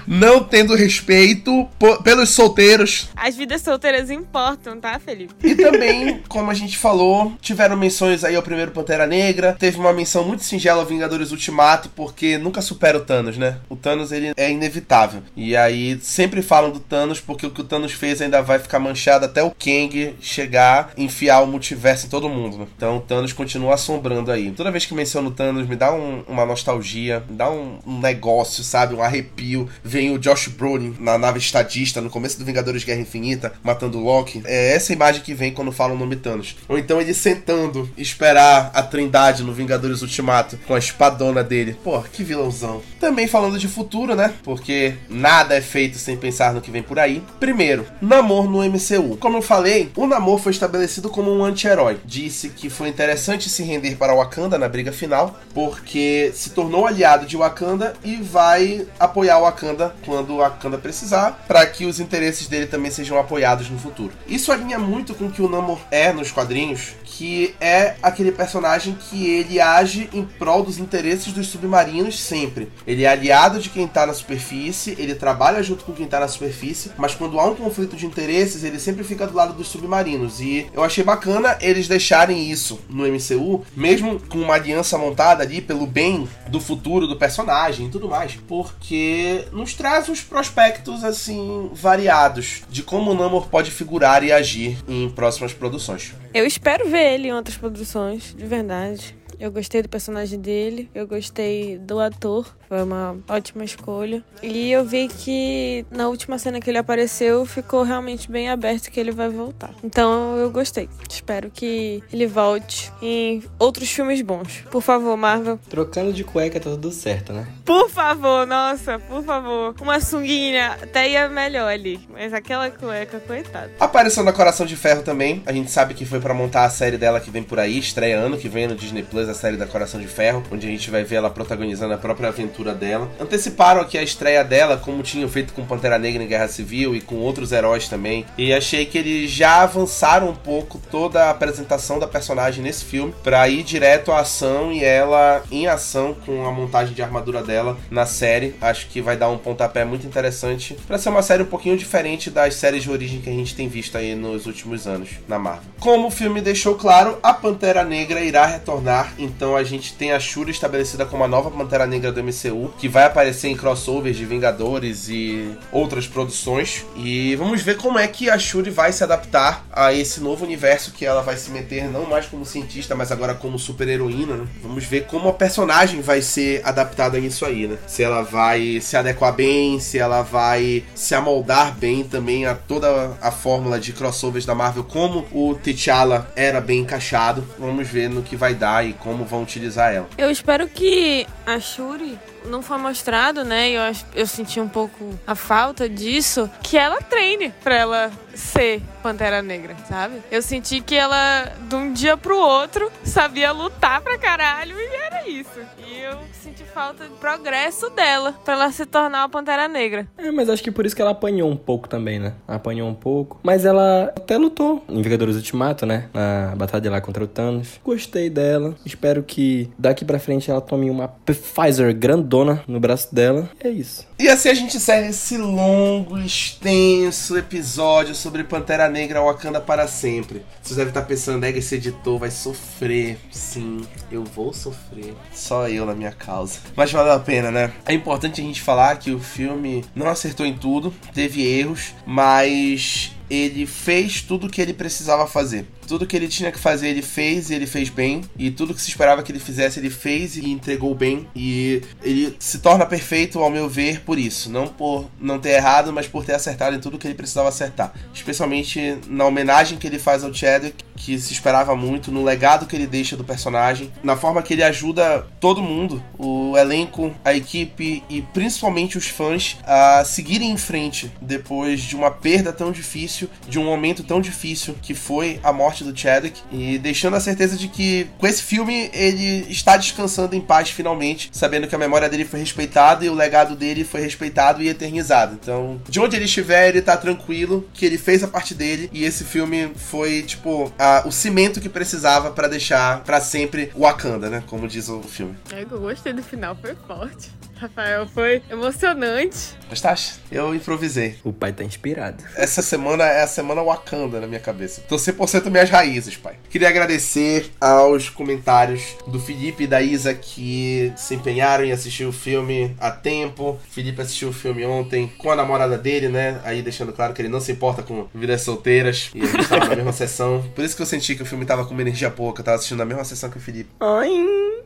Não 0.07 0.43
tendo 0.43 0.75
respeito 0.75 1.67
pelos 2.03 2.29
solteiros. 2.29 3.09
As 3.15 3.35
vidas 3.35 3.61
solteiras 3.61 4.09
importam, 4.09 4.79
tá, 4.79 4.99
Felipe? 4.99 5.33
E 5.43 5.55
também, 5.55 6.21
como 6.27 6.51
a 6.51 6.53
gente 6.53 6.77
falou, 6.77 7.33
tiveram 7.41 7.77
menções 7.77 8.23
aí 8.23 8.35
ao 8.35 8.43
primeiro 8.43 8.71
Pantera 8.71 9.07
Negra. 9.07 9.55
Teve 9.57 9.79
uma 9.79 9.93
menção 9.93 10.25
muito 10.25 10.43
singela 10.43 10.81
ao 10.81 10.85
Vingadores 10.85 11.31
Ultimato, 11.31 11.89
porque 11.89 12.37
nunca 12.37 12.61
supera 12.61 12.97
o 12.97 13.01
Thanos, 13.01 13.37
né? 13.37 13.57
O 13.69 13.75
Thanos, 13.75 14.11
ele 14.11 14.33
é 14.35 14.51
inevitável. 14.51 15.23
E 15.35 15.55
aí, 15.55 15.97
sempre 16.01 16.41
falam 16.41 16.71
do 16.71 16.79
Thanos, 16.79 17.19
porque 17.19 17.45
o 17.45 17.51
que 17.51 17.61
o 17.61 17.65
Thanos 17.65 17.93
fez 17.93 18.21
ainda 18.21 18.41
vai 18.41 18.59
ficar 18.59 18.79
manchado 18.79 19.25
até 19.25 19.41
o 19.41 19.51
Kang 19.51 20.15
chegar 20.21 20.91
e 20.97 21.03
enfiar 21.05 21.41
o 21.41 21.47
multiverso 21.47 22.07
em 22.07 22.09
todo 22.09 22.29
mundo, 22.29 22.57
né? 22.57 22.67
Então, 22.75 22.97
o 22.97 23.01
Thanos 23.01 23.31
continua 23.31 23.75
assombrando 23.75 24.31
aí. 24.31 24.51
Toda 24.51 24.71
vez 24.71 24.85
que 24.85 24.93
menciono 24.93 25.29
o 25.29 25.33
Thanos, 25.33 25.67
me 25.67 25.75
dá 25.75 25.93
um, 25.93 26.23
uma 26.27 26.45
nostalgia, 26.45 27.23
me 27.29 27.35
dá 27.35 27.49
um, 27.49 27.79
um 27.85 27.99
negócio, 27.99 28.63
sabe? 28.63 28.93
Um 28.93 29.01
arrepio 29.01 29.52
vem 29.83 30.11
o 30.11 30.19
Josh 30.19 30.47
Brolin 30.47 30.95
na 30.99 31.17
nave 31.17 31.39
estadista 31.39 32.01
no 32.01 32.09
começo 32.09 32.37
do 32.37 32.45
Vingadores 32.45 32.83
Guerra 32.83 33.01
Infinita, 33.01 33.53
matando 33.63 33.99
o 33.99 34.03
Loki. 34.03 34.41
É 34.45 34.75
essa 34.75 34.93
imagem 34.93 35.21
que 35.21 35.33
vem 35.33 35.53
quando 35.53 35.71
fala 35.71 35.93
o 35.93 35.97
nome 35.97 36.15
Thanos. 36.15 36.55
Ou 36.67 36.77
então 36.77 36.99
ele 36.99 37.13
sentando, 37.13 37.89
esperar 37.97 38.71
a 38.73 38.81
Trindade 38.81 39.43
no 39.43 39.53
Vingadores 39.53 40.01
Ultimato 40.01 40.57
com 40.67 40.73
a 40.73 40.79
espadona 40.79 41.43
dele. 41.43 41.77
Pô, 41.83 42.01
que 42.01 42.23
vilãozão. 42.23 42.81
Também 42.99 43.27
falando 43.27 43.59
de 43.59 43.67
futuro, 43.67 44.15
né? 44.15 44.33
Porque 44.43 44.95
nada 45.09 45.55
é 45.55 45.61
feito 45.61 45.97
sem 45.97 46.17
pensar 46.17 46.53
no 46.53 46.61
que 46.61 46.71
vem 46.71 46.83
por 46.83 46.99
aí. 46.99 47.21
Primeiro, 47.39 47.85
Namor 48.01 48.49
no 48.49 48.63
MCU. 48.63 49.17
Como 49.17 49.37
eu 49.37 49.41
falei, 49.41 49.91
o 49.95 50.07
Namor 50.07 50.39
foi 50.39 50.51
estabelecido 50.51 51.09
como 51.09 51.31
um 51.31 51.43
anti-herói. 51.43 51.97
Disse 52.05 52.49
que 52.49 52.69
foi 52.69 52.89
interessante 52.89 53.49
se 53.49 53.63
render 53.63 53.95
para 53.95 54.15
Wakanda 54.15 54.57
na 54.57 54.69
briga 54.69 54.91
final, 54.91 55.39
porque 55.53 56.31
se 56.33 56.51
tornou 56.51 56.85
aliado 56.85 57.25
de 57.25 57.37
Wakanda 57.37 57.93
e 58.03 58.15
vai 58.15 58.85
apoiar 58.99 59.39
Wakanda 59.43 59.95
quando 60.05 60.37
Wakanda 60.37 60.77
precisar, 60.77 61.43
para 61.47 61.65
que 61.65 61.85
os 61.85 61.99
interesses 61.99 62.47
dele 62.47 62.67
também 62.67 62.91
sejam 62.91 63.17
apoiados 63.17 63.69
no 63.69 63.79
futuro. 63.79 64.11
Isso 64.27 64.51
alinha 64.51 64.79
muito 64.79 65.13
com 65.13 65.25
o 65.25 65.31
que 65.31 65.41
o 65.41 65.49
Namor 65.49 65.79
é 65.91 66.11
nos 66.11 66.31
quadrinhos, 66.31 66.95
que 67.03 67.55
é 67.61 67.95
aquele 68.01 68.31
personagem 68.31 68.97
que 69.09 69.27
ele 69.27 69.59
age 69.59 70.09
em 70.13 70.23
prol 70.25 70.63
dos 70.63 70.77
interesses 70.77 71.31
dos 71.31 71.47
submarinos 71.47 72.19
sempre. 72.19 72.71
Ele 72.87 73.03
é 73.03 73.07
aliado 73.07 73.59
de 73.59 73.69
quem 73.69 73.87
tá 73.87 74.05
na 74.05 74.13
superfície, 74.13 74.95
ele 74.97 75.15
trabalha 75.15 75.61
junto 75.61 75.83
com 75.83 75.93
quem 75.93 76.07
tá 76.07 76.19
na 76.19 76.27
superfície, 76.27 76.91
mas 76.97 77.13
quando 77.13 77.39
há 77.39 77.45
um 77.45 77.55
conflito 77.55 77.95
de 77.95 78.05
interesses, 78.05 78.63
ele 78.63 78.79
sempre 78.79 79.03
fica 79.03 79.27
do 79.27 79.35
lado 79.35 79.53
dos 79.53 79.67
submarinos. 79.67 80.39
E 80.39 80.67
eu 80.73 80.83
achei 80.83 81.03
bacana 81.03 81.57
eles 81.61 81.87
deixarem 81.87 82.49
isso 82.49 82.79
no 82.89 83.07
MCU, 83.07 83.63
mesmo 83.75 84.19
com 84.29 84.39
uma 84.39 84.55
aliança 84.55 84.97
montada 84.97 85.43
ali 85.43 85.61
pelo 85.61 85.85
bem 85.85 86.27
do 86.47 86.59
futuro 86.59 87.07
do 87.07 87.15
personagem 87.15 87.87
e 87.87 87.89
tudo 87.89 88.07
mais, 88.07 88.37
porque 88.47 89.32
nos 89.51 89.73
traz 89.73 90.09
uns 90.09 90.21
prospectos 90.21 91.03
assim 91.03 91.69
variados 91.73 92.63
de 92.69 92.83
como 92.83 93.11
o 93.11 93.13
Namor 93.13 93.47
pode 93.47 93.71
figurar 93.71 94.23
e 94.23 94.31
agir 94.31 94.77
em 94.87 95.09
próximas 95.09 95.53
produções. 95.53 96.13
Eu 96.33 96.45
espero 96.45 96.89
ver 96.89 97.13
ele 97.13 97.27
em 97.27 97.33
outras 97.33 97.57
produções, 97.57 98.33
de 98.35 98.45
verdade. 98.45 99.15
Eu 99.39 99.51
gostei 99.51 99.81
do 99.81 99.89
personagem 99.89 100.39
dele, 100.39 100.89
eu 100.93 101.07
gostei 101.07 101.77
do 101.77 101.99
ator, 101.99 102.55
foi 102.73 102.81
uma 102.81 103.15
ótima 103.29 103.63
escolha. 103.63 104.23
E 104.41 104.71
eu 104.71 104.83
vi 104.83 105.07
que 105.07 105.85
na 105.91 106.09
última 106.09 106.39
cena 106.39 106.59
que 106.59 106.71
ele 106.71 106.79
apareceu 106.79 107.45
ficou 107.45 107.83
realmente 107.83 108.31
bem 108.31 108.49
aberto 108.49 108.89
que 108.89 108.99
ele 108.99 109.11
vai 109.11 109.29
voltar. 109.29 109.75
Então 109.83 110.37
eu 110.37 110.49
gostei. 110.49 110.89
Espero 111.07 111.51
que 111.51 112.01
ele 112.11 112.25
volte 112.25 112.91
em 112.99 113.43
outros 113.59 113.91
filmes 113.91 114.23
bons. 114.23 114.63
Por 114.71 114.81
favor, 114.81 115.15
Marvel. 115.15 115.59
Trocando 115.69 116.11
de 116.11 116.23
cueca 116.23 116.59
tá 116.59 116.71
tudo 116.71 116.91
certo, 116.91 117.31
né? 117.31 117.47
Por 117.63 117.91
favor, 117.91 118.47
nossa, 118.47 118.97
por 118.97 119.23
favor. 119.23 119.75
Uma 119.79 119.99
sunguinha 119.99 120.75
até 120.81 121.07
ia 121.07 121.29
melhor 121.29 121.71
ali. 121.71 121.99
Mas 122.09 122.33
aquela 122.33 122.71
cueca, 122.71 123.19
coitado. 123.19 123.69
Apareceu 123.79 124.23
na 124.23 124.33
Coração 124.33 124.65
de 124.65 124.75
Ferro 124.75 125.03
também. 125.03 125.43
A 125.45 125.53
gente 125.53 125.69
sabe 125.69 125.93
que 125.93 126.05
foi 126.05 126.19
para 126.19 126.33
montar 126.33 126.63
a 126.65 126.69
série 126.71 126.97
dela 126.97 127.19
que 127.19 127.29
vem 127.29 127.43
por 127.43 127.59
aí, 127.59 127.77
estreia 127.77 128.17
ano 128.17 128.35
que 128.35 128.49
vem 128.49 128.67
no 128.67 128.75
Disney 128.75 129.03
Plus 129.03 129.27
da 129.27 129.35
série 129.35 129.57
da 129.57 129.67
Coração 129.67 130.01
de 130.01 130.07
Ferro, 130.07 130.41
onde 130.51 130.65
a 130.65 130.71
gente 130.71 130.89
vai 130.89 131.03
ver 131.03 131.17
ela 131.17 131.29
protagonizando 131.29 131.93
a 131.93 131.97
própria 131.99 132.29
aventura 132.29 132.62
dela. 132.71 133.09
Anteciparam 133.19 133.81
aqui 133.81 133.97
a 133.97 134.03
estreia 134.03 134.43
dela, 134.43 134.77
como 134.77 135.01
tinham 135.01 135.27
feito 135.27 135.53
com 135.53 135.65
Pantera 135.65 135.97
Negra 135.97 136.21
em 136.21 136.27
Guerra 136.27 136.47
Civil 136.47 136.95
e 136.95 137.01
com 137.01 137.15
outros 137.15 137.51
heróis 137.51 137.87
também. 137.87 138.27
E 138.37 138.53
achei 138.53 138.85
que 138.85 138.99
eles 138.99 139.31
já 139.31 139.63
avançaram 139.63 140.29
um 140.29 140.35
pouco 140.35 140.79
toda 140.91 141.23
a 141.23 141.29
apresentação 141.31 141.97
da 141.97 142.07
personagem 142.07 142.63
nesse 142.63 142.85
filme 142.85 143.11
para 143.23 143.49
ir 143.49 143.63
direto 143.63 144.11
à 144.11 144.19
ação 144.19 144.71
e 144.71 144.83
ela 144.83 145.41
em 145.51 145.65
ação 145.65 146.15
com 146.25 146.45
a 146.45 146.51
montagem 146.51 146.93
de 146.93 147.01
armadura 147.01 147.41
dela 147.41 147.75
na 147.89 148.05
série. 148.05 148.53
Acho 148.61 148.87
que 148.89 149.01
vai 149.01 149.17
dar 149.17 149.29
um 149.29 149.37
pontapé 149.39 149.83
muito 149.83 150.05
interessante 150.05 150.77
para 150.85 150.99
ser 150.99 151.09
uma 151.09 151.23
série 151.23 151.41
um 151.41 151.47
pouquinho 151.47 151.75
diferente 151.75 152.29
das 152.29 152.53
séries 152.53 152.83
de 152.83 152.91
origem 152.91 153.21
que 153.21 153.29
a 153.29 153.33
gente 153.33 153.55
tem 153.55 153.67
visto 153.67 153.97
aí 153.97 154.13
nos 154.13 154.45
últimos 154.45 154.85
anos 154.85 155.09
na 155.27 155.39
Marvel. 155.39 155.63
Como 155.79 156.09
o 156.09 156.11
filme 156.11 156.41
deixou 156.41 156.75
claro, 156.75 157.17
a 157.23 157.33
Pantera 157.33 157.83
Negra 157.83 158.21
irá 158.21 158.45
retornar 158.45 159.13
então 159.17 159.55
a 159.55 159.63
gente 159.63 159.93
tem 159.93 160.11
a 160.11 160.19
Shuri 160.19 160.51
estabelecida 160.51 161.05
como 161.05 161.23
a 161.23 161.27
nova 161.27 161.49
Pantera 161.49 161.87
Negra 161.87 162.11
do 162.11 162.23
MCU, 162.23 162.52
que 162.77 162.87
vai 162.87 163.05
aparecer 163.05 163.49
em 163.49 163.55
crossovers 163.55 164.17
de 164.17 164.25
Vingadores 164.25 165.09
e 165.09 165.51
outras 165.71 166.07
produções. 166.07 166.85
E 166.95 167.35
vamos 167.35 167.61
ver 167.61 167.77
como 167.77 167.99
é 167.99 168.07
que 168.07 168.29
a 168.29 168.37
Shuri 168.37 168.69
vai 168.69 168.91
se 168.91 169.03
adaptar 169.03 169.65
a 169.71 169.93
esse 169.93 170.19
novo 170.21 170.45
universo 170.45 170.91
que 170.91 171.05
ela 171.05 171.21
vai 171.21 171.37
se 171.37 171.51
meter, 171.51 171.89
não 171.89 172.05
mais 172.05 172.25
como 172.25 172.45
cientista, 172.45 172.95
mas 172.95 173.11
agora 173.11 173.33
como 173.33 173.59
super 173.59 173.87
heroína. 173.87 174.37
Né? 174.37 174.47
Vamos 174.61 174.83
ver 174.83 175.05
como 175.05 175.29
a 175.29 175.33
personagem 175.33 176.01
vai 176.01 176.21
ser 176.21 176.61
adaptada 176.63 177.19
nisso 177.19 177.45
aí, 177.45 177.67
né? 177.67 177.77
Se 177.87 178.03
ela 178.03 178.21
vai 178.21 178.79
se 178.81 178.95
adequar 178.95 179.33
bem, 179.33 179.79
se 179.79 179.97
ela 179.97 180.21
vai 180.21 180.83
se 180.95 181.15
amoldar 181.15 181.75
bem 181.75 182.03
também 182.03 182.45
a 182.45 182.55
toda 182.55 183.17
a 183.21 183.31
fórmula 183.31 183.79
de 183.79 183.93
crossovers 183.93 184.45
da 184.45 184.55
Marvel, 184.55 184.83
como 184.83 185.25
o 185.31 185.55
T'Challa 185.55 186.31
era 186.35 186.61
bem 186.61 186.79
encaixado. 186.79 187.43
Vamos 187.57 187.87
ver 187.87 188.09
no 188.09 188.21
que 188.21 188.35
vai 188.35 188.53
dar 188.53 188.85
e 188.85 188.93
como 188.93 189.25
vão 189.25 189.43
utilizar 189.43 189.93
ela. 189.93 190.07
Eu 190.17 190.29
espero 190.29 190.67
que 190.67 191.25
a 191.45 191.59
Shuri 191.59 192.17
não 192.45 192.61
foi 192.61 192.77
mostrado, 192.77 193.43
né? 193.43 193.69
Eu, 193.69 193.81
eu 194.15 194.27
senti 194.27 194.59
um 194.59 194.67
pouco 194.67 195.17
a 195.25 195.35
falta 195.35 195.87
disso, 195.87 196.49
que 196.61 196.77
ela 196.77 197.01
treine 197.01 197.51
pra 197.63 197.75
ela 197.75 198.11
ser 198.33 198.81
Pantera 199.01 199.41
Negra, 199.41 199.75
sabe? 199.87 200.15
Eu 200.31 200.41
senti 200.41 200.81
que 200.81 200.95
ela, 200.95 201.51
de 201.67 201.75
um 201.75 201.93
dia 201.93 202.17
pro 202.17 202.37
outro, 202.37 202.91
sabia 203.03 203.51
lutar 203.51 204.01
pra 204.01 204.17
caralho 204.17 204.75
e 204.77 204.95
era 204.95 205.29
isso. 205.29 205.59
E 205.85 205.99
eu 205.99 206.17
senti 206.41 206.63
falta 206.63 207.05
de 207.05 207.11
progresso 207.15 207.89
dela 207.89 208.33
pra 208.43 208.53
ela 208.53 208.71
se 208.71 208.85
tornar 208.85 209.23
uma 209.23 209.29
Pantera 209.29 209.67
Negra. 209.67 210.07
É, 210.17 210.31
mas 210.31 210.49
acho 210.49 210.63
que 210.63 210.71
por 210.71 210.85
isso 210.85 210.95
que 210.95 211.01
ela 211.01 211.11
apanhou 211.11 211.49
um 211.49 211.55
pouco 211.55 211.87
também, 211.87 212.19
né? 212.19 212.33
Apanhou 212.47 212.87
um 212.89 212.93
pouco. 212.93 213.39
Mas 213.43 213.65
ela 213.65 214.11
até 214.15 214.37
lutou 214.37 214.83
em 214.89 215.01
Vingadores 215.01 215.35
Ultimato, 215.35 215.85
né? 215.85 216.09
Na 216.13 216.53
batalha 216.55 216.89
lá 216.89 217.01
contra 217.01 217.23
o 217.23 217.27
Thanos. 217.27 217.79
Gostei 217.83 218.29
dela. 218.29 218.75
Espero 218.85 219.23
que 219.23 219.69
daqui 219.77 220.03
pra 220.05 220.19
frente 220.19 220.49
ela 220.49 220.61
tome 220.61 220.89
uma 220.89 221.07
Pfizer 221.07 221.93
grandona 221.95 222.63
no 222.67 222.79
braço 222.79 223.13
dela. 223.13 223.49
É 223.59 223.69
isso. 223.69 224.07
E 224.19 224.27
assim 224.27 224.49
a 224.49 224.53
gente 224.53 224.77
encerra 224.77 225.07
esse 225.07 225.37
longo, 225.37 226.17
extenso 226.17 227.37
episódio 227.37 228.15
sobre 228.23 228.45
Pantera 228.45 228.87
Negra 228.87 229.21
Wakanda 229.21 229.59
para 229.59 229.85
sempre. 229.85 230.45
Vocês 230.61 230.77
devem 230.77 230.91
estar 230.91 231.01
pensando, 231.01 231.43
Ega, 231.43 231.59
esse 231.59 231.75
editor 231.75 232.17
vai 232.17 232.31
sofrer. 232.31 233.19
Sim, 233.29 233.85
eu 234.09 234.23
vou 234.23 234.53
sofrer. 234.53 235.13
Só 235.33 235.67
eu 235.67 235.85
na 235.85 235.93
minha 235.93 236.13
causa. 236.13 236.59
Mas 236.73 236.89
valeu 236.89 237.11
a 237.11 237.19
pena, 237.19 237.51
né? 237.51 237.73
É 237.85 237.93
importante 237.93 238.39
a 238.39 238.43
gente 238.43 238.61
falar 238.61 238.95
que 238.97 239.11
o 239.11 239.19
filme 239.19 239.83
não 239.93 240.07
acertou 240.07 240.45
em 240.45 240.57
tudo, 240.57 240.93
teve 241.13 241.45
erros, 241.45 241.93
mas 242.07 243.11
ele 243.29 243.65
fez 243.65 244.21
tudo 244.21 244.47
o 244.47 244.49
que 244.49 244.61
ele 244.61 244.73
precisava 244.73 245.27
fazer. 245.27 245.65
Tudo 245.87 246.05
que 246.05 246.15
ele 246.15 246.27
tinha 246.27 246.51
que 246.51 246.59
fazer, 246.59 246.89
ele 246.89 247.01
fez 247.01 247.49
e 247.49 247.55
ele 247.55 247.67
fez 247.67 247.89
bem. 247.89 248.21
E 248.37 248.51
tudo 248.51 248.73
que 248.73 248.81
se 248.81 248.89
esperava 248.89 249.23
que 249.23 249.31
ele 249.31 249.39
fizesse, 249.39 249.79
ele 249.79 249.89
fez 249.89 250.37
e 250.37 250.49
entregou 250.49 250.93
bem. 250.95 251.27
E 251.35 251.81
ele 252.01 252.35
se 252.39 252.59
torna 252.59 252.85
perfeito, 252.85 253.39
ao 253.39 253.49
meu 253.49 253.69
ver, 253.69 254.01
por 254.01 254.17
isso. 254.17 254.49
Não 254.49 254.67
por 254.67 255.09
não 255.19 255.39
ter 255.39 255.51
errado, 255.51 255.91
mas 255.91 256.07
por 256.07 256.25
ter 256.25 256.33
acertado 256.33 256.75
em 256.75 256.79
tudo 256.79 256.97
que 256.97 257.07
ele 257.07 257.15
precisava 257.15 257.49
acertar. 257.49 257.93
Especialmente 258.13 258.97
na 259.07 259.25
homenagem 259.25 259.77
que 259.77 259.87
ele 259.87 259.99
faz 259.99 260.23
ao 260.23 260.33
Chadwick, 260.33 260.83
que 260.95 261.19
se 261.19 261.33
esperava 261.33 261.75
muito, 261.75 262.11
no 262.11 262.23
legado 262.23 262.65
que 262.65 262.75
ele 262.75 262.87
deixa 262.87 263.17
do 263.17 263.23
personagem, 263.23 263.91
na 264.03 264.15
forma 264.15 264.41
que 264.41 264.53
ele 264.53 264.63
ajuda 264.63 265.25
todo 265.39 265.61
mundo, 265.61 266.03
o 266.17 266.57
elenco, 266.57 267.13
a 267.25 267.33
equipe 267.33 268.03
e 268.09 268.21
principalmente 268.21 268.97
os 268.97 269.07
fãs 269.07 269.57
a 269.63 270.03
seguirem 270.05 270.51
em 270.51 270.57
frente 270.57 271.11
depois 271.21 271.81
de 271.81 271.95
uma 271.95 272.11
perda 272.11 272.53
tão 272.53 272.71
difícil, 272.71 273.29
de 273.47 273.59
um 273.59 273.65
momento 273.65 274.03
tão 274.03 274.21
difícil 274.21 274.75
que 274.81 274.93
foi 274.93 275.39
a 275.43 275.51
morte 275.51 275.72
do 275.81 275.97
Chadwick 275.97 276.41
e 276.51 276.77
deixando 276.77 277.15
a 277.15 277.19
certeza 277.19 277.55
de 277.55 277.69
que 277.69 278.07
com 278.17 278.27
esse 278.27 278.43
filme 278.43 278.89
ele 278.93 279.49
está 279.49 279.77
descansando 279.77 280.35
em 280.35 280.41
paz 280.41 280.69
finalmente, 280.69 281.29
sabendo 281.31 281.67
que 281.67 281.75
a 281.75 281.77
memória 281.77 282.09
dele 282.09 282.25
foi 282.25 282.39
respeitada 282.39 283.05
e 283.05 283.09
o 283.09 283.13
legado 283.13 283.55
dele 283.55 283.85
foi 283.85 284.01
respeitado 284.01 284.61
e 284.61 284.67
eternizado. 284.67 285.37
Então, 285.41 285.81
de 285.87 285.99
onde 285.99 286.15
ele 286.15 286.25
estiver, 286.25 286.69
ele 286.69 286.81
tá 286.81 286.97
tranquilo 286.97 287.67
que 287.73 287.85
ele 287.85 287.97
fez 287.97 288.23
a 288.23 288.27
parte 288.27 288.53
dele 288.53 288.89
e 288.91 289.05
esse 289.05 289.23
filme 289.23 289.71
foi 289.75 290.23
tipo 290.23 290.71
a, 290.77 291.03
o 291.05 291.11
cimento 291.11 291.61
que 291.61 291.69
precisava 291.69 292.31
para 292.31 292.47
deixar 292.47 293.03
para 293.03 293.21
sempre 293.21 293.71
o 293.75 293.81
Wakanda, 293.81 294.29
né? 294.29 294.43
Como 294.47 294.67
diz 294.67 294.89
o 294.89 295.01
filme. 295.01 295.35
É, 295.51 295.61
eu 295.61 295.79
gostei 295.79 296.11
do 296.11 296.23
final, 296.23 296.55
foi 296.55 296.75
forte. 296.87 297.29
Rafael, 297.55 298.07
foi 298.07 298.41
emocionante. 298.49 299.55
Gostaste? 299.69 300.15
Eu 300.31 300.53
improvisei. 300.53 301.15
O 301.23 301.31
pai 301.31 301.51
tá 301.53 301.63
inspirado. 301.63 302.23
Essa 302.35 302.61
semana 302.61 303.05
é 303.05 303.23
a 303.23 303.27
semana 303.27 303.63
Wakanda 303.63 304.19
na 304.19 304.27
minha 304.27 304.39
cabeça. 304.39 304.81
Tô 304.87 304.95
100% 304.97 305.49
minhas 305.49 305.69
raízes, 305.69 306.17
pai. 306.17 306.35
Queria 306.49 306.69
agradecer 306.69 307.51
aos 307.59 308.09
comentários 308.09 308.95
do 309.07 309.19
Felipe 309.19 309.63
e 309.63 309.67
da 309.67 309.81
Isa 309.81 310.13
que 310.13 310.91
se 310.95 311.15
empenharam 311.15 311.63
em 311.63 311.71
assistir 311.71 312.05
o 312.05 312.11
filme 312.11 312.75
a 312.79 312.91
tempo. 312.91 313.51
O 313.51 313.59
Felipe 313.71 314.01
assistiu 314.01 314.29
o 314.29 314.33
filme 314.33 314.65
ontem 314.65 315.11
com 315.17 315.31
a 315.31 315.35
namorada 315.35 315.77
dele, 315.77 316.09
né? 316.09 316.39
Aí 316.43 316.61
deixando 316.61 316.93
claro 316.93 317.13
que 317.13 317.21
ele 317.21 317.29
não 317.29 317.39
se 317.39 317.51
importa 317.51 317.81
com 317.81 318.07
vidas 318.13 318.41
solteiras. 318.41 319.09
E 319.15 319.21
a 319.21 319.25
gente 319.25 319.47
tava 319.47 319.67
na 319.67 319.75
mesma 319.75 319.93
sessão. 319.93 320.43
Por 320.53 320.63
isso 320.63 320.75
que 320.75 320.81
eu 320.81 320.85
senti 320.85 321.15
que 321.15 321.23
o 321.23 321.25
filme 321.25 321.45
tava 321.45 321.65
com 321.65 321.71
uma 321.71 321.81
energia 321.81 322.11
pouca. 322.11 322.41
Eu 322.41 322.45
tava 322.45 322.55
assistindo 322.57 322.79
na 322.79 322.85
mesma 322.85 323.03
sessão 323.05 323.29
que 323.29 323.37
o 323.37 323.41
Felipe. 323.41 323.69
Ai. 323.79 324.09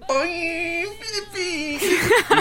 Oi, 0.10 0.88
Felipe! 1.00 1.58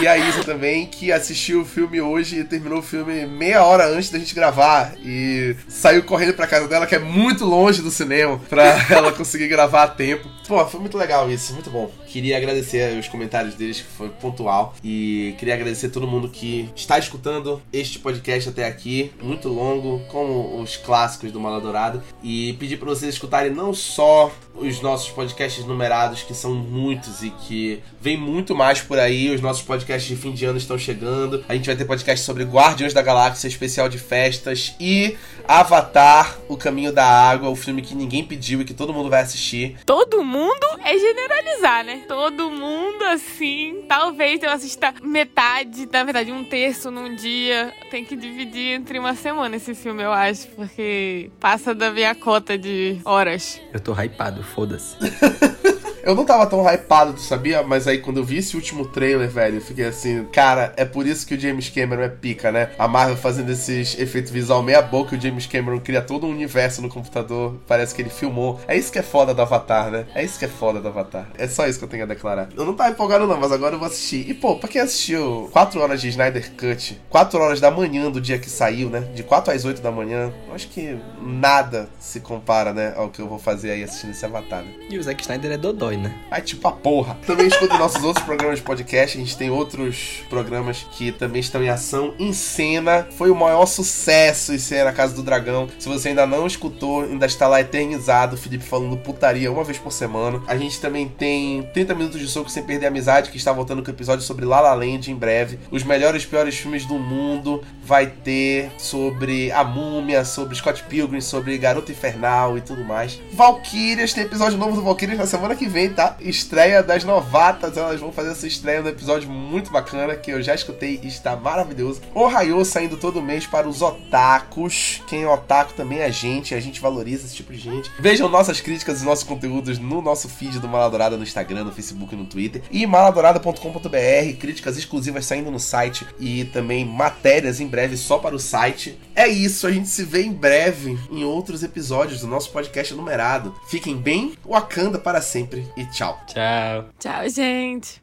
e 0.01 0.07
a 0.07 0.17
Isa 0.17 0.36
também, 0.43 0.85
que 0.85 1.11
assistiu 1.11 1.61
o 1.61 1.65
filme 1.65 2.01
hoje 2.01 2.39
e 2.39 2.43
terminou 2.43 2.79
o 2.79 2.83
filme 2.83 3.25
meia 3.25 3.63
hora 3.63 3.87
antes 3.87 4.09
da 4.09 4.19
gente 4.19 4.35
gravar. 4.35 4.93
E 5.03 5.55
saiu 5.67 6.03
correndo 6.03 6.33
pra 6.33 6.47
casa 6.47 6.67
dela, 6.67 6.87
que 6.87 6.95
é 6.95 6.99
muito 6.99 7.45
longe 7.45 7.81
do 7.81 7.91
cinema, 7.91 8.39
pra 8.49 8.63
ela 8.89 9.11
conseguir 9.11 9.47
gravar 9.47 9.83
a 9.83 9.87
tempo. 9.87 10.29
Pô, 10.47 10.65
foi 10.65 10.79
muito 10.79 10.97
legal 10.97 11.29
isso, 11.29 11.53
muito 11.53 11.69
bom. 11.69 11.91
Queria 12.07 12.37
agradecer 12.37 12.97
os 12.97 13.09
comentários 13.09 13.55
deles, 13.55 13.81
que 13.81 13.87
foi 13.87 14.07
pontual. 14.07 14.73
E 14.81 15.35
queria 15.37 15.53
agradecer 15.53 15.89
todo 15.89 16.07
mundo 16.07 16.29
que 16.29 16.69
está 16.73 16.97
escutando 16.97 17.61
este 17.73 17.99
podcast 17.99 18.47
até 18.47 18.65
aqui, 18.65 19.11
muito 19.21 19.49
longo, 19.49 19.99
como 20.07 20.61
os 20.61 20.77
clássicos 20.77 21.33
do 21.33 21.39
Mala 21.39 21.59
Dourado. 21.59 22.01
E 22.23 22.53
pedir 22.53 22.77
para 22.77 22.87
vocês 22.87 23.13
escutarem 23.13 23.51
não 23.51 23.73
só 23.73 24.31
os 24.55 24.81
nossos 24.81 25.09
podcasts 25.09 25.65
numerados, 25.65 26.23
que 26.23 26.33
são 26.33 26.55
muitos 26.55 27.21
e 27.21 27.29
que 27.29 27.83
vem 27.99 28.15
muito 28.15 28.55
mais 28.55 28.79
por 28.79 28.97
aí. 28.97 29.29
Os 29.35 29.41
nossos 29.41 29.63
podcasts 29.63 30.07
de 30.07 30.15
fim 30.15 30.31
de 30.31 30.45
ano 30.45 30.57
estão 30.57 30.77
chegando. 30.77 31.43
A 31.49 31.55
gente 31.55 31.65
vai 31.65 31.75
ter 31.75 31.83
podcast 31.83 32.25
sobre 32.25 32.45
Guardiões 32.45 32.93
da 32.93 33.01
Galáxia, 33.01 33.49
especial 33.49 33.89
de 33.89 33.99
festas, 33.99 34.75
e 34.79 35.17
Avatar, 35.45 36.37
O 36.47 36.55
Caminho 36.55 36.93
da 36.93 37.05
Água, 37.05 37.49
o 37.49 37.55
filme 37.55 37.81
que 37.81 37.93
ninguém 37.93 38.23
pediu 38.23 38.61
e 38.61 38.65
que 38.65 38.73
todo 38.73 38.93
mundo 38.93 39.09
vai 39.09 39.21
assistir. 39.21 39.75
Todo 39.85 40.23
mundo 40.23 40.36
é 40.83 40.97
generalizar, 40.97 41.83
né? 41.83 42.03
Todo 42.07 42.49
mundo, 42.49 43.03
assim. 43.05 43.85
Talvez 43.87 44.41
eu 44.41 44.49
assista 44.49 44.93
metade, 45.01 45.87
na 45.91 46.03
verdade, 46.03 46.31
um 46.31 46.43
terço 46.43 46.91
num 46.91 47.15
dia. 47.15 47.73
Tem 47.89 48.03
que 48.03 48.15
dividir 48.15 48.73
entre 48.73 48.99
uma 48.99 49.15
semana 49.15 49.55
esse 49.55 49.73
filme, 49.73 50.03
eu 50.03 50.11
acho, 50.11 50.47
porque 50.49 51.29
passa 51.39 51.73
da 51.73 51.91
minha 51.91 52.15
cota 52.15 52.57
de 52.57 52.99
horas. 53.05 53.61
Eu 53.73 53.79
tô 53.79 53.93
hypado, 53.93 54.43
foda-se. 54.43 54.95
Eu 56.07 56.15
não 56.15 56.23
tava 56.23 56.47
tão 56.47 56.65
hypado, 56.65 57.11
tu 57.11 57.19
sabia? 57.19 57.61
Mas 57.63 57.85
aí 57.85 57.97
quando 57.97 58.15
eu 58.15 58.23
vi 58.23 58.37
esse 58.37 58.55
último 58.55 58.85
trailer, 58.85 59.29
velho, 59.29 59.57
eu 59.57 59.61
fiquei 59.61 59.83
assim, 59.83 60.23
cara, 60.31 60.71
é 60.77 60.85
por 60.85 61.05
isso 61.05 61.27
que 61.27 61.35
o 61.35 61.39
James 61.39 61.69
Cameron 61.69 62.01
é 62.01 62.07
pica, 62.07 62.49
né? 62.49 62.69
A 62.79 62.87
Marvel 62.87 63.17
fazendo 63.17 63.51
esses 63.51 63.99
efeitos 63.99 64.31
visual 64.31 64.63
meia 64.63 64.81
boca, 64.81 65.17
o 65.17 65.19
James 65.19 65.45
Cameron 65.47 65.81
cria 65.81 66.01
todo 66.01 66.25
um 66.25 66.29
universo 66.29 66.81
no 66.81 66.87
computador, 66.87 67.57
parece 67.67 67.93
que 67.93 68.01
ele 68.01 68.09
filmou. 68.09 68.57
É 68.69 68.77
isso 68.77 68.89
que 68.89 68.99
é 68.99 69.01
foda 69.01 69.33
do 69.33 69.41
Avatar, 69.41 69.91
né? 69.91 70.05
É 70.15 70.23
isso 70.23 70.39
que 70.39 70.45
é 70.45 70.47
foda 70.47 70.79
do 70.79 70.87
Avatar. 70.87 71.27
É 71.37 71.45
só 71.45 71.67
isso 71.67 71.77
que 71.77 71.83
eu 71.83 71.89
tenho 71.89 72.05
a 72.05 72.07
declarar. 72.07 72.47
Eu 72.55 72.63
não 72.63 72.73
tava 72.73 72.91
empolgado 72.91 73.27
não, 73.27 73.37
mas 73.37 73.51
agora 73.51 73.75
eu 73.75 73.79
vou 73.79 73.89
assistir. 73.89 74.29
E 74.29 74.33
pô, 74.33 74.55
pra 74.55 74.69
quem 74.69 74.79
assistiu 74.79 75.49
4 75.51 75.81
horas 75.81 75.99
de 75.99 76.07
Snyder 76.07 76.53
Cut, 76.53 77.01
4 77.09 77.37
horas 77.37 77.59
da 77.59 77.69
manhã 77.69 78.09
do 78.09 78.21
dia 78.21 78.39
que 78.39 78.49
saiu, 78.49 78.89
né? 78.89 79.01
De 79.13 79.23
4 79.23 79.53
às 79.53 79.65
8 79.65 79.81
da 79.81 79.91
manhã, 79.91 80.31
eu 80.47 80.55
acho 80.55 80.69
que 80.69 80.97
nada 81.21 81.89
se 81.99 82.21
compara, 82.21 82.71
né, 82.71 82.93
ao 82.95 83.09
que 83.09 83.21
eu 83.21 83.27
vou 83.27 83.37
fazer 83.37 83.71
aí 83.71 83.83
assistindo 83.83 84.11
esse 84.11 84.25
Avatar, 84.25 84.63
né? 84.63 84.71
E 84.89 84.97
o 84.97 85.03
Zack 85.03 85.21
Snyder 85.21 85.51
é 85.51 85.57
dodói, 85.57 85.96
né? 85.97 86.13
Ai, 86.31 86.41
tipo 86.41 86.67
a 86.67 86.71
porra. 86.71 87.17
Também 87.25 87.47
escuta 87.47 87.75
nossos 87.79 88.03
outros 88.03 88.25
programas 88.25 88.59
de 88.59 88.65
podcast. 88.65 89.17
A 89.17 89.19
gente 89.19 89.37
tem 89.37 89.49
outros 89.49 90.23
programas 90.29 90.85
que 90.91 91.11
também 91.11 91.39
estão 91.39 91.63
em 91.63 91.69
ação. 91.69 92.13
Em 92.19 92.33
cena, 92.33 93.07
foi 93.17 93.29
o 93.29 93.35
maior 93.35 93.65
sucesso 93.65 94.53
em 94.53 94.57
cena, 94.57 94.89
a 94.89 94.93
Casa 94.93 95.15
do 95.15 95.23
Dragão. 95.23 95.67
Se 95.79 95.87
você 95.87 96.09
ainda 96.09 96.25
não 96.25 96.45
escutou, 96.47 97.03
ainda 97.03 97.25
está 97.25 97.47
lá 97.47 97.61
eternizado. 97.61 98.37
Felipe 98.37 98.63
falando 98.63 98.97
putaria 98.97 99.51
uma 99.51 99.63
vez 99.63 99.77
por 99.77 99.91
semana. 99.91 100.41
A 100.47 100.57
gente 100.57 100.79
também 100.79 101.07
tem 101.07 101.63
30 101.73 101.95
minutos 101.95 102.19
de 102.19 102.27
soco 102.27 102.49
sem 102.49 102.63
perder 102.63 102.85
a 102.85 102.89
amizade, 102.89 103.29
que 103.29 103.37
está 103.37 103.51
voltando 103.51 103.83
com 103.83 103.89
o 103.89 103.93
episódio 103.93 104.23
sobre 104.23 104.45
La 104.45 104.61
La 104.61 104.73
Land 104.73 105.11
em 105.11 105.15
breve. 105.15 105.59
Os 105.71 105.83
melhores 105.83 106.23
e 106.23 106.27
piores 106.27 106.55
filmes 106.55 106.85
do 106.85 106.95
mundo. 106.95 107.63
Vai 107.83 108.07
ter 108.07 108.69
sobre 108.77 109.51
a 109.51 109.63
múmia, 109.63 110.25
sobre 110.25 110.55
Scott 110.55 110.83
Pilgrim, 110.83 111.21
sobre 111.21 111.57
Garota 111.57 111.91
Infernal 111.91 112.57
e 112.57 112.61
tudo 112.61 112.83
mais. 112.83 113.19
Valkyrias, 113.31 114.13
tem 114.13 114.23
episódio 114.23 114.57
novo 114.57 114.75
do 114.75 114.81
Valkyrias 114.81 115.17
na 115.17 115.25
semana 115.25 115.55
que 115.55 115.67
vem, 115.67 115.76
tá? 115.89 116.17
Estreia 116.19 116.81
das 116.81 117.03
novatas, 117.03 117.77
elas 117.77 117.99
vão 117.99 118.11
fazer 118.11 118.31
essa 118.31 118.47
estreia 118.47 118.81
no 118.81 118.89
episódio 118.89 119.29
muito 119.29 119.71
bacana 119.71 120.15
que 120.15 120.31
eu 120.31 120.41
já 120.41 120.55
escutei 120.55 120.99
e 121.03 121.07
está 121.07 121.35
maravilhoso. 121.35 122.01
O 122.15 122.25
Raio 122.25 122.65
saindo 122.65 122.97
todo 122.97 123.21
mês 123.21 123.45
para 123.45 123.67
os 123.67 123.81
otakus. 123.81 125.01
Quem 125.07 125.23
é 125.23 125.27
otaku 125.27 125.73
também 125.73 125.99
é 125.99 126.11
gente, 126.11 126.55
a 126.55 126.59
gente 126.59 126.81
valoriza 126.81 127.25
esse 127.25 127.35
tipo 127.35 127.53
de 127.53 127.59
gente. 127.59 127.91
Vejam 127.99 128.27
nossas 128.27 128.59
críticas 128.59 129.01
e 129.01 129.05
nossos 129.05 129.23
conteúdos 129.23 129.77
no 129.77 130.01
nosso 130.01 130.27
feed 130.27 130.59
do 130.59 130.67
Maladourada 130.67 131.15
no 131.15 131.23
Instagram, 131.23 131.65
no 131.65 131.71
Facebook 131.71 132.15
e 132.15 132.17
no 132.17 132.25
Twitter. 132.25 132.63
E 132.71 132.87
maladourada.com.br, 132.87 134.37
críticas 134.39 134.77
exclusivas 134.77 135.25
saindo 135.25 135.51
no 135.51 135.59
site 135.59 136.07
e 136.19 136.45
também 136.45 136.85
matérias 136.85 137.59
em 137.59 137.67
breve 137.67 137.97
só 137.97 138.17
para 138.17 138.35
o 138.35 138.39
site. 138.39 138.97
É 139.17 139.27
isso, 139.27 139.65
a 139.65 139.71
gente 139.71 139.89
se 139.89 140.03
vê 140.03 140.21
em 140.21 140.31
breve 140.31 140.95
em 141.09 141.23
outros 141.23 141.63
episódios 141.63 142.21
do 142.21 142.27
nosso 142.27 142.51
podcast 142.51 142.93
numerado. 142.93 143.51
Fiquem 143.67 143.97
bem, 143.97 144.37
Wakanda 144.45 144.99
para 144.99 145.21
sempre 145.21 145.67
e 145.75 145.83
tchau. 145.85 146.21
Tchau. 146.27 146.89
Tchau, 146.99 147.27
gente. 147.27 147.95